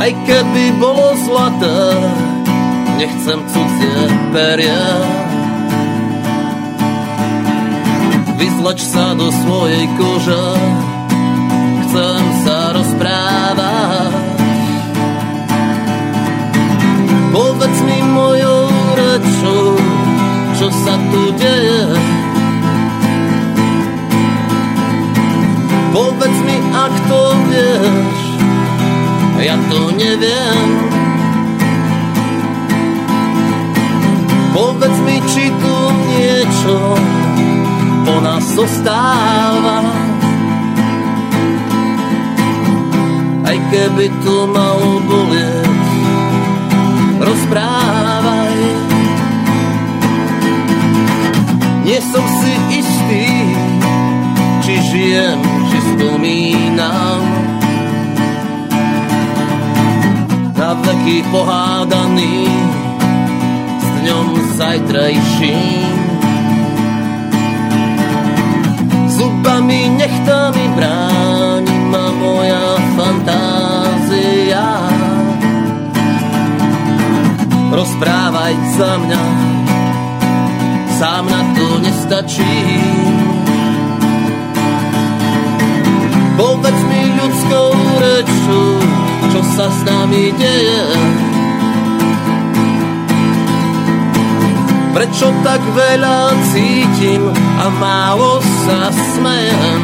[0.00, 1.80] Aj keby bolo zlaté,
[2.96, 4.00] nechcem cudzie
[4.32, 4.84] peria.
[8.60, 10.44] vyzlač sa do svojej kože,
[11.88, 13.79] chcem sa rozprávať.
[19.10, 19.74] Rečou,
[20.54, 21.82] čo sa tu deje.
[25.90, 28.18] Povedz mi, ak to vieš,
[29.42, 30.68] ja to neviem.
[34.54, 35.76] Povedz mi, či tu
[36.14, 36.78] niečo
[38.06, 39.78] po nás zostáva.
[43.42, 44.78] Aj keby tu mal
[45.10, 45.78] bolieť,
[47.18, 47.99] rozprávaj.
[51.90, 53.26] Nie som si istý,
[54.62, 57.18] či žijem, či spomínam.
[60.54, 62.46] Na veky pohádaný
[63.74, 65.90] s dňom zajtrajším
[69.18, 74.66] zubami nechtami bráni ma moja fantázia.
[77.74, 79.22] Rozprávaj za mňa,
[81.02, 81.49] sám na
[82.10, 82.58] nestačí.
[86.34, 87.70] Povedz mi ľudskou
[88.02, 88.70] rečou,
[89.30, 90.82] čo sa s nami deje.
[94.90, 97.30] Prečo tak veľa cítim
[97.62, 99.82] a málo sa smejem?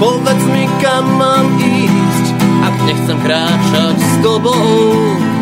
[0.00, 2.26] Povedz mi, kam mám ísť,
[2.64, 5.33] ak nechcem kráčať s tobou.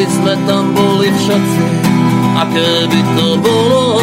[0.00, 1.66] Keby sme tam boli všetci,
[2.40, 4.00] a keby to bolo,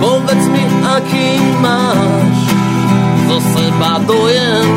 [0.00, 1.28] Povedz mi, ak aký
[1.60, 2.38] máš
[3.28, 4.68] zo seba dojem.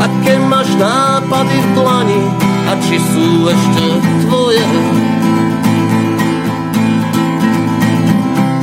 [0.00, 3.86] Aké máš nápady v dlani a či sú ešte
[4.24, 4.64] tvoje.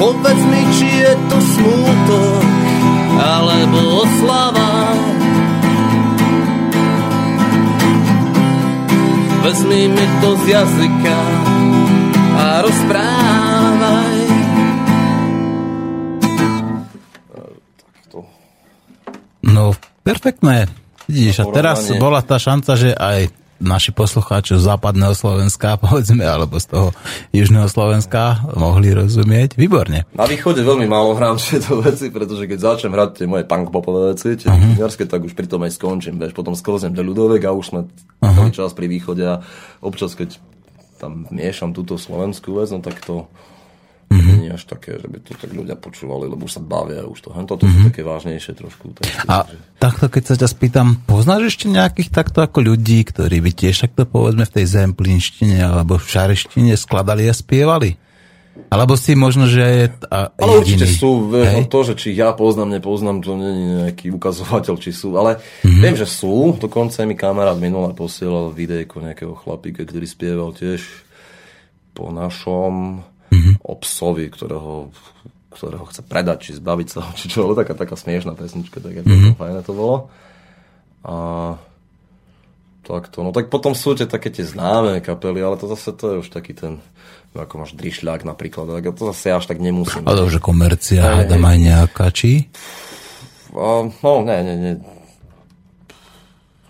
[0.02, 2.42] Povedz mi, či je to smútok
[3.22, 4.63] alebo oslava.
[9.44, 11.18] Vezmi mi to z jazyka
[12.40, 14.18] a rozprávaj.
[19.44, 19.76] No,
[20.08, 20.72] perfektné.
[21.12, 26.60] Vidíš, a teraz bola tá šanca, že aj naši poslucháči z západného Slovenska, povedzme, alebo
[26.60, 26.88] z toho
[27.32, 29.56] južného Slovenska mohli rozumieť.
[29.56, 30.04] Výborne.
[30.14, 34.14] Na východe veľmi málo hrám tieto veci, pretože keď začnem hrať tie moje punk popové
[34.14, 34.92] veci, tie uh-huh.
[35.08, 36.20] tak už pri tom aj skončím.
[36.20, 38.52] Vieš, potom sklznem do ľudovek a už sme uh-huh.
[38.52, 39.42] čas pri východe a
[39.80, 40.38] občas, keď
[41.00, 43.28] tam miešam túto slovenskú vec, no tak to
[44.10, 44.38] mm-hmm.
[44.44, 47.30] nie až také, že by to tak ľudia počúvali, lebo už sa bavia, už to,
[47.32, 47.86] hen toto mm-hmm.
[47.86, 48.86] sú také vážnejšie trošku.
[48.98, 49.56] Tak, a že...
[49.80, 54.04] takto, keď sa ťa spýtam, poznáš ešte nejakých takto ako ľudí, ktorí by tiež takto
[54.08, 58.00] povedzme v tej zemplinštine alebo v šareštine skladali a spievali?
[58.70, 62.78] Alebo si možno, že je a, Ale určite sú, vieš, to, že či ja poznám,
[62.78, 65.82] nepoznám, to nie je nejaký ukazovateľ, či sú, ale mm-hmm.
[65.82, 70.86] viem, že sú, dokonca mi kamarát minulé posielal videjko nejakého chlapíka, ktorý spieval tiež
[71.94, 73.02] po našom
[73.44, 73.68] mm-hmm.
[73.68, 74.96] o psovi, ktorého,
[75.52, 79.36] ktorého chce predať, či zbaviť sa, či čo, ale taká, taká smiešná pesnička, tak mm-hmm.
[79.36, 80.08] fajné to bolo.
[81.04, 81.16] A
[82.84, 86.16] takto, no tak potom sú tie také tie známe kapely, ale to zase to je
[86.24, 86.80] už taký ten,
[87.36, 90.04] ako máš drišľák napríklad, tak to zase až tak nemusím.
[90.08, 92.48] Ale už komercia, hádam aj nejaká, či?
[93.56, 94.74] A, no, ne, ne, ne.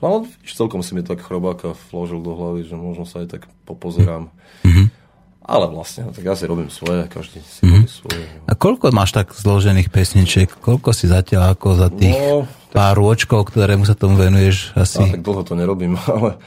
[0.03, 4.27] No, celkom si mi tak chrobáka vložil do hlavy, že možno sa aj tak popozerám.
[4.67, 5.02] Mm-hmm
[5.43, 7.83] ale vlastne, no tak ja si robím svoje, každý si mm-hmm.
[7.83, 8.23] robí svoje.
[8.47, 10.47] A koľko máš tak zložených pesničiek?
[10.47, 15.03] Koľko si zatiaľ ako za tých no, pár rôčkov, ktorému sa tomu venuješ asi?
[15.03, 16.39] No, tak dlho to nerobím, ale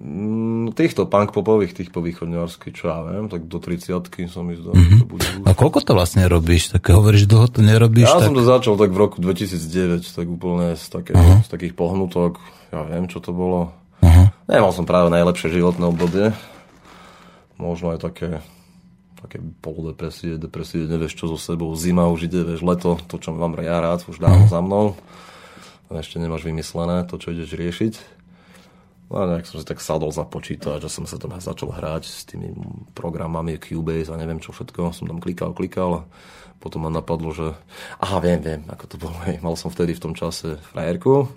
[0.00, 3.92] mm, týchto punk popových, tých po východňarských, čo ja viem, tak do 30
[4.32, 4.98] som mi zdal, mm-hmm.
[4.98, 6.72] to bude A koľko to vlastne robíš?
[6.72, 8.08] Tak hovoríš, dlho to nerobíš?
[8.08, 8.32] Ja tak...
[8.32, 11.44] som to začal tak v roku 2009, tak úplne z, také, uh-huh.
[11.44, 12.40] z takých pohnutok,
[12.72, 13.76] ja viem, čo to bolo.
[14.00, 14.32] Uh-huh.
[14.48, 16.32] Nemal som práve najlepšie životné obdobie,
[17.58, 18.44] možno aj také
[19.24, 23.56] také polodepresie, depresie, nevieš čo so sebou, zima už ide, vieš, leto, to čo mám
[23.56, 24.92] ja rád, už dávno za mnou.
[25.88, 27.94] Ešte nemáš vymyslené to, čo ideš riešiť.
[29.08, 32.04] No a nejak som si tak sadol za počítač a som sa tam začal hrať
[32.04, 32.52] s tými
[32.96, 34.92] programami Cubase a neviem čo všetko.
[34.96, 36.06] Som tam klikal, klikal a
[36.58, 37.52] potom ma napadlo, že
[38.00, 39.16] aha, viem, viem, ako to bolo.
[39.44, 41.30] Mal som vtedy v tom čase frajerku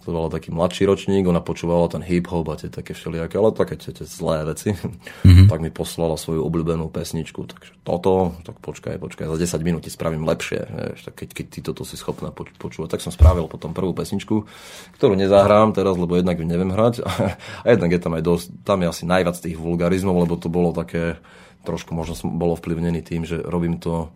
[0.00, 3.76] to bol taký mladší ročník, ona počúvala ten hip-hop a tie také všelijaké, ale také
[3.76, 4.72] tie, tie zlé veci.
[4.72, 5.46] Mm-hmm.
[5.52, 9.92] tak mi poslala svoju obľúbenú pesničku, takže toto, tak počkaj, počkaj, za 10 minút ti
[9.92, 12.96] spravím lepšie, vieš, tak keď, keď ty toto si schopná poč- počúvať.
[12.96, 14.48] Tak som spravil potom prvú pesničku,
[14.96, 17.04] ktorú nezahrám teraz, lebo jednak ju neviem hrať
[17.64, 20.72] a jednak je tam aj dosť, tam je asi najviac tých vulgarizmov, lebo to bolo
[20.72, 21.20] také,
[21.68, 24.08] trošku možno som bolo vplyvnený tým, že robím to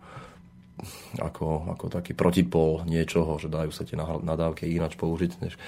[1.17, 5.31] ako, ako taký protipol niečoho, že dajú sa tie nadávky ináč použiť.
[5.43, 5.59] Než...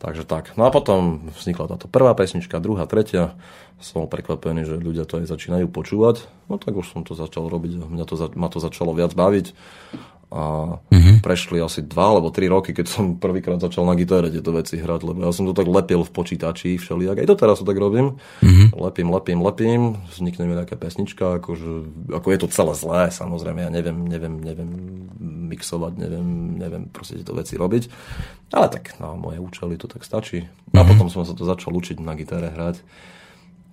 [0.00, 0.56] Takže tak.
[0.56, 3.36] No a potom vznikla táto prvá pesnička, druhá, tretia.
[3.80, 6.28] Som prekvapený, že ľudia to aj začínajú počúvať.
[6.52, 7.80] No tak už som to začal robiť.
[7.80, 9.56] Mňa to, ma to začalo viac baviť.
[10.30, 11.26] A mm-hmm.
[11.26, 15.02] prešli asi dva alebo tri roky, keď som prvýkrát začal na gitare tieto veci hrať,
[15.02, 17.18] lebo ja som to tak lepil v počítači všelijak.
[17.18, 18.22] Aj to teraz to tak robím.
[18.38, 18.78] Mm-hmm.
[18.78, 21.70] Lepím, lepím, lepím, vznikne mi nejaká pesnička, akože,
[22.14, 24.70] ako je to celé zlé, samozrejme, ja neviem, neviem, neviem
[25.50, 27.90] mixovať, neviem, neviem proste tieto veci robiť.
[28.54, 30.46] Ale tak na moje účely to tak stačí.
[30.46, 30.78] Mm-hmm.
[30.78, 32.78] A potom som sa to začal učiť na gitare hrať.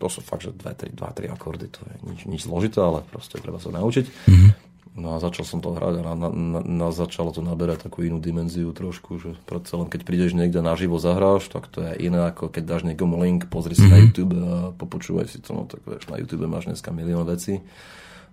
[0.01, 0.97] To sú fakt, že 2-3
[1.29, 4.05] akordy, to je nič, nič zložité, ale proste treba sa naučiť.
[4.05, 4.66] Mm-hmm.
[4.98, 8.18] No a začal som to hrať a na, na, na, začalo to naberať takú inú
[8.18, 12.49] dimenziu trošku, že predsa len keď prídeš niekde naživo zahráš, tak to je iné ako
[12.49, 13.94] keď dáš niekomu link, pozri si mm-hmm.
[13.94, 17.61] na YouTube a popočúvaj si to, no tak vieš, na YouTube máš dneska milión vecí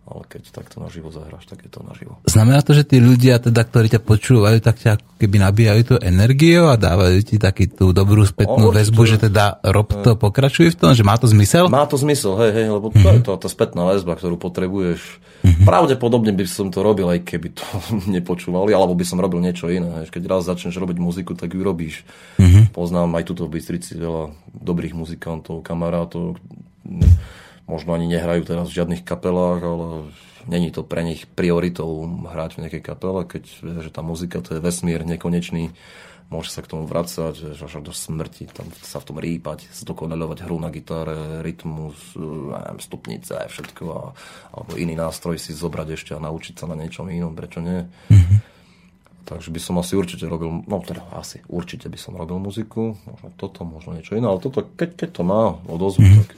[0.04, 2.20] ale keď takto naživo zahráš, tak je to naživo.
[2.28, 6.68] Znamená to, že tí ľudia, teda, ktorí ťa počúvajú, tak ťa keby nabíjajú tú energiu
[6.68, 10.78] a dávajú ti taký tú dobrú spätnú no, väzbu, že teda rob to, pokračuj v
[10.78, 11.72] tom, že má to zmysel?
[11.72, 13.16] Má to zmysel, hej, hej, lebo to mm-hmm.
[13.16, 15.00] je to, tá spätná väzba, ktorú potrebuješ.
[15.40, 15.64] Mm-hmm.
[15.64, 17.64] Pravdepodobne by som to robil, aj keby to
[18.20, 20.04] nepočúvali, alebo by som robil niečo iné.
[20.04, 22.04] Keď raz začneš robiť muziku, tak ju robíš.
[22.36, 22.76] Mm-hmm.
[22.76, 26.36] Poznám aj tuto v Bystrici veľa dobrých muzikantov, kamarátov,
[27.64, 29.86] možno ani nehrajú teraz v žiadnych kapelách, ale
[30.48, 34.56] není to pre nich prioritou hrať v nejakej kapele, keď vie, že tá muzika to
[34.56, 35.72] je vesmír nekonečný
[36.32, 40.48] môže sa k tomu vracať, že až do smrti, tam sa v tom rýpať, zdokonalovať
[40.48, 44.02] hru na gitare, rytmus, neviem, stupnice a všetko, a,
[44.56, 47.84] alebo iný nástroj si zobrať ešte a naučiť sa na niečom inom, prečo nie.
[48.08, 48.38] Mm-hmm.
[49.24, 53.28] Takže by som asi určite robil, no teda asi určite by som robil muziku, možno
[53.40, 56.20] toto, možno niečo iné, ale toto, keď, keď to má odozvu, mm-hmm.
[56.24, 56.30] tak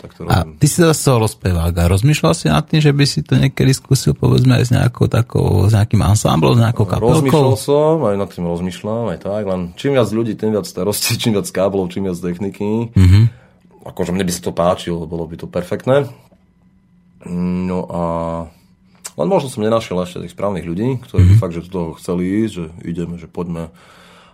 [0.00, 3.20] tak to A ty si zase spevák a rozmýšľal si nad tým, že by si
[3.20, 7.20] to niekedy skúsil povedzme aj s nejakou takou, s nejakým ansámblom, s nejakou kapelkou?
[7.20, 11.20] Rozmýšľal som, aj nad tým rozmýšľam, aj tak, len čím viac ľudí, tým viac starosti,
[11.20, 12.96] čím viac káblov, čím viac techniky.
[12.96, 13.24] Mm-hmm.
[13.84, 16.08] Akože mne by sa to páčilo, bolo by to perfektné.
[17.28, 18.02] No a
[19.20, 21.36] len možno som nenašiel ešte tých správnych ľudí, ktorí mm-hmm.
[21.36, 23.68] by fakt, že do toho chceli ísť, že ideme, že poďme.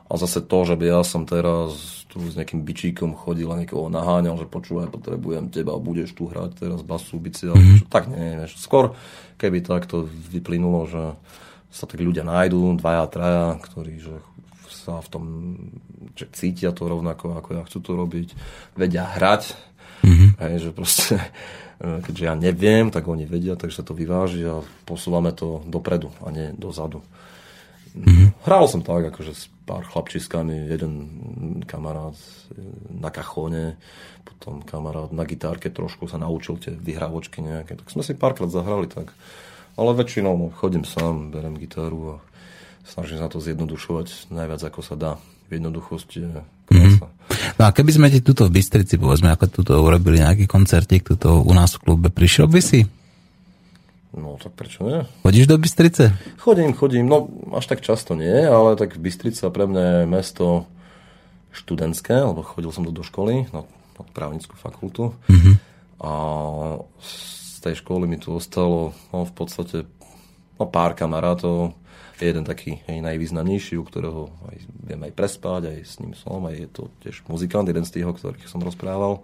[0.07, 3.93] A zase to, že by ja som teraz tu s nejakým bičíkom chodil a niekoho
[3.93, 7.93] naháňal, že počúvaj, potrebujem teba, budeš tu hrať teraz basu, bici, mm-hmm.
[7.93, 8.57] tak nie, vieš.
[8.57, 8.97] Skôr,
[9.37, 11.03] keby takto vyplynulo, že
[11.69, 14.17] sa tak ľudia nájdú, dvaja, traja, ktorí že
[14.73, 15.25] sa v tom,
[16.17, 18.29] že cítia to rovnako, ako ja chcú to robiť,
[18.81, 19.53] vedia hrať,
[20.01, 20.31] mm-hmm.
[20.41, 21.21] hej, že proste,
[22.09, 26.33] keďže ja neviem, tak oni vedia, takže sa to vyváži a posúvame to dopredu a
[26.33, 27.05] nie dozadu.
[27.97, 28.45] Mm-hmm.
[28.45, 30.93] Hral som tak, akože s pár chlapčiskami, jeden
[31.65, 32.15] kamarát
[32.93, 33.81] na kachóne,
[34.23, 38.87] potom kamarát na gitárke trošku sa naučil tie vyhrávočky nejaké, tak sme si párkrát zahrali
[38.87, 39.17] tak.
[39.77, 42.27] Ale väčšinou no, chodím sám, berem gitaru a
[42.85, 45.13] snažím sa to zjednodušovať najviac ako sa dá.
[45.47, 46.33] V jednoduchosti je
[46.67, 47.07] krása.
[47.07, 47.55] Mm-hmm.
[47.55, 51.39] No a keby sme ti tuto v Bystrici, povedzme, ako tuto urobili nejaký koncertík tuto
[51.39, 52.83] u nás v klube, prišiel by si?
[54.17, 55.05] No tak prečo nie?
[55.21, 56.17] Chodíš do Bystrice?
[56.41, 60.47] Chodím, chodím, no až tak často nie, ale tak Bystrica pre mňa je mesto
[61.53, 65.13] študentské, lebo chodil som do, do školy, na, na právnickú fakultu.
[65.29, 65.55] Mm-hmm.
[66.01, 66.13] A
[67.01, 69.85] z tej školy mi tu ostalo no, v podstate
[70.57, 71.77] no, pár kamarátov,
[72.17, 74.57] jeden taký hej, najvýznamnejší, u ktorého aj,
[74.89, 78.09] viem aj prespať, aj s ním som, aj je to tiež muzikant, jeden z tých,
[78.09, 79.21] o ktorých som rozprával.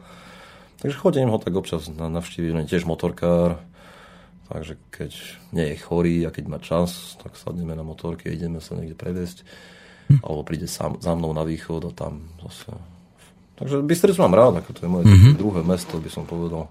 [0.84, 3.64] Takže chodím ho tak občas na navštíviť, tiež motorkár,
[4.52, 5.10] Takže keď
[5.56, 9.48] nie je chorý a keď má čas, tak sadneme na motorke, ideme sa niekde previesť.
[10.12, 10.20] Hm.
[10.20, 12.76] Alebo príde sám, za mnou na východ a tam zase...
[13.56, 15.34] Takže Bystricu mám rád, ako to je moje mm-hmm.
[15.38, 16.68] druhé mesto, by som povedal.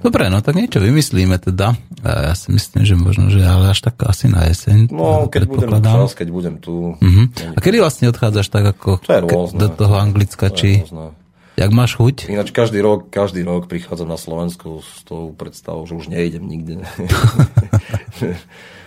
[0.00, 1.76] Dobre, no tak niečo vymyslíme teda.
[2.00, 4.88] Ja si myslím, že možno, že ale až tak asi na jeseň.
[4.88, 6.96] No, keď budem čas, keď budem tu.
[6.96, 7.26] Uh-huh.
[7.36, 10.70] A kedy vlastne odchádzaš tak ako to je rôzne, do toho Anglicka, to či...
[10.82, 11.19] Rôzne.
[11.60, 12.32] Jak máš chuť?
[12.32, 16.80] Ináč každý rok, každý rok prichádzam na Slovensku s tou predstavou, že už nejdem nikde.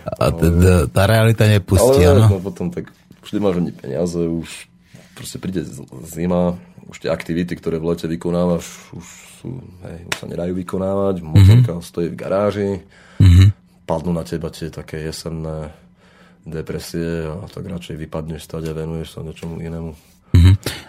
[0.04, 0.34] A
[0.90, 2.90] tá realita nepustí, Ale no, potom tak
[3.22, 4.68] už nemáš ani peniaze, už
[5.14, 5.64] proste príde
[6.04, 6.58] zima,
[6.90, 9.06] už tie aktivity, ktoré v lete vykonávaš, už,
[9.40, 9.48] sú,
[9.86, 11.88] hej, už sa nedajú vykonávať, motorka mm-hmm.
[11.88, 12.70] stojí v garáži,
[13.22, 13.48] mm-hmm.
[13.88, 15.72] padnú na teba tie také jesenné
[16.44, 20.13] depresie a tak radšej vypadneš stať a venuješ sa niečomu inému.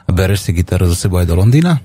[0.05, 1.79] A bereš si gitaru za sebou aj do Londýna?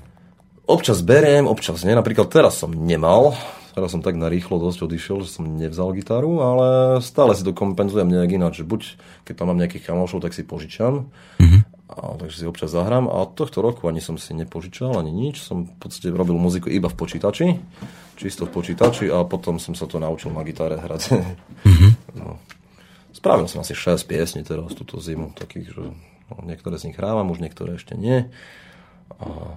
[0.71, 1.95] Občas beriem, občas nie.
[1.99, 3.35] Napríklad teraz som nemal.
[3.71, 8.11] Teraz som tak narýchlo dosť odišiel, že som nevzal gitaru, ale stále si to kompenzujem
[8.11, 8.67] nejak ináč.
[8.67, 11.15] Buď keď tam mám nejakých kamošov, tak si požičam.
[11.39, 11.61] Mm-hmm.
[11.91, 13.07] A, takže si občas zahrám.
[13.07, 15.43] A tohto roku ani som si nepožičal, ani nič.
[15.43, 17.47] Som v podstate robil muziku iba v počítači.
[18.19, 21.03] Čisto v počítači a potom som sa to naučil na gitare hrať.
[21.67, 21.91] Mm-hmm.
[22.19, 22.43] No.
[23.15, 25.83] Spravil som asi 6 piesní teraz túto zimu, takých, že
[26.43, 28.31] niektoré z nich hrávam, už niektoré ešte nie.
[29.19, 29.57] A...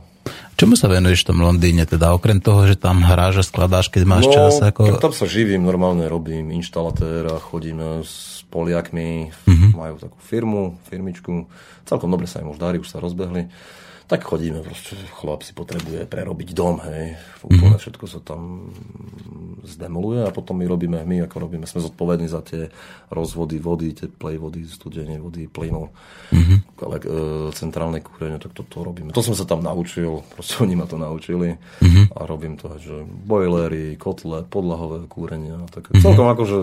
[0.56, 4.04] Čomu sa venuješ v tom Londýne, teda okrem toho, že tam hráš a skladáš, keď
[4.08, 4.54] máš no, čas?
[4.62, 5.02] Ako...
[5.02, 9.72] tam sa živím, normálne robím inštalatéra, chodím s Poliakmi, uh-huh.
[9.74, 11.50] majú takú firmu, firmičku,
[11.90, 13.50] celkom dobre sa im už darí, už sa rozbehli
[14.04, 17.82] tak chodíme, proste chlap si potrebuje prerobiť dom, hej, úplne mm-hmm.
[17.82, 18.70] všetko sa tam
[19.64, 22.68] zdemoluje a potom my robíme, my ako robíme, sme zodpovední za tie
[23.10, 25.96] rozvody vody, teplej vody, studenie vody, plynov,
[26.30, 26.58] mm-hmm.
[26.84, 27.06] ale e,
[27.56, 29.16] centrálne kúrenie, tak toto to robíme.
[29.16, 32.14] To som sa tam naučil, proste oni ma to naučili mm-hmm.
[32.14, 36.04] a robím to, že boilery, kotle, podlahové kúrenie, tak mm-hmm.
[36.04, 36.58] celkom akože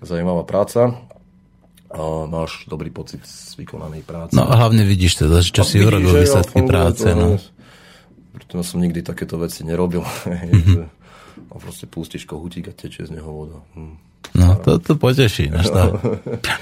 [0.00, 0.96] zaujímavá práca
[1.90, 4.38] a máš dobrý pocit z vykonanej práce.
[4.38, 7.10] No a hlavne vidíš teda, čo no, si urobil výsledky práce.
[7.18, 7.34] No.
[8.30, 10.06] Preto som nikdy takéto veci nerobil.
[10.06, 10.86] Mm-hmm.
[11.48, 13.58] a proste pustíš kohutík a tečie z neho voda.
[13.72, 13.96] Hm.
[14.36, 15.48] No, to, to poteší.
[15.70, 15.96] No.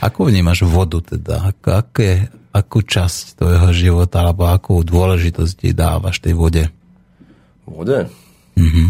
[0.05, 1.51] Ako vnímaš vodu teda?
[1.51, 6.65] Ak, aké, akú časť tvojho života alebo akú dôležitosť dávaš tej vode?
[7.65, 8.09] Vode?
[8.57, 8.89] Mm-hmm.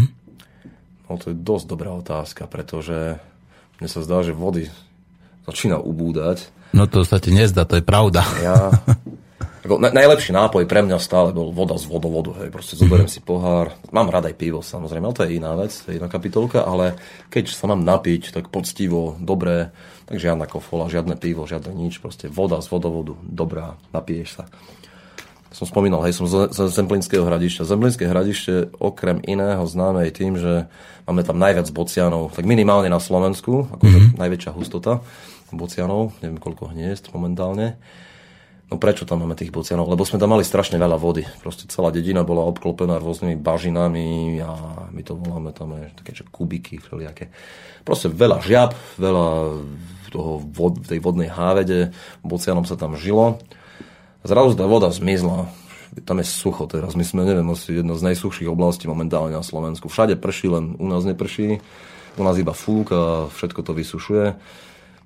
[1.09, 3.17] No to je dosť dobrá otázka, pretože
[3.81, 4.69] mne sa zdá, že vody
[5.49, 6.51] začína ubúdať.
[6.75, 8.21] No to sa ti nezdá, to je pravda.
[8.43, 8.69] Ja
[9.59, 12.31] Ako, na, najlepší nápoj pre mňa stále bol voda z vodovodu.
[12.39, 12.49] Hej.
[12.51, 13.75] Proste zoberiem si pohár.
[13.91, 16.95] Mám rada aj pivo samozrejme, ale to je iná vec, to je iná kapitolka, ale
[17.27, 19.75] keď sa mám napiť, tak poctivo, dobré,
[20.07, 24.43] tak žiadna kofola, žiadne pivo, žiadne nič, proste voda z vodovodu, dobrá, napiješ sa.
[25.49, 27.65] Som spomínal, hej, som z, z Zemplínského hradišťa.
[27.65, 30.69] Zemplínske hradište okrem iného známe aj tým, že
[31.09, 34.21] máme tam najviac bocianov, tak minimálne na Slovensku, ako mm-hmm.
[34.21, 35.01] najväčšia hustota
[35.49, 37.81] bocianov, neviem koľko hniezd momentálne.
[38.69, 39.89] No prečo tam máme tých bocianov?
[39.89, 41.25] Lebo sme tam mali strašne veľa vody.
[41.41, 46.77] Proste celá dedina bola obklopená rôznymi bažinami a my to voláme tam také že kubiky
[46.77, 47.33] všelijaké.
[47.81, 49.27] Proste veľa žiab, veľa
[50.13, 51.89] toho vod, tej vodnej hávede,
[52.21, 53.41] bocianom sa tam žilo.
[54.21, 55.49] Zrazu tá voda zmizla.
[56.05, 56.93] Tam je sucho teraz.
[56.93, 59.89] My sme, neviem, asi jedna z najsuchších oblastí momentálne na Slovensku.
[59.89, 61.57] Všade prší, len u nás neprší.
[62.17, 64.37] U nás iba fúk a všetko to vysušuje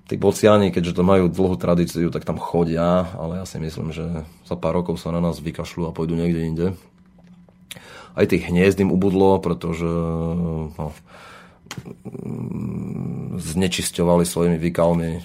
[0.04, 4.24] tí bociani, keďže to majú dlhú tradíciu, tak tam chodia, ale ja si myslím, že
[4.44, 6.66] za pár rokov sa na nás vykašľú a pôjdu niekde inde.
[8.14, 10.94] Aj tých hniezd im ubudlo, pretože no,
[13.34, 15.24] znečisťovali svojimi výkalmi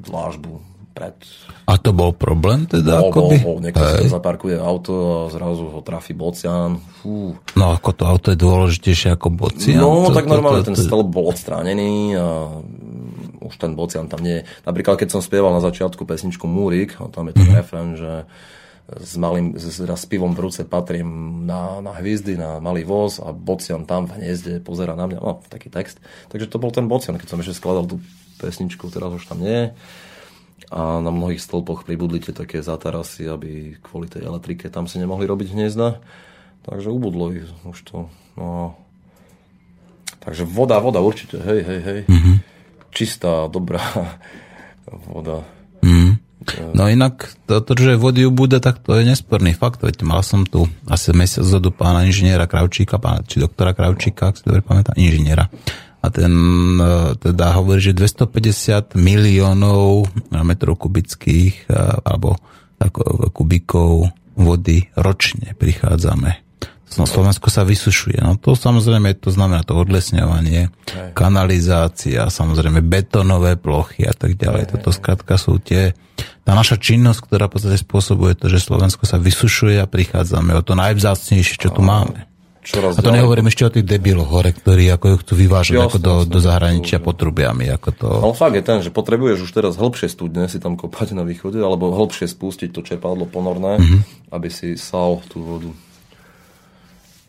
[0.00, 1.18] dlážbu pred...
[1.66, 3.02] A to bol problém teda?
[3.02, 3.36] Bol, akoby?
[3.42, 3.66] bol, bol.
[3.66, 6.78] Niekto si zaparkuje auto a zrazu ho trafí bocian.
[7.02, 7.34] Fú.
[7.58, 9.82] No ako to auto je dôležitejšie ako bocian?
[9.82, 12.26] No to, tak normálne to, to, ten stelb bol odstránený a
[13.44, 14.42] už ten bocian tam nie je.
[14.64, 18.00] Napríklad, keď som spieval na začiatku pesničku Múrik, tam je ten mm-hmm.
[18.00, 18.12] že
[18.84, 23.32] s, malým, s, s pivom v ruce patrím na, na hviezdy, na malý voz a
[23.32, 25.18] bocian tam v hniezde pozera na mňa.
[25.24, 25.96] No, taký text.
[26.28, 27.96] Takže to bol ten bocian, keď som ešte skladal tú
[28.40, 29.66] pesničku, teraz už tam nie je.
[30.68, 35.24] A na mnohých stĺpoch pribudli tie také zatarasy, aby kvôli tej elektrike tam si nemohli
[35.24, 36.00] robiť hniezda.
[36.64, 38.08] Takže ubudlo ich už to.
[38.36, 38.76] No.
[40.24, 42.00] Takže voda, voda určite, hej, hej, hej.
[42.08, 42.53] Mm-hmm
[42.94, 43.82] čistá, dobrá
[45.10, 45.42] voda.
[45.82, 46.22] Mm.
[46.76, 49.80] No inak toto, že vody ubúda, tak to je nesporný fakt.
[49.80, 54.36] Veď mal som tu asi mesiac zodu pána inžiniera Kravčíka, pána, či doktora Kravčíka, ak
[54.36, 55.48] si dobre pamätám, inžiniera.
[56.04, 56.32] A ten
[56.76, 60.04] e, teda hovorí, že 250 miliónov
[60.44, 62.36] metrov kubických e, alebo
[62.76, 66.43] ako, kubíkov vody ročne prichádzame
[66.94, 68.22] No Slovensko sa vysušuje.
[68.22, 71.10] No to samozrejme, to znamená to odlesňovanie, hej.
[71.16, 74.62] kanalizácia, samozrejme betonové plochy a tak ďalej.
[74.66, 75.98] Hej, Toto skrátka sú tie,
[76.46, 80.62] tá naša činnosť, ktorá v podstate spôsobuje to, že Slovensko sa vysušuje a prichádzame o
[80.62, 82.30] to najvzácnejšie, čo tu máme.
[82.64, 86.14] a to nehovorím ešte o tých debiloch hore, ktorí ako ju chcú vyvážať ako do,
[86.24, 87.68] do zahraničia potrubiami.
[87.74, 88.08] Ako to...
[88.22, 91.58] Ale fakt je ten, že potrebuješ už teraz hĺbšie studne si tam kopať na východe,
[91.58, 94.00] alebo hĺbšie spustiť to čerpadlo ponorné, mm-hmm.
[94.32, 95.72] aby si sal tú vodu.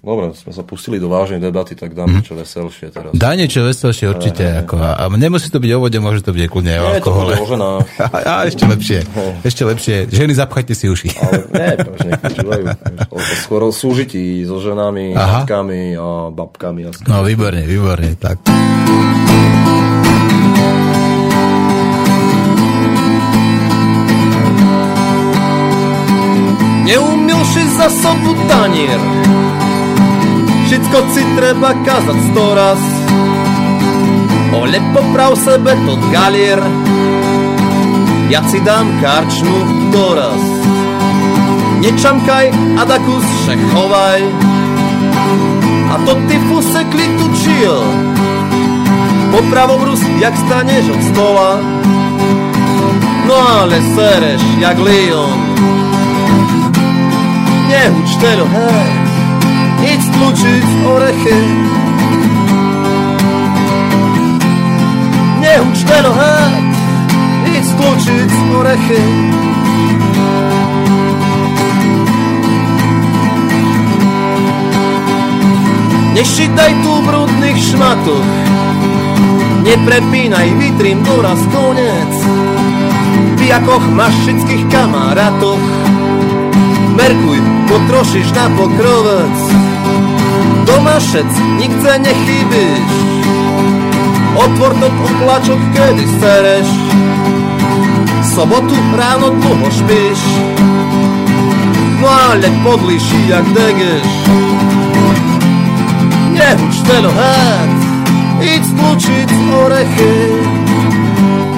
[0.05, 2.15] Dobre, sme sa pustili do vážnej debaty, tak dám mm.
[2.21, 3.09] niečo veselšie teraz.
[3.17, 4.45] Dá niečo veselšie určite.
[4.45, 7.33] Hey, ako, a nemusí to byť o vode, môže to byť kľudne o alkohole.
[7.33, 7.57] Nie, to
[8.13, 9.01] a, a ešte lepšie.
[9.01, 9.33] Hey.
[9.41, 9.95] Ešte lepšie.
[10.13, 11.09] Ženy, zapchajte si uši.
[11.09, 12.65] Ale nie, to už nepočúvajú.
[13.49, 15.41] Skôr o súžití so ženami, Aha.
[15.41, 16.85] matkami a babkami.
[16.85, 18.13] A no, výborne, výborne.
[18.21, 18.45] Tak.
[26.85, 29.01] Neumil si za sobu tanier
[30.65, 32.81] Všetko si treba kazať sto raz.
[34.57, 36.57] Ole poprav sebe to galier.
[38.33, 39.57] Ja si dám karčmu
[39.93, 40.41] doraz.
[41.85, 42.49] Nečamkaj
[42.81, 44.21] a da kus šechovaj
[45.93, 47.77] A to ty fusekli tu čil.
[49.37, 51.61] Popravom rus, jak staneš od stola.
[53.29, 55.39] No ale sereš, jak Leon.
[57.69, 59.04] Nehuč telo, hej
[60.15, 61.35] stluczyć orechy
[65.87, 66.53] telo hat,
[67.47, 69.01] idź stluczyć orechy
[76.15, 78.25] Nie ścitaj tu brudnych szmatów
[79.63, 82.25] Nie prepinaj witrym doraz koniec
[83.37, 85.59] Ty jakoch masz wszystkich kamaratów
[86.97, 87.37] Merkuj,
[87.87, 88.49] troszysz na
[90.65, 92.91] pokrowiec Domašec, nikde nechybíš.
[94.35, 96.67] Otvor to oblačok, kedy sereš.
[98.35, 100.21] Sobotu ráno dlho špíš.
[102.01, 104.09] No ale podlíši, jak degeš.
[106.35, 107.71] Nehuč telohát
[108.43, 110.15] Iď stlučiť orechy.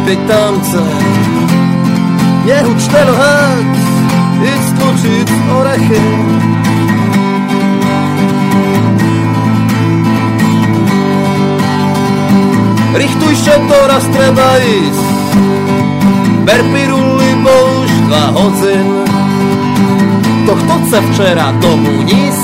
[0.05, 0.85] Pýtam sa
[2.45, 3.67] Nehuč telohát
[4.45, 6.05] Iď stlučiť orechy
[12.97, 15.05] Richtuj się, to raz treba ísť
[16.45, 17.55] Ber piruly, bo
[17.85, 19.07] už dva hodzin
[20.87, 22.37] chce včera tomu nic?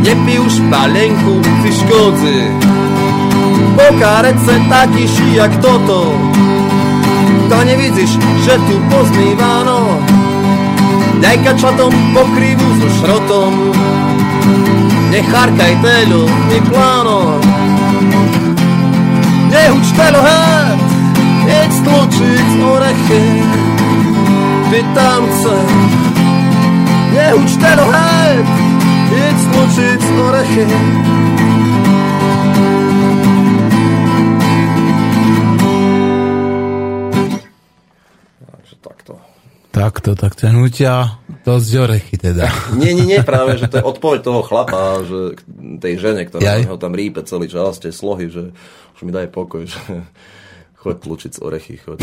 [0.00, 2.40] Nepij už palenku, si škodzi.
[3.76, 6.16] Pokárece takýši jak toto.
[7.52, 10.00] To nevidíš, že tu pozmýváno.
[11.20, 13.52] Daj kačatom pokrývu so šrotom.
[15.12, 17.36] Nechárkaj telo, ni pláno.
[19.56, 20.80] Nehuč telo, hát,
[21.48, 23.24] jeď stlučiť orechy.
[24.68, 25.56] Pytam se,
[27.16, 28.46] nehuč telo, hát,
[29.08, 30.66] jeď stlučiť orechy.
[39.76, 42.48] Takto, tak to hnutia dosť orechy teda.
[42.80, 45.36] Nie, nie, nie, práve, že to je odpoveď toho chlapa, že
[45.86, 48.50] tej žene, ktorá ho tam rípe celý čas, tie slohy, že
[48.98, 49.78] už mi daj pokoj, že
[50.82, 52.02] choď tlučiť z orechy, choď.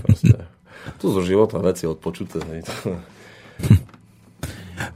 [0.00, 0.48] Proste.
[1.00, 2.40] Tu zo života veci odpočuté.
[2.48, 2.64] Hej.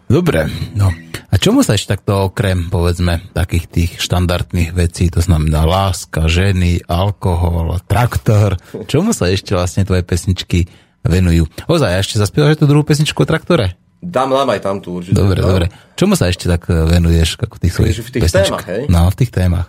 [0.09, 0.91] Dobre, no.
[1.29, 6.81] A čomu sa ešte takto okrem, povedzme, takých tých štandardných vecí, to znamená láska, ženy,
[6.89, 8.57] alkohol, traktor,
[8.89, 10.73] čomu sa ešte vlastne tvoje pesničky
[11.05, 11.45] venujú.
[11.69, 13.77] Ozaj, ešte zaspievaš tú druhú pesničku o traktore?
[13.99, 15.19] Dám, dám aj tam tú určite.
[15.19, 15.51] Dobre, no.
[15.51, 15.67] dobre.
[15.99, 18.51] Čomu sa ešte tak e, venuješ ako tých svojich v tých pesničk?
[18.55, 18.83] témach, hej?
[18.87, 19.69] No, v tých témach.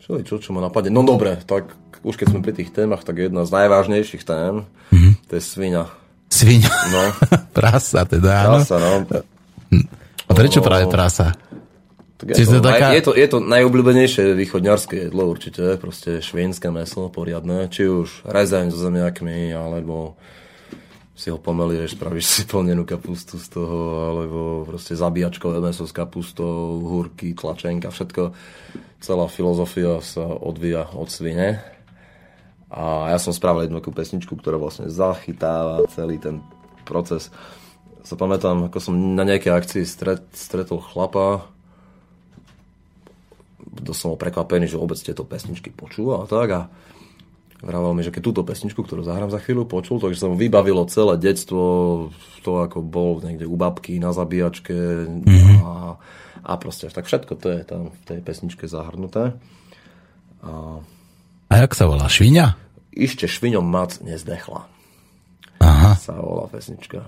[0.00, 0.88] Čo, čo, čo ma napadne?
[0.88, 5.12] No dobre, tak už keď sme pri tých témach, tak jedna z najvážnejších tém, mm-hmm.
[5.28, 5.84] to je svinia.
[6.32, 6.72] Svinia?
[6.88, 7.02] No.
[7.56, 8.92] prasa teda, Prasa, no.
[10.30, 11.36] A prečo no, práve prasa?
[12.20, 12.92] Tak je, to, taká...
[12.92, 18.68] je, to, je to najobľúbenejšie východňarské jedlo určite, proste švénske meso poriadne, či už rezeň
[18.68, 20.20] so zemiakmi, alebo
[21.20, 23.78] si ho pomelieš, spravíš si plnenú kapustu z toho,
[24.08, 28.32] alebo proste zabíjačkové meso s kapustou, húrky, tlačenka, všetko.
[29.04, 31.60] Celá filozofia sa odvíja od svine.
[32.72, 36.40] A ja som spravil jednu takú pesničku, ktorá vlastne zachytáva celý ten
[36.88, 37.28] proces.
[38.00, 41.44] Sa pamätám, ako som na nejakej akcii stret, stretol chlapa,
[43.84, 46.48] to som bol prekvapený, že vôbec tieto pesničky počúva a tak.
[46.48, 46.60] A
[47.60, 50.88] vravel mi, že keď túto pesničku, ktorú zahrám za chvíľu, počul, takže sa mu vybavilo
[50.88, 51.62] celé detstvo,
[52.40, 54.74] to ako bol niekde u babky na zabíjačke
[55.06, 55.56] mm-hmm.
[55.60, 55.74] a,
[56.40, 59.36] a proste tak všetko to je tam v tej pesničke zahrnuté.
[60.40, 60.80] A,
[61.48, 62.08] a jak sa volá?
[62.08, 62.56] Šviňa?
[62.96, 64.64] Ešte šviňom mac nezdechla.
[65.60, 65.92] Aha.
[66.00, 67.04] Sa volá pesnička.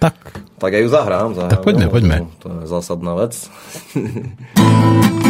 [0.00, 0.16] Tak.
[0.56, 1.36] Tak ja ju zahrám.
[1.36, 2.16] zahrám tak poďme, no, poďme.
[2.40, 3.36] To, to je zásadná vec.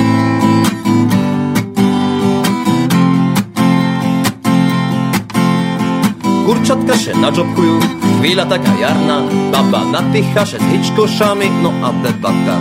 [6.51, 7.79] Kurčatka še nadžobkujú,
[8.19, 9.23] chvíľa taká jarná,
[9.55, 12.59] baba napícha še s hičkošami, no a debata.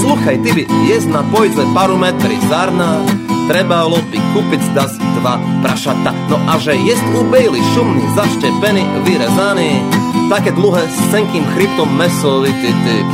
[0.00, 3.04] Sluchaj, ty by jesť na pojze paru metry zárna,
[3.44, 6.16] trebalo by kúpiť zdas dva prašata.
[6.32, 9.84] No a že jest u Bailey šumný, zaštepený, vyrezaný,
[10.32, 13.06] také dlhé s cenkým chryptom mesolity typ.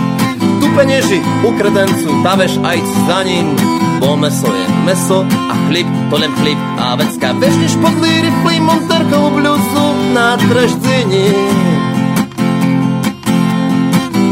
[0.63, 2.79] Tu penieži u kredencu, taveš aj
[3.11, 3.59] za ním,
[3.99, 9.33] bo meso je meso a chlip to len chlip a vecka vežneš pod riflí monterkou
[9.33, 11.31] bluzu na treždzini.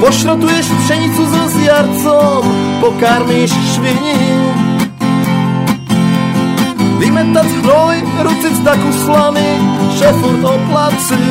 [0.00, 2.42] Pošrotuješ pšenicu so zjarcom,
[2.82, 4.20] pokarmíš švini.
[7.00, 9.50] Vymetať hnoj, rucic takú slamy,
[9.96, 11.24] že furt oplaci.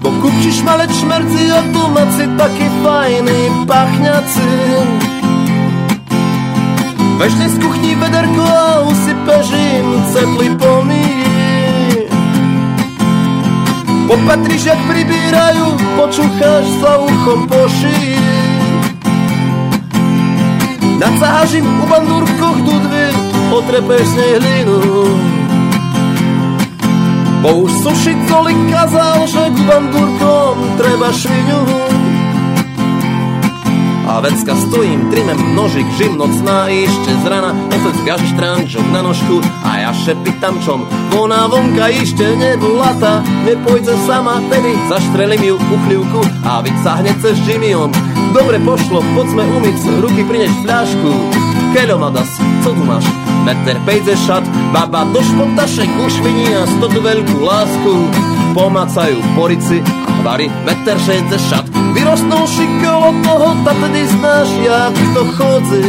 [0.00, 4.50] Bo kupčiš malé čmerci a domáci taký fajný pachňaci.
[7.20, 11.59] Weźcie z kuchni wederko, a usypasz im cepli pomyj.
[14.10, 18.18] Popatriš, jak pribírajú, počúcháš sa uchom po šíji.
[20.98, 23.06] Nacáhaš im u bandúrkoch dudvy,
[23.54, 24.78] otrepeš z nej hlinu.
[27.38, 31.62] Bo už sušiť tolik kazal, že k bandúrkom treba šviňu.
[34.10, 37.54] A vecka stojím, trimem nožik, žim nocná ešte z rana.
[37.70, 40.82] Otec gaži štrančok na nožku a ja šepitam čom?
[41.14, 46.58] Ona vonka ešte nebulata, nepojde sama Tedy zaštrelím ju uchlivku a
[46.98, 47.94] hneď cez Jimmyom
[48.34, 51.10] Dobre pošlo, poďme umyť, ruky prinež fľašku.
[51.70, 52.30] Keľo ma das,
[52.66, 53.06] co tu máš?
[53.46, 54.42] Meter pejde šat,
[54.74, 57.94] baba do špotašek ušviní a stotu veľkú lásku.
[58.54, 65.22] Pomacajú porici a hvary, meter šejde šat Vyrostnúši kolo toho, ta tedy znáš, jak to
[65.34, 65.82] chodzi.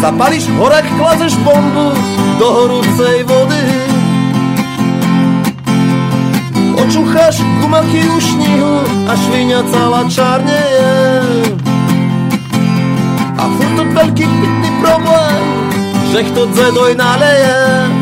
[0.00, 1.92] Zapališ horak, klazeš bombu
[2.40, 3.64] do horúcej vody.
[6.80, 8.74] Očucháš gumaky u šnihu
[9.04, 10.92] a šviňa celá čarneje.
[13.36, 15.44] A furt to veľký pitný problém,
[16.16, 17.99] že kto dzedoj naleje.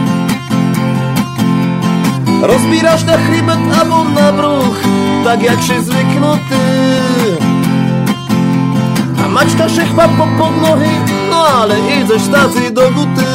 [2.38, 4.78] Rozbíraš na chrbet alebo na bruch,
[5.26, 6.66] tak jak si zvyknutý.
[9.18, 10.94] A mačka šechpa po pod nohy,
[11.30, 13.26] no ale ideš stáci do guty.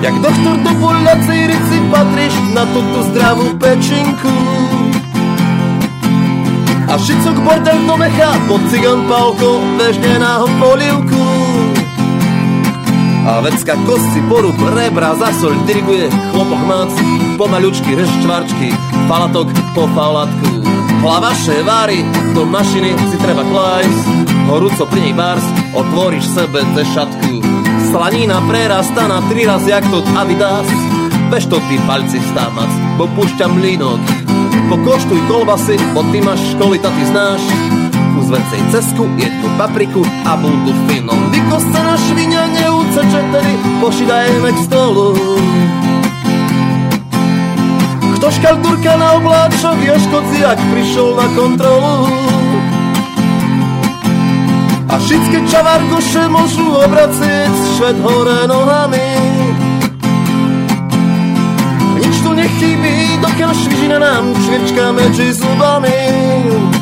[0.00, 4.32] Jak doktor do bolacej rici patríš na túto zdravú pečinku.
[6.88, 11.19] A šicok bordel do mecha, pod cigan palko, vežne na polivku.
[13.30, 16.90] A vecka kosti porub, rebra, zasol, diriguje chlopok mac,
[17.38, 18.74] pomaľučky, reščvarčky,
[19.06, 20.66] falatok po falatku.
[20.98, 22.02] Hlava ševári,
[22.34, 24.04] do mašiny si treba klajsť,
[24.50, 25.46] horúco pri nej bars,
[25.78, 27.38] otvoríš sebe te šatku.
[27.94, 30.66] Slanina prerasta na tri raz jak to Adidas,
[31.30, 34.02] bež to ty palci stámac, bo púšťam línok.
[34.74, 37.42] Pokoštuj kolbasy, bo ty máš školy, ty znáš,
[38.10, 41.30] kus vencej cesku, jednu papriku a budú finom.
[41.30, 42.44] Vykostená švinia
[43.00, 45.16] neuceče tedy, pošidajme k stolu.
[48.16, 52.08] Kto škaldurka na obláčok, Joškoci, jak prišiel na kontrolu.
[54.90, 59.08] A všetky čavargoše môžu obracieť šved hore nohami.
[62.04, 66.79] Nič tu nechybí, dokiaľ švižina nám čvirčka medzi zubami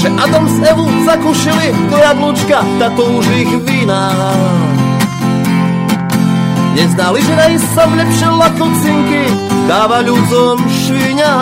[0.00, 4.08] že Adam s Evu zakúšili do jablúčka, táto už ich vína.
[6.72, 9.28] Neznali, že sa lepšie lakocinky
[9.68, 11.34] dáva ľuďom šviňa.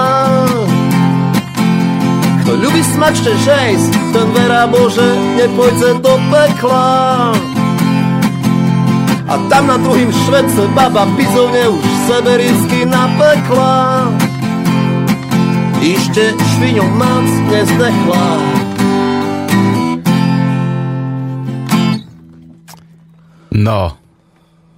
[2.43, 5.07] Kto ľubí smačte žejs, ten verá Bože,
[5.39, 7.31] nepojde do pekla.
[9.29, 14.18] A tam na druhým švedce baba pizovne už sebericky napekla.
[15.79, 18.27] Ešte šviňu mac nezdechla.
[23.55, 23.95] No,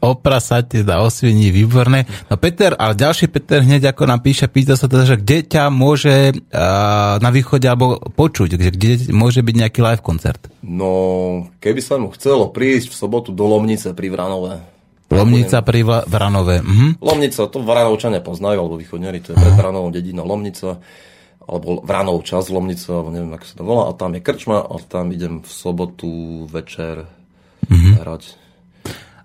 [0.05, 2.05] oprasate da osviení, výborné.
[2.29, 5.73] No Peter, ale ďalší Peter hneď ako nám píše, pýta sa teda, že kde ťa
[5.73, 10.53] môže uh, na východe alebo počuť, kde, kde môže byť nejaký live koncert?
[10.61, 14.80] No, keby sa mu chcelo prísť v sobotu do Lomnice pri Vranove.
[15.11, 16.63] Lomnica pri Vranove.
[16.63, 17.03] Mhm.
[17.03, 20.79] Lomnica, to Vranovčania poznajú, alebo východňari, to je pred Vranovou dedina Lomnica,
[21.51, 24.75] alebo Vranov čas Lomnica, alebo neviem, ako sa to volá, a tam je krčma, a
[24.87, 27.11] tam idem v sobotu večer
[27.71, 28.39] hrať.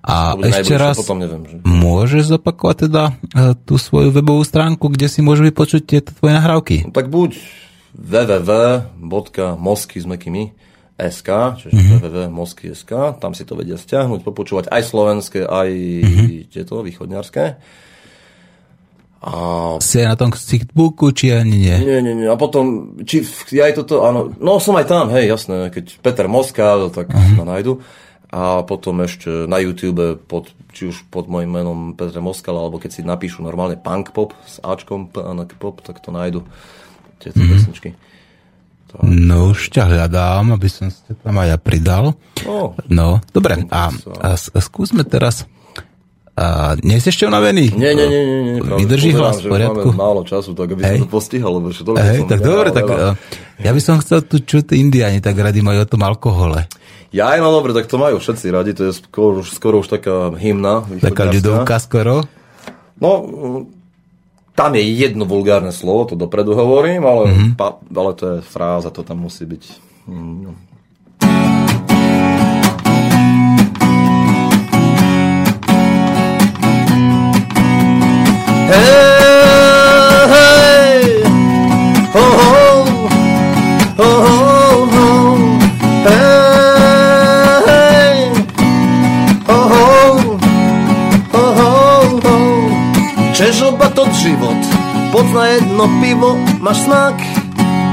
[0.06, 1.58] A ešte raz, Potom neviem, že...
[1.66, 3.14] môžeš zopakovať teda e,
[3.66, 6.86] tú svoju webovú stránku, kde si môžu vypočuť tieto tvoje nahrávky?
[6.86, 7.34] No, tak buď
[7.98, 10.54] www.mosky s mekými
[10.96, 11.80] SK, čiže Mhm.
[11.80, 12.00] mm-hmm.
[12.00, 16.08] www.mosky.sk, tam si to vedia stiahnuť, popočúvať aj slovenské, aj Mhm.
[16.08, 16.52] mm-hmm.
[16.52, 17.46] tieto východňarské.
[19.26, 19.34] A
[19.82, 21.78] aj na tom Stickbooku, či ani nie?
[21.82, 22.30] Nie, nie, nie.
[22.30, 26.30] A potom, či ja aj toto, áno, no som aj tam, hej, jasné, keď Peter
[26.30, 27.42] Moska, tak uh-huh.
[27.42, 27.82] ma nájdu.
[28.30, 32.92] A potom ešte na YouTube, pod, či už pod mojim menom Peter Moskal, alebo keď
[32.92, 36.46] si napíšu normálne punk pop s Ačkom, P a na pop, tak to nájdu.
[37.18, 37.50] Tieto uh-huh.
[37.50, 37.90] pesničky.
[39.04, 42.06] No už ťa hľadám, aby som si ťa tam aj ja pridal.
[42.46, 43.66] No, No, dobre.
[43.68, 43.92] A,
[44.22, 44.30] a
[44.62, 45.44] skúsme teraz...
[46.36, 47.72] A, nie si ešte unavený?
[47.80, 48.40] nie, nie, nie, nie.
[48.44, 49.88] nie práve Vydrží hlas v poriadku?
[49.96, 51.00] Máme málo času, tak aby Hej.
[51.00, 53.12] som to postihal, lebo že toľko Hej, som tak dobre, tak veľa.
[53.64, 56.68] ja by som chcel tu čuť Indiani, tak radi majú o tom alkohole.
[57.16, 60.36] Ja aj, no dobre, tak to majú všetci radi, to je skoro, skoro už taká
[60.36, 60.84] hymna.
[61.00, 62.28] Taká ľudovka skoro.
[63.00, 63.12] No,
[64.56, 67.50] tam je jedno vulgárne slovo, to dopredu hovorím, ale, mm-hmm.
[67.60, 69.64] pa, ale to je fráza, to tam musí byť.
[70.08, 70.52] Mm, no.
[82.16, 82.66] Ho.
[93.36, 93.92] Čežoba
[94.22, 94.60] život,
[95.12, 96.32] poď na jedno pivo,
[96.64, 97.18] máš smak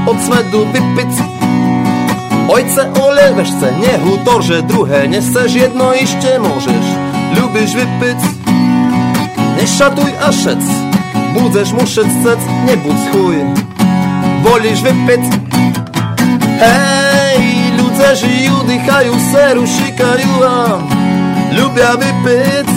[0.07, 1.13] od smedu vypic.
[2.47, 6.85] Ojce ole vešce, nehútor, že druhé neseš jedno ešte môžeš,
[7.39, 8.19] ľubíš vypic.
[9.59, 10.63] Nešatuj a šec,
[11.35, 13.37] budeš mušec cec, nebuď chuj,
[14.43, 15.23] volíš vypiť.
[16.63, 17.03] Hej,
[18.83, 20.57] dýchajú, seru, šikajú a
[21.55, 22.69] ľubia vypiť.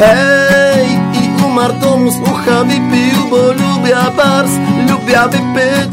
[0.00, 4.52] Hej, i umar tomu z ucha vypijú, bo ľubia bars,
[4.92, 5.92] ľubia vypiť.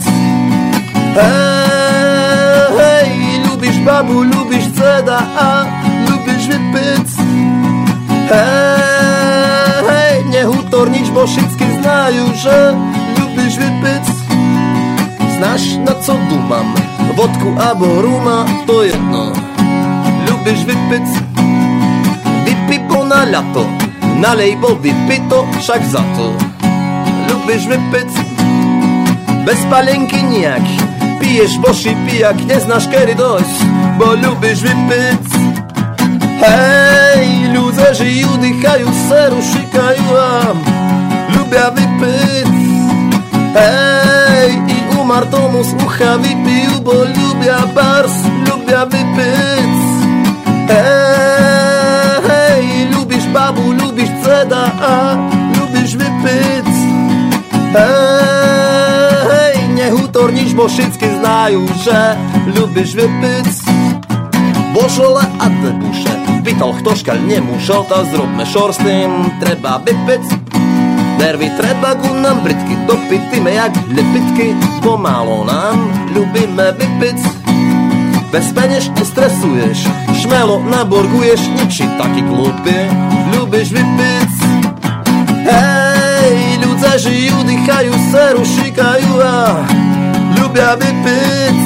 [1.16, 3.12] Hej, hej,
[3.48, 5.64] ľubíš babu, ľubíš ceda a
[6.12, 7.08] ľubíš vypiť.
[8.28, 12.76] Hej, hej, nehútor nič, bo všetky znajú, že
[13.16, 14.06] ľubíš vypiť.
[15.40, 16.76] Znáš, na co dumam,
[17.16, 19.32] vodku abo ruma, to jedno.
[20.28, 21.08] Ľubíš vypiť,
[22.44, 23.64] vypi bo na ľato,
[24.22, 26.28] nalej body, pito však za to.
[27.28, 28.12] Ľubíš vypiť
[29.42, 30.62] bez palenky nijak,
[31.18, 33.58] piješ boši pijak, neznáš kedy dojsť,
[33.98, 35.26] bo ľubíš vypiť.
[36.42, 40.34] Hej, ľudia žijú, dýchajú, seru, šikajú a
[41.38, 42.50] ľubia vypiť.
[43.58, 48.16] Hej, i umar tomu z ucha vypijú, bo ľubia bars,
[48.46, 49.74] ľubia vypiť.
[50.70, 51.01] Hej,
[54.68, 55.18] a
[55.58, 56.70] ľubíš vypiť.
[57.72, 61.98] Hej, nehutorníš, bo všetky znajú, že
[62.54, 63.50] ľubíš vypiť.
[64.72, 66.14] Božole a debuše,
[66.48, 70.24] pýtal ktoškaľ nemúšol, to zrobme šor s tým, treba vypiť.
[71.20, 75.78] Nervy treba ku nám britky, dopitíme jak lepitky, pomálo nám
[76.16, 77.20] ľubíme vypiť.
[78.32, 79.92] Bez peněž stresuješ,
[80.24, 82.78] šmelo naborguješ, niči taký glúpy,
[83.36, 84.21] ľubíš vypiť.
[86.92, 89.64] Ľudia žijú, dýchajú, seru, šikajú a
[90.36, 91.60] ľubia vypiť.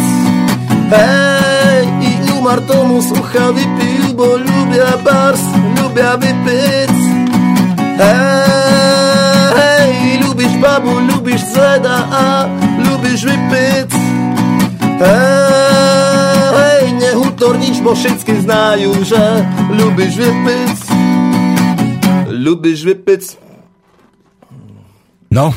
[0.93, 5.41] Hej, i umar tomu z ucha vypijú, bo ľubia bars,
[5.81, 6.93] ľubia vypiť.
[9.57, 12.45] Hej, ľubíš babu, ľubíš zeda a
[12.85, 13.89] ľubíš vypiť.
[16.53, 19.41] Hej, nehutorníš, bo všetky znajú, že
[19.73, 20.77] ľubíš vypiť.
[22.29, 23.44] Ľubíš vypiť.
[25.35, 25.51] No,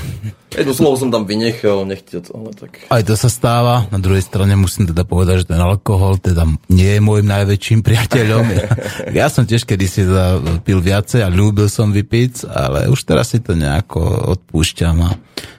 [0.49, 2.83] Jedno slovo som tam vynechal, nechtiac, ale tak...
[2.91, 3.87] aj to sa stáva.
[3.95, 8.45] Na druhej strane musím teda povedať, že ten alkohol teda nie je môjim najväčším priateľom.
[8.51, 8.65] Ja,
[9.23, 13.39] ja som tiež kedysi teda pil viacej a ľúbil som vypiť, ale už teraz si
[13.39, 14.03] to nejako
[14.35, 15.11] odpúšťam a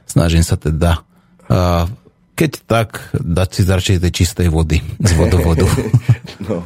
[0.10, 1.00] snažím sa teda
[1.48, 1.88] uh,
[2.34, 5.64] keď tak, dať si radšej tej čistej vody z vodovodu.
[6.40, 6.64] No,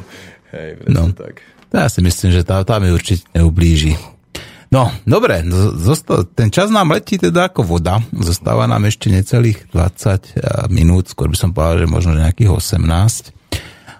[0.54, 1.10] hej, No.
[1.10, 1.42] tak.
[1.74, 3.98] Ja si myslím, že tá, tá mi určite neublíži.
[4.74, 5.46] No, dobre,
[5.78, 8.02] zosta- ten čas nám letí teda ako voda.
[8.10, 10.34] Zostáva nám ešte necelých 20
[10.66, 13.30] minút, skôr by som povedal, že možno nejakých 18.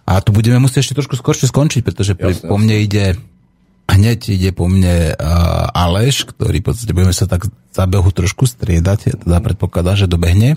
[0.04, 3.14] A tu budeme musieť ešte trošku skoršie skončiť, pretože pri, Jasne, po mne ide
[3.88, 8.48] hneď ide po mne uh, Aleš, ktorý v podstate budeme sa tak za behu trošku
[8.48, 10.56] striedať, ja teda predpokladám, že dobehne.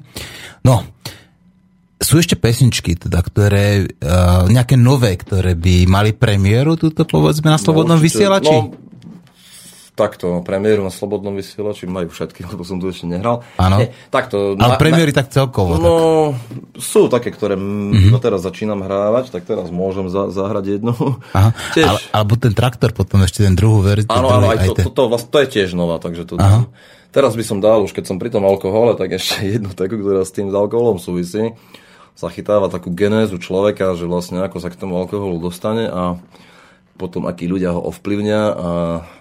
[0.64, 0.84] No,
[1.98, 7.60] sú ešte pesničky, teda, ktoré, uh, nejaké nové, ktoré by mali premiéru, túto povedzme na
[7.60, 8.26] Slobodnom určite.
[8.26, 8.53] vysielači?
[8.53, 8.72] No,
[9.98, 13.41] takto, premiéru na Slobodnom vysielači majú všetky, lebo som tu ešte nehral.
[13.57, 13.82] Áno.
[14.14, 14.53] Takto.
[14.53, 15.82] Ale premiéry tak celkovo.
[15.82, 15.94] No,
[16.38, 16.78] tak.
[16.78, 18.14] sú také, ktoré mm-hmm.
[18.14, 20.94] no teraz začínam hrávať, tak teraz môžem za, zahrať jednu.
[21.34, 21.49] Aha.
[21.76, 24.14] Tiež, Ale, alebo ten traktor potom ešte ten druhú verziu.
[24.14, 26.69] áno, áno, aj to, to, to, vlastne, to je tiež nová, takže to Aha.
[27.18, 30.22] Teraz by som dal, už keď som pri tom alkohole, tak ešte jednu takú, ktorá
[30.22, 31.57] s tým s alkoholom súvisí.
[32.18, 36.18] Zachytáva takú genézu človeka, že vlastne ako sa k tomu alkoholu dostane a
[36.98, 38.69] potom akí ľudia ho ovplyvňa a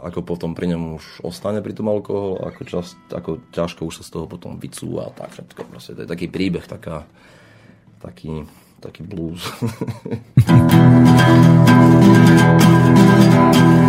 [0.09, 4.05] ako potom pri ňom už ostane pri tom alkoholu, ako, čas, ako ťažko už sa
[4.09, 5.69] z toho potom vycúva a tak všetko.
[5.69, 7.05] Proste to je taký príbeh, taká,
[8.01, 8.49] taký,
[8.81, 9.45] taký blues.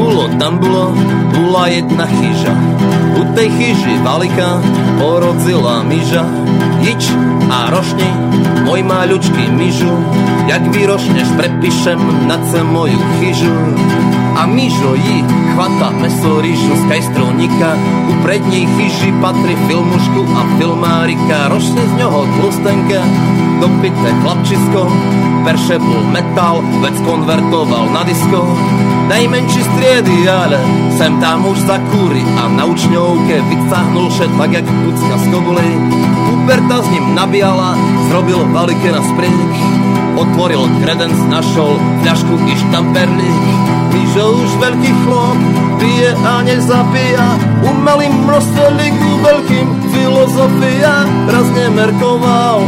[0.00, 0.96] Bolo, tam bolo,
[1.36, 2.56] bola jedna chyža.
[3.20, 4.56] U tej chyži valika
[4.96, 6.24] porodzila myža.
[6.80, 7.12] Ič
[7.52, 8.08] a rošni,
[8.64, 9.92] môj maľučký myžu,
[10.48, 13.52] jak vyrošneš, prepíšem na ce moju chyžu.
[14.40, 15.20] A myžo ji
[15.52, 17.76] chvata meso rýžu z kajstrovníka,
[18.08, 21.52] u prední chyži patrí filmušku a filmárika.
[21.52, 23.04] Rošne z ňoho tlustenka,
[23.60, 24.88] dopité chlapčisko,
[25.44, 28.40] perše bol metal, vec konvertoval na disko.
[29.12, 30.56] Najmenší striedy, ale
[30.96, 35.68] sem tam už zakúri a na učňovke vycahnul šet tak jak kucka z kobuly.
[36.32, 37.76] Huberta s ním nabíjala,
[38.08, 39.52] zrobil valike na spriek,
[40.20, 43.44] otvoril kredenc, našol fľašku i štamperlík.
[43.90, 45.38] Mížo už veľký chlop,
[45.82, 47.28] pije a nezapíja,
[47.66, 51.08] umelým rozstelíku veľkým filozofia.
[51.26, 52.60] Raz nemerkoval,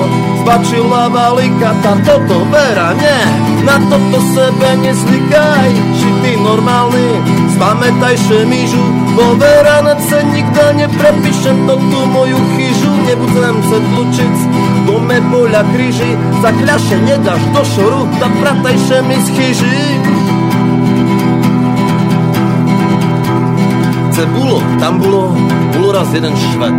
[0.42, 3.22] zbačila valika, tá toto vera, nie,
[3.62, 5.70] na toto sebe nezvykaj,
[6.02, 7.06] či ty normálny,
[7.54, 8.82] spamätaj še mížu,
[9.14, 14.36] vo vera na ce nikda neprepíšem to tú moju chyžu, nebudem se tlučiť,
[14.92, 16.12] do me boľa kríži,
[16.44, 20.51] za kľaše nedáš do šoru, tak prataj še mi z chyži.
[24.22, 25.34] Ce bolo, tam bolo,
[25.74, 26.78] bolo raz jeden švet.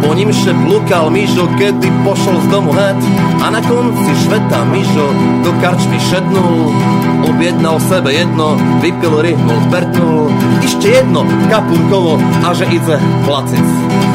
[0.00, 2.96] Po ním še plukal Mižo, kedy pošol z domu hned
[3.44, 5.12] a na konci šveta Mižo
[5.44, 6.72] do karčmy šednul.
[7.28, 10.32] Objednal sebe jedno, vypil, ryhnul, zbertnul,
[10.64, 12.96] ešte jedno, kapurkovo a že ide
[13.28, 13.68] placic.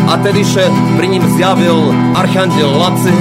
[0.10, 0.66] A tedy še
[0.98, 3.14] pri ním zjavil archandiel Laci,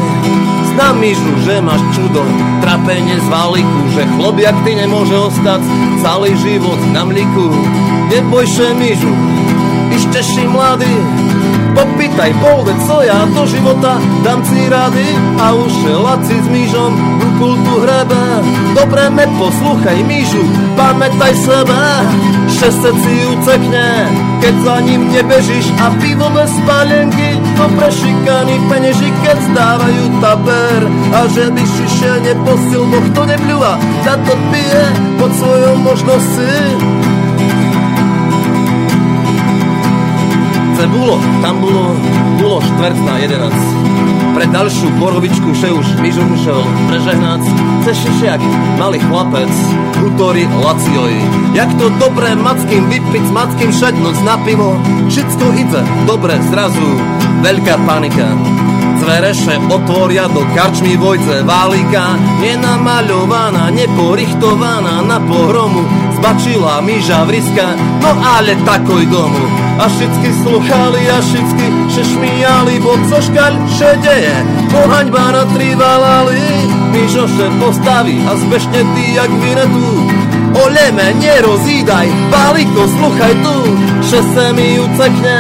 [0.77, 2.23] na myžu, že máš čudo,
[2.65, 5.61] trapenie z váliku, že chlop jak ty nemôže ostať
[6.01, 7.51] celý život na mliku.
[8.09, 9.13] Neboj sa myžu,
[9.93, 10.93] ešte si mladý,
[11.73, 15.09] Popýtaj polde, co ja do života dám si rady
[15.41, 15.73] A už
[16.05, 18.23] laci s mížom ruku tu hrebe.
[18.77, 20.45] Dobre me posluchaj mížu,
[20.77, 21.83] pamätaj sebe
[22.53, 23.89] Šesec si ucekne,
[24.45, 30.81] keď za ním nebežíš A pivo bez spalenky, to prešikaný peneži Keď zdávajú taber.
[31.17, 34.85] A že by šiše neposil, bo kto nebľúva Za to pije
[35.17, 36.53] pod svojou možnosti
[40.83, 41.95] zase bolo, tam bolo,
[42.43, 44.35] bolo štvrť na 11.
[44.35, 46.59] Pre ďalšiu borovičku še už Mižo musel
[46.91, 47.43] prežehnať.
[47.87, 48.43] Ceš jak
[48.83, 49.53] malý chlapec,
[50.03, 51.15] hutori Lacioj.
[51.55, 54.75] Jak to dobré mackým vypiť, s mackým šednúť na pivo.
[55.07, 56.87] Všetko ide dobre, zrazu
[57.47, 58.35] veľká panika.
[59.03, 65.83] Zvereše otvoria do karčmy vojce válika Nenamaľovaná, neporichtovaná na pohromu
[66.23, 69.43] Zbačila myža vriska, no ale takoj domu.
[69.75, 74.37] A všetky sluchali a všetky še šmijali Bo co škaľ še deje,
[74.71, 76.39] pohaňba na tri valali
[76.95, 79.91] Myžo še postaví a zbešne ty jak vinetu
[80.63, 83.57] Oleme, nerozídaj, Páliko, sluchaj tu,
[84.07, 85.39] že se mi ucekne,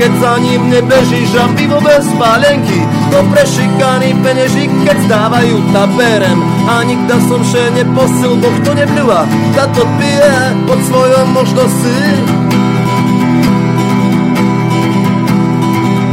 [0.00, 2.80] keď za ním nebežíš a pivo bez pálenky,
[3.12, 6.40] to prešikaný penežík, keď stávajú taperem.
[6.64, 10.32] A nikda som še neposil, bo kto nebľúva, za to pije
[10.64, 11.98] pod svojou možnosti.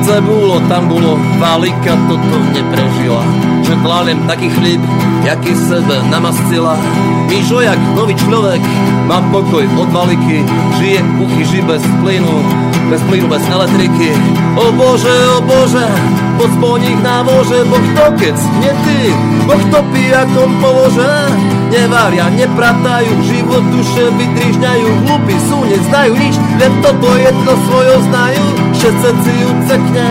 [0.04, 3.24] Cebulo, tam bolo, Válika toto neprežila
[3.68, 4.82] že dlálem taký chlíb,
[5.28, 6.80] jaký sebe namastila.
[7.28, 8.64] Míšo jak nový človek,
[9.12, 10.48] má pokoj od valiky,
[10.80, 12.38] žije uchy ži bez plynu,
[12.88, 14.16] bez plynu, bez elektriky.
[14.56, 15.84] O Bože, o Bože,
[16.40, 19.12] pod nich návože, Boh to kec, nie ty,
[19.44, 21.12] Boh to pijakom polože.
[21.68, 28.44] Nevaria, nepratajú, život duše vydrižňajú, hlupí sú, nezdajú nič, len toto jedno svojo znajú.
[28.72, 30.08] Všetce si ucekne,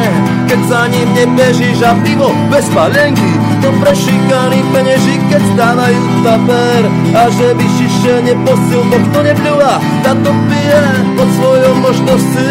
[0.47, 6.83] keď za ním nebežíš a pivo bez palenky to prešikaný peneží, keď stávajú taper
[7.13, 9.73] a že by šiše neposil, to kto nepľúva,
[10.05, 10.81] tá to pije
[11.19, 12.49] pod svojou možnosti.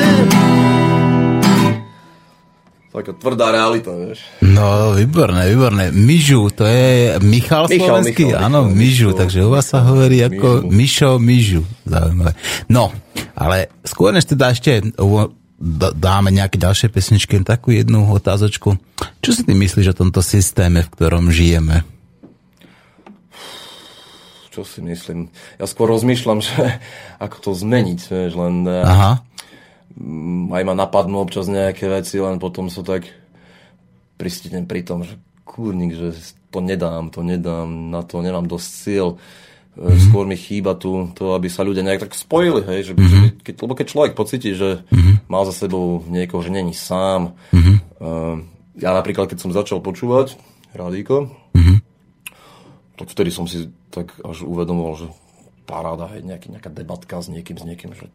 [2.96, 4.24] Taká tvrdá realita, vieš.
[4.40, 5.92] No, výborné, výborné.
[5.92, 8.32] Mižu, to je Michal, Michal slovenský?
[8.32, 9.20] Michal, Áno, Michal, Mižu, Michal.
[9.20, 10.64] takže u vás sa hovorí ako.
[10.72, 11.68] Mišo, Mižu.
[11.84, 12.40] Zaujímavé.
[12.72, 12.96] No,
[13.36, 14.96] ale skôr než teda ešte
[15.60, 18.76] dáme nejaké ďalšie pesničky, takú jednu otázočku.
[19.24, 21.88] Čo si ty myslíš o tomto systéme, v ktorom žijeme?
[24.52, 25.32] Čo si myslím?
[25.60, 26.80] Ja skôr rozmýšľam, že
[27.20, 29.14] ako to zmeniť, vieš, len eh, Aha.
[30.52, 33.08] aj ma napadnú občas nejaké veci, len potom sú tak
[34.16, 36.16] pristihnem pri tom, že kúrnik, že
[36.52, 39.08] to nedám, to nedám, na to nemám dosť síl
[39.76, 40.04] Mm-hmm.
[40.08, 43.12] Skôr mi chýba tu to, aby sa ľudia nejak tak spojili, hej, že, mm-hmm.
[43.12, 45.28] že keď, lebo keď človek pocíti, že mm-hmm.
[45.28, 47.36] má za sebou niekoho, že není sám.
[47.52, 47.76] Mm-hmm.
[48.00, 48.40] Uh,
[48.80, 50.40] ja napríklad, keď som začal počúvať
[50.72, 51.78] Radíko, mm-hmm.
[53.04, 55.08] tak vtedy som si tak až uvedomoval, že
[55.68, 58.08] paráda, hej, nejaký, nejaká debatka s niekým, s niekým, že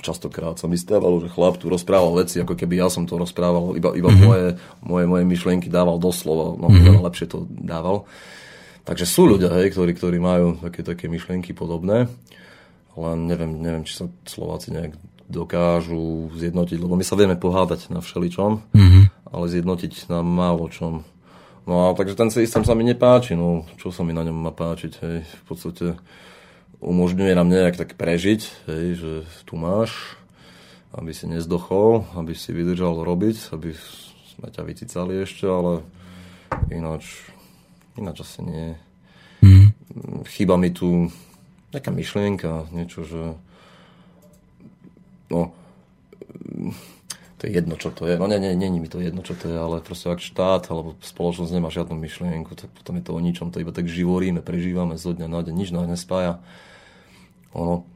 [0.00, 3.76] častokrát sa mi stávalo, že chlap tu rozprával veci, ako keby ja som to rozprával,
[3.76, 4.24] iba, iba mm-hmm.
[4.24, 4.46] moje,
[4.80, 7.04] moje, moje myšlienky dával doslova, no mm-hmm.
[7.04, 8.08] lepšie to dával.
[8.84, 12.04] Takže sú ľudia, hej, ktorí, ktorí majú také, také myšlienky podobné,
[12.94, 14.94] len neviem, neviem, či sa Slováci nejak
[15.24, 19.04] dokážu zjednotiť, lebo my sa vieme pohádať na všeličom, mm-hmm.
[19.32, 21.00] ale zjednotiť na málo čom.
[21.64, 24.52] No a takže ten systém sa mi nepáči, no čo sa mi na ňom má
[24.52, 25.86] páčiť, hej, v podstate
[26.84, 29.12] umožňuje nám nejak tak prežiť, hej, že
[29.48, 30.20] tu máš,
[30.92, 33.72] aby si nezdochol, aby si vydržal robiť, aby
[34.36, 35.80] sme ťa vycicali ešte, ale
[36.68, 37.33] ináč
[37.94, 38.66] Ináč asi nie.
[39.44, 39.70] Mm.
[40.26, 41.12] Chýba mi tu
[41.74, 43.22] nejaká myšlienka, niečo, že
[45.30, 45.50] no
[47.38, 48.16] to je jedno, čo to je.
[48.16, 50.70] No nie, nie, nie, nie mi to jedno, čo to je, ale proste ak štát
[50.72, 54.40] alebo spoločnosť nemá žiadnu myšlienku, tak potom je to o ničom, to iba tak živoríme,
[54.40, 56.40] prežívame zo dňa na deň, nič nás nespája.
[57.52, 57.86] Ono,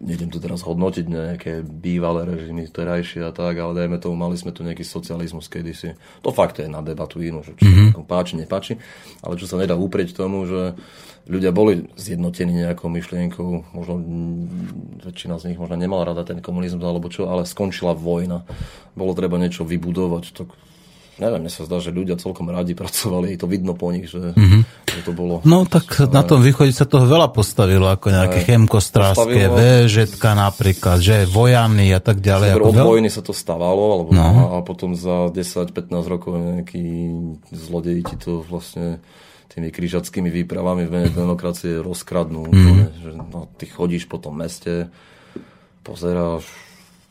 [0.00, 4.54] nejdem tu teraz hodnotiť nejaké bývalé režimy, terajšie a tak, ale dajme tomu, mali sme
[4.54, 5.98] tu nejaký socializmus kedysi.
[6.24, 8.06] To fakt je na debatu inú, že či mm-hmm.
[8.08, 8.80] páči, nepáči,
[9.20, 10.78] ale čo sa nedá uprieť tomu, že
[11.28, 13.94] ľudia boli zjednotení nejakou myšlienkou, možno
[15.06, 18.42] väčšina z nich možno nemala rada ten komunizmus alebo čo, ale skončila vojna.
[18.98, 20.48] Bolo treba niečo vybudovať, tak
[21.22, 24.62] neviem, mne sa zdá, že ľudia celkom radi pracovali, to vidno po nich, že, mm-hmm.
[24.90, 25.38] že to bolo...
[25.46, 31.30] No tak na tom východe sa toho veľa postavilo, ako nejaké chemkostráske, VŽtka napríklad, že
[31.30, 32.58] vojany a tak ďalej.
[32.58, 34.58] Od vojny sa to stavalo, alebo no.
[34.58, 36.82] a potom za 10-15 rokov nejakí
[37.54, 38.98] zlodeji ti to vlastne
[39.52, 42.48] tými križackými výpravami v mene demokracie rozkradnú.
[42.48, 42.76] Mm.
[43.04, 44.88] Že, no, ty chodíš po tom meste,
[45.84, 46.48] pozeráš,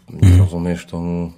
[0.10, 1.38] nerozumieš tomu,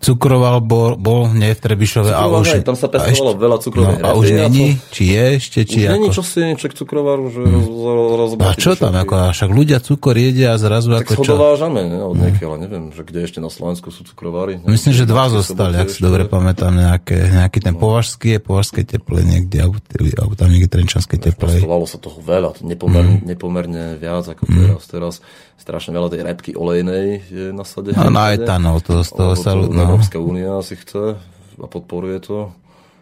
[0.00, 2.56] Cukroval bol, bol nie v Trebišove a už...
[2.56, 4.80] Hej, tam sa pestovalo veľa cukrovej no, A už není?
[4.88, 5.58] Či je ešte?
[5.68, 5.94] Či už ako?
[5.94, 8.16] není čo si čak cukrovaru, že hmm.
[8.16, 8.96] roz, A čo tam?
[8.96, 11.32] Ako, však ľudia cukor jedia a zrazu tak ako čo?
[11.36, 12.40] dovážame, ne, od hmm.
[12.40, 14.60] ale neviem, že kde ešte na Slovensku sú cukrovári.
[14.64, 17.80] Myslím, že dva zostali, ak si dobre pamätám, nejaké, nejaký ten no.
[17.80, 19.78] považský je považské teple niekde, alebo,
[20.16, 21.60] alebo tam niekde trenčanské teple.
[21.60, 23.28] Pestovalo sa toho veľa, nepomerne, hmm.
[23.28, 24.82] nepomerne viac ako teraz.
[24.90, 25.14] Teraz
[25.60, 28.00] strašne veľa tej repky olejnej je nasadené.
[28.00, 29.52] A na etanol, to, z toho sa...
[29.70, 29.86] No.
[29.86, 31.16] Európska únia si chce
[31.60, 32.50] a podporuje to.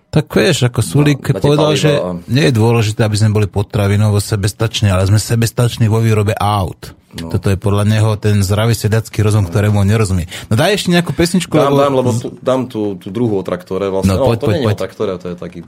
[0.09, 2.17] Tak vieš, ako Sulík no, povedal, že a...
[2.33, 6.97] nie je dôležité, aby sme boli potravinovo sebestační, ale sme sebestační vo výrobe aut.
[7.21, 7.29] No.
[7.29, 9.53] Toto je podľa neho ten zdravý sedacký rozum, no.
[9.53, 10.25] ktorému on nerozumie.
[10.49, 11.53] No daj ešte nejakú pesničku.
[11.53, 11.81] Dám, lebo...
[11.85, 13.93] dám, lebo tu, dám tú, tú druhú o traktore.
[13.93, 14.17] Vlastne.
[14.17, 14.69] No, poď, no, to poď, nie poď.
[14.69, 15.61] je o traktore, to je taký,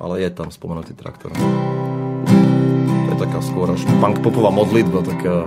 [0.00, 1.28] ale je tam spomenutý traktor.
[1.32, 5.44] To je taká skôr až punk popová modlitba, taká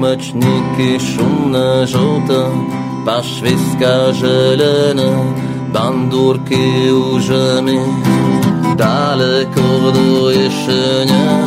[0.00, 2.40] Mlečníky šumné žlté,
[3.04, 5.12] pašviska želené,
[5.68, 7.76] bandúrky úžemy,
[8.80, 11.44] daleko do ješenia.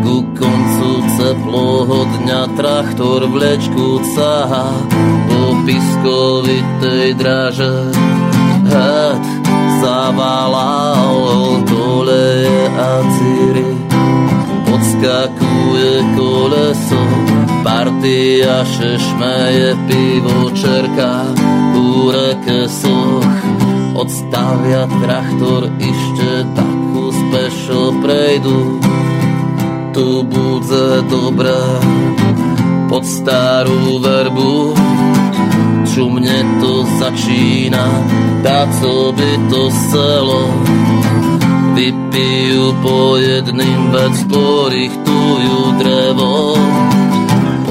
[0.00, 0.90] Ku koncu
[1.20, 4.72] teplého dňa traktor vlečku cáha
[5.28, 7.92] po piskovitej draže.
[8.64, 9.24] Had
[9.84, 12.48] zavalal dole
[12.80, 13.68] a círy,
[14.72, 17.23] odskakuje koleso,
[17.64, 21.24] Partia się szmeje, piwo czerka,
[21.74, 23.34] urek soch.
[23.94, 28.80] Odstawia traktor, iście tak uspeszo prejdu.
[29.94, 31.56] Tu budzę dobre
[32.90, 34.74] pod starú verbu.
[35.94, 37.86] Čumne to začína,
[38.44, 40.42] dá co by to selo.
[41.74, 46.34] Vypijú po jedným vec, porýchtujú drevo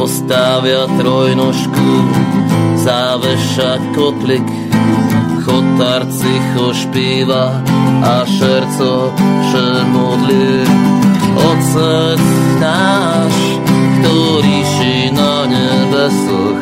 [0.04, 1.92] postavia trojnožku,
[2.76, 4.44] záveša kotlik,
[5.48, 7.64] chotár cicho špíva
[8.04, 9.16] a šerco
[9.48, 9.64] še
[9.96, 10.68] modlí.
[11.40, 12.24] Otec
[12.60, 13.36] náš,
[14.04, 16.60] ktorý ši na nebesoch,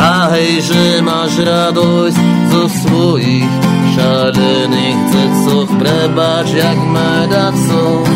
[0.00, 2.16] a hej, že máš radosť
[2.48, 3.52] zo svojich
[3.92, 8.08] šalených cecoch, prebáč, jak medaco,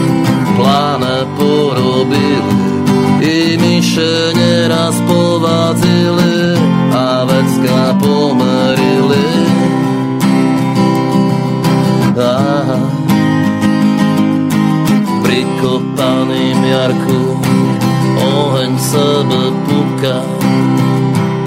[0.57, 2.88] pláne porobili
[3.23, 6.59] i myše neraz povadzili
[6.95, 9.29] a vecka pomerili.
[12.19, 12.79] Aha.
[15.23, 17.39] Prikopaným jarku
[18.19, 20.19] oheň sebe puka,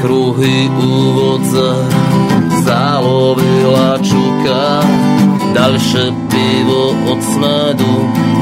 [0.02, 1.76] kruhy úvodza
[2.66, 4.64] zalovila čuka,
[5.54, 7.96] ďalšie pivo od smedu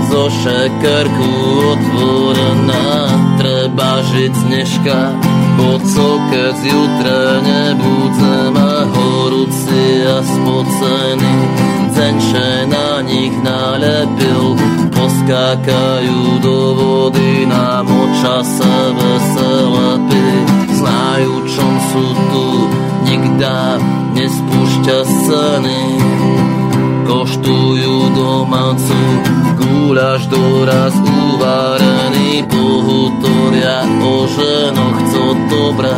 [0.09, 1.31] zo šekerku
[1.73, 2.87] otvorená.
[3.39, 4.99] Treba žiť dneška
[5.59, 11.35] bo co keď jutra nebudzeme horúci a spocený
[11.91, 14.55] cenše na nich nalepil.
[14.95, 20.27] Poskákajú do vody na moča sebe se lepí
[20.79, 22.45] znajú čom sú tu
[23.09, 23.81] nikda
[24.13, 25.81] nespúšťa scény
[27.09, 29.01] koštujú domácu
[29.57, 33.81] gúľaš doraz uvarený pohutoria.
[34.05, 35.97] O ženoch, co dobré,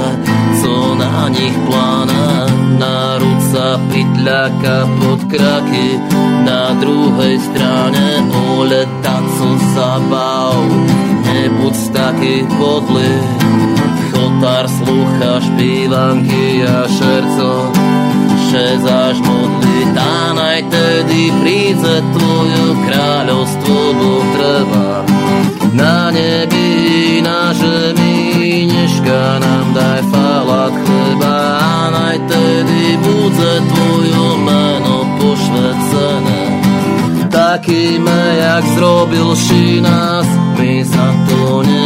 [0.63, 2.47] co na nich plána.
[2.79, 5.99] Na ruca pytľaka pod kraky
[6.47, 8.25] na druhej strane
[8.57, 10.57] oleta, co zabav
[11.27, 13.13] nebuď taký podlý
[14.41, 17.69] chotár slucha špívanky a šerco
[18.81, 24.89] zaž modliť a najtedy príde tvoje kráľovstvo, bo treba
[25.77, 36.41] na nebi, na zemi, dneška nám daj falát chleba a najtedy bude tvoje meno pošvecené.
[37.29, 40.27] Takými, jak zrobil si nás,
[40.57, 41.80] my za to nemôžeme.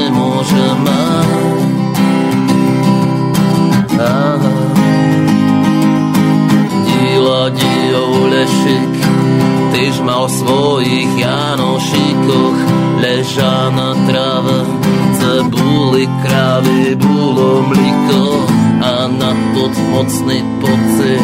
[10.25, 12.57] po svojich janošikoch
[12.97, 14.57] ležá na tráve.
[15.21, 18.41] Cebuli krávy bolo mliko
[18.81, 21.21] a na to mocný pocit.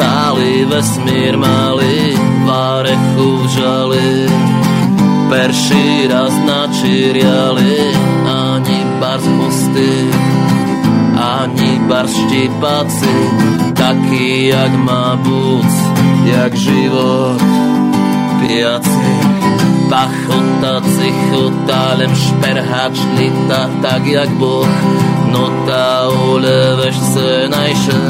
[0.00, 2.16] Celý vesmír mali
[2.48, 4.12] varechu v žali.
[5.28, 7.76] Perši raz načiriali
[8.24, 9.92] ani bar z pusty,
[11.20, 13.16] ani bar štípaci,
[13.76, 15.72] taký jak má buc,
[16.24, 17.75] jak život
[18.40, 19.12] piaci.
[19.90, 24.66] Pachota, cichota, len šperhač lita tak jak Boh.
[25.30, 28.00] No tá uleveš se najše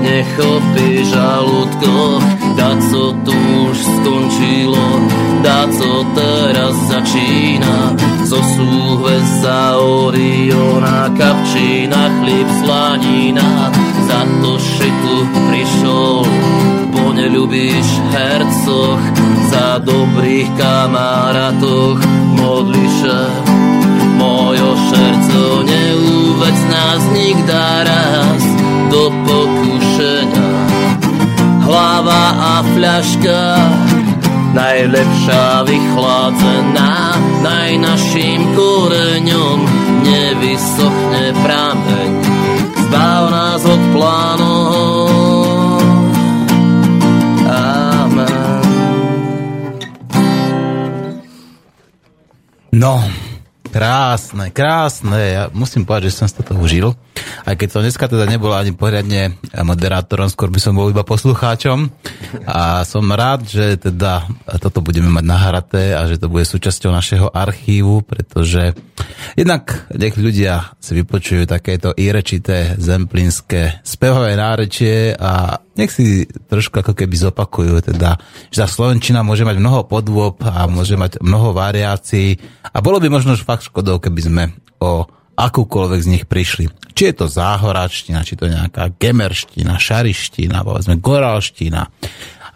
[0.00, 2.24] Nechopí žalúdko
[2.56, 3.36] Dá co tu
[3.68, 4.86] už skončilo
[5.44, 7.96] Dá co teraz začína.
[8.24, 13.68] Zo súhve za Oriona Kapčína, chlíb, slanina
[14.08, 15.16] Za to šitu
[15.50, 16.24] prišol
[16.96, 19.04] Po neľubíš hercoch
[19.50, 21.98] za dobrých kamarátoch
[22.38, 23.20] modliše
[24.14, 28.42] mojo srdce neuvec nás nikda raz.
[28.90, 30.50] Do pokušenia
[31.62, 33.42] hlava a fľaška
[34.50, 37.14] najlepšia vychladzená
[37.46, 39.58] najnaším koreňom
[40.02, 42.10] nevysochne prameň.
[42.90, 45.49] Zbav nás od plánov
[52.80, 52.96] No,
[53.68, 55.20] krásne, krásne.
[55.36, 56.96] Ja musím povedať, že som si toto užil.
[57.50, 61.90] Aj keď som dneska teda nebol ani poriadne moderátorom, skôr by som bol iba poslucháčom.
[62.46, 64.22] A som rád, že teda
[64.62, 68.78] toto budeme mať nahraté a že to bude súčasťou našeho archívu, pretože
[69.34, 76.94] jednak nech ľudia si vypočujú takéto irečité zemplínske spevové nárečie a nech si trošku ako
[76.94, 78.14] keby zopakujú, teda,
[78.54, 82.38] že tá Slovenčina môže mať mnoho podôb a môže mať mnoho variácií
[82.70, 84.42] a bolo by možno fakt škodou, keby sme
[84.78, 86.68] o akúkoľvek z nich prišli.
[86.92, 91.88] Či je to záhoračtina, či to je nejaká gemerština, šariština, povedzme goralština.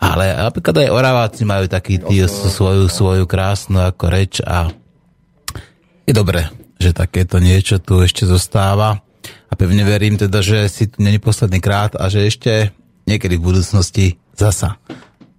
[0.05, 4.69] Ale napríklad aj Oraváci majú taký tý, svoju, svoju krásnu ako reč a
[6.05, 9.01] je dobré, že takéto niečo tu ešte zostáva.
[9.49, 12.77] A pevne verím teda, že si tu není posledný krát a že ešte
[13.09, 14.07] niekedy v budúcnosti
[14.37, 14.77] zasa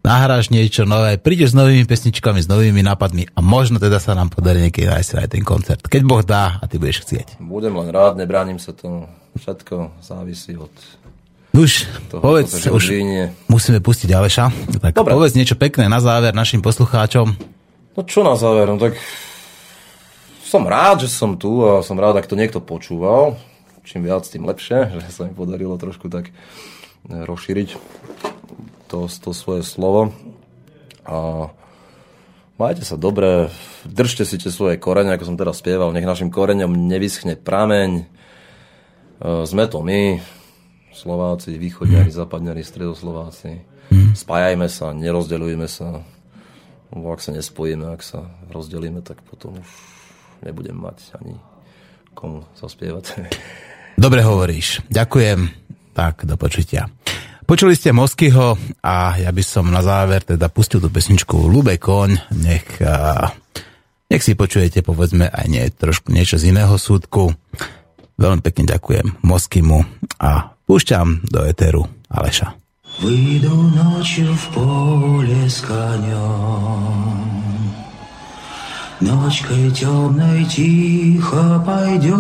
[0.06, 4.30] nahráš niečo nové, prídeš s novými pesničkami, s novými nápadmi a možno teda sa nám
[4.30, 5.82] podarí niekedy nájsť aj ten koncert.
[5.82, 7.42] Keď Boh dá a ty budeš chcieť.
[7.42, 9.10] Budem len rád, nebránim sa tomu.
[9.36, 10.72] Všetko závisí od
[11.52, 13.36] už, toho, povedz, už línie.
[13.52, 14.48] musíme pustiť Aleša.
[14.80, 15.12] Tak Dobre.
[15.12, 17.36] povedz niečo pekné na záver našim poslucháčom.
[17.96, 18.96] No čo na záver, no tak
[20.40, 23.36] som rád, že som tu a som rád, ak to niekto počúval.
[23.84, 26.32] Čím viac, tým lepšie, že sa mi podarilo trošku tak
[27.12, 27.70] rozšíriť
[28.96, 30.16] to, to svoje slovo.
[31.04, 31.52] A
[32.56, 33.52] majte sa dobre,
[33.84, 37.90] držte si tie svoje korene, ako som teraz spieval, nech našim koreňom nevyschne prameň.
[38.00, 38.04] E,
[39.44, 40.24] sme to my,
[40.96, 43.68] Slováci, východňari, zapadňari, stredoslováci.
[44.16, 46.00] Spájajme sa, nerozdeľujme sa.
[46.96, 49.70] Lebo ak sa nespojíme, ak sa rozdelíme, tak potom už
[50.48, 51.36] nebudem mať ani
[52.16, 53.28] komu zaspievať.
[54.00, 54.88] Dobre hovoríš.
[54.88, 55.52] Ďakujem.
[55.92, 56.88] Tak, do počutia.
[57.51, 62.31] Počuli ste Moskyho a ja by som na záver teda pustil tú pesničku Lube koň,
[62.39, 63.35] nech, a,
[64.07, 67.35] nech si počujete povedzme aj nie, trošku niečo z iného súdku.
[68.21, 69.83] Veľmi pekne ďakujem Moskymu
[70.23, 72.55] a púšťam do Eteru Aleša.
[73.01, 77.31] Выйду ночью в поле с конем,
[79.02, 82.16] Ночкой темной тихо пойдем,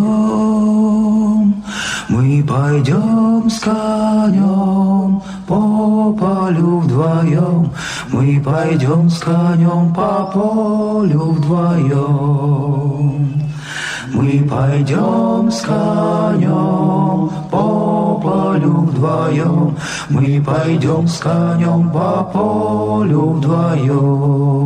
[2.09, 7.71] Мы пойдем с конем по полю вдвоем,
[8.11, 12.65] Мы пойдем с конем по полю вдвоем.
[14.13, 19.77] Мы пойдем с конем по полю вдвоем,
[20.09, 24.65] Мы пойдем с конем по полю вдвоем.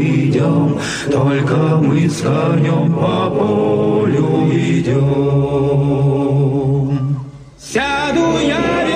[0.00, 0.78] идем,
[1.10, 4.98] Только мы с конем по полю идем.
[7.58, 8.87] Сяду я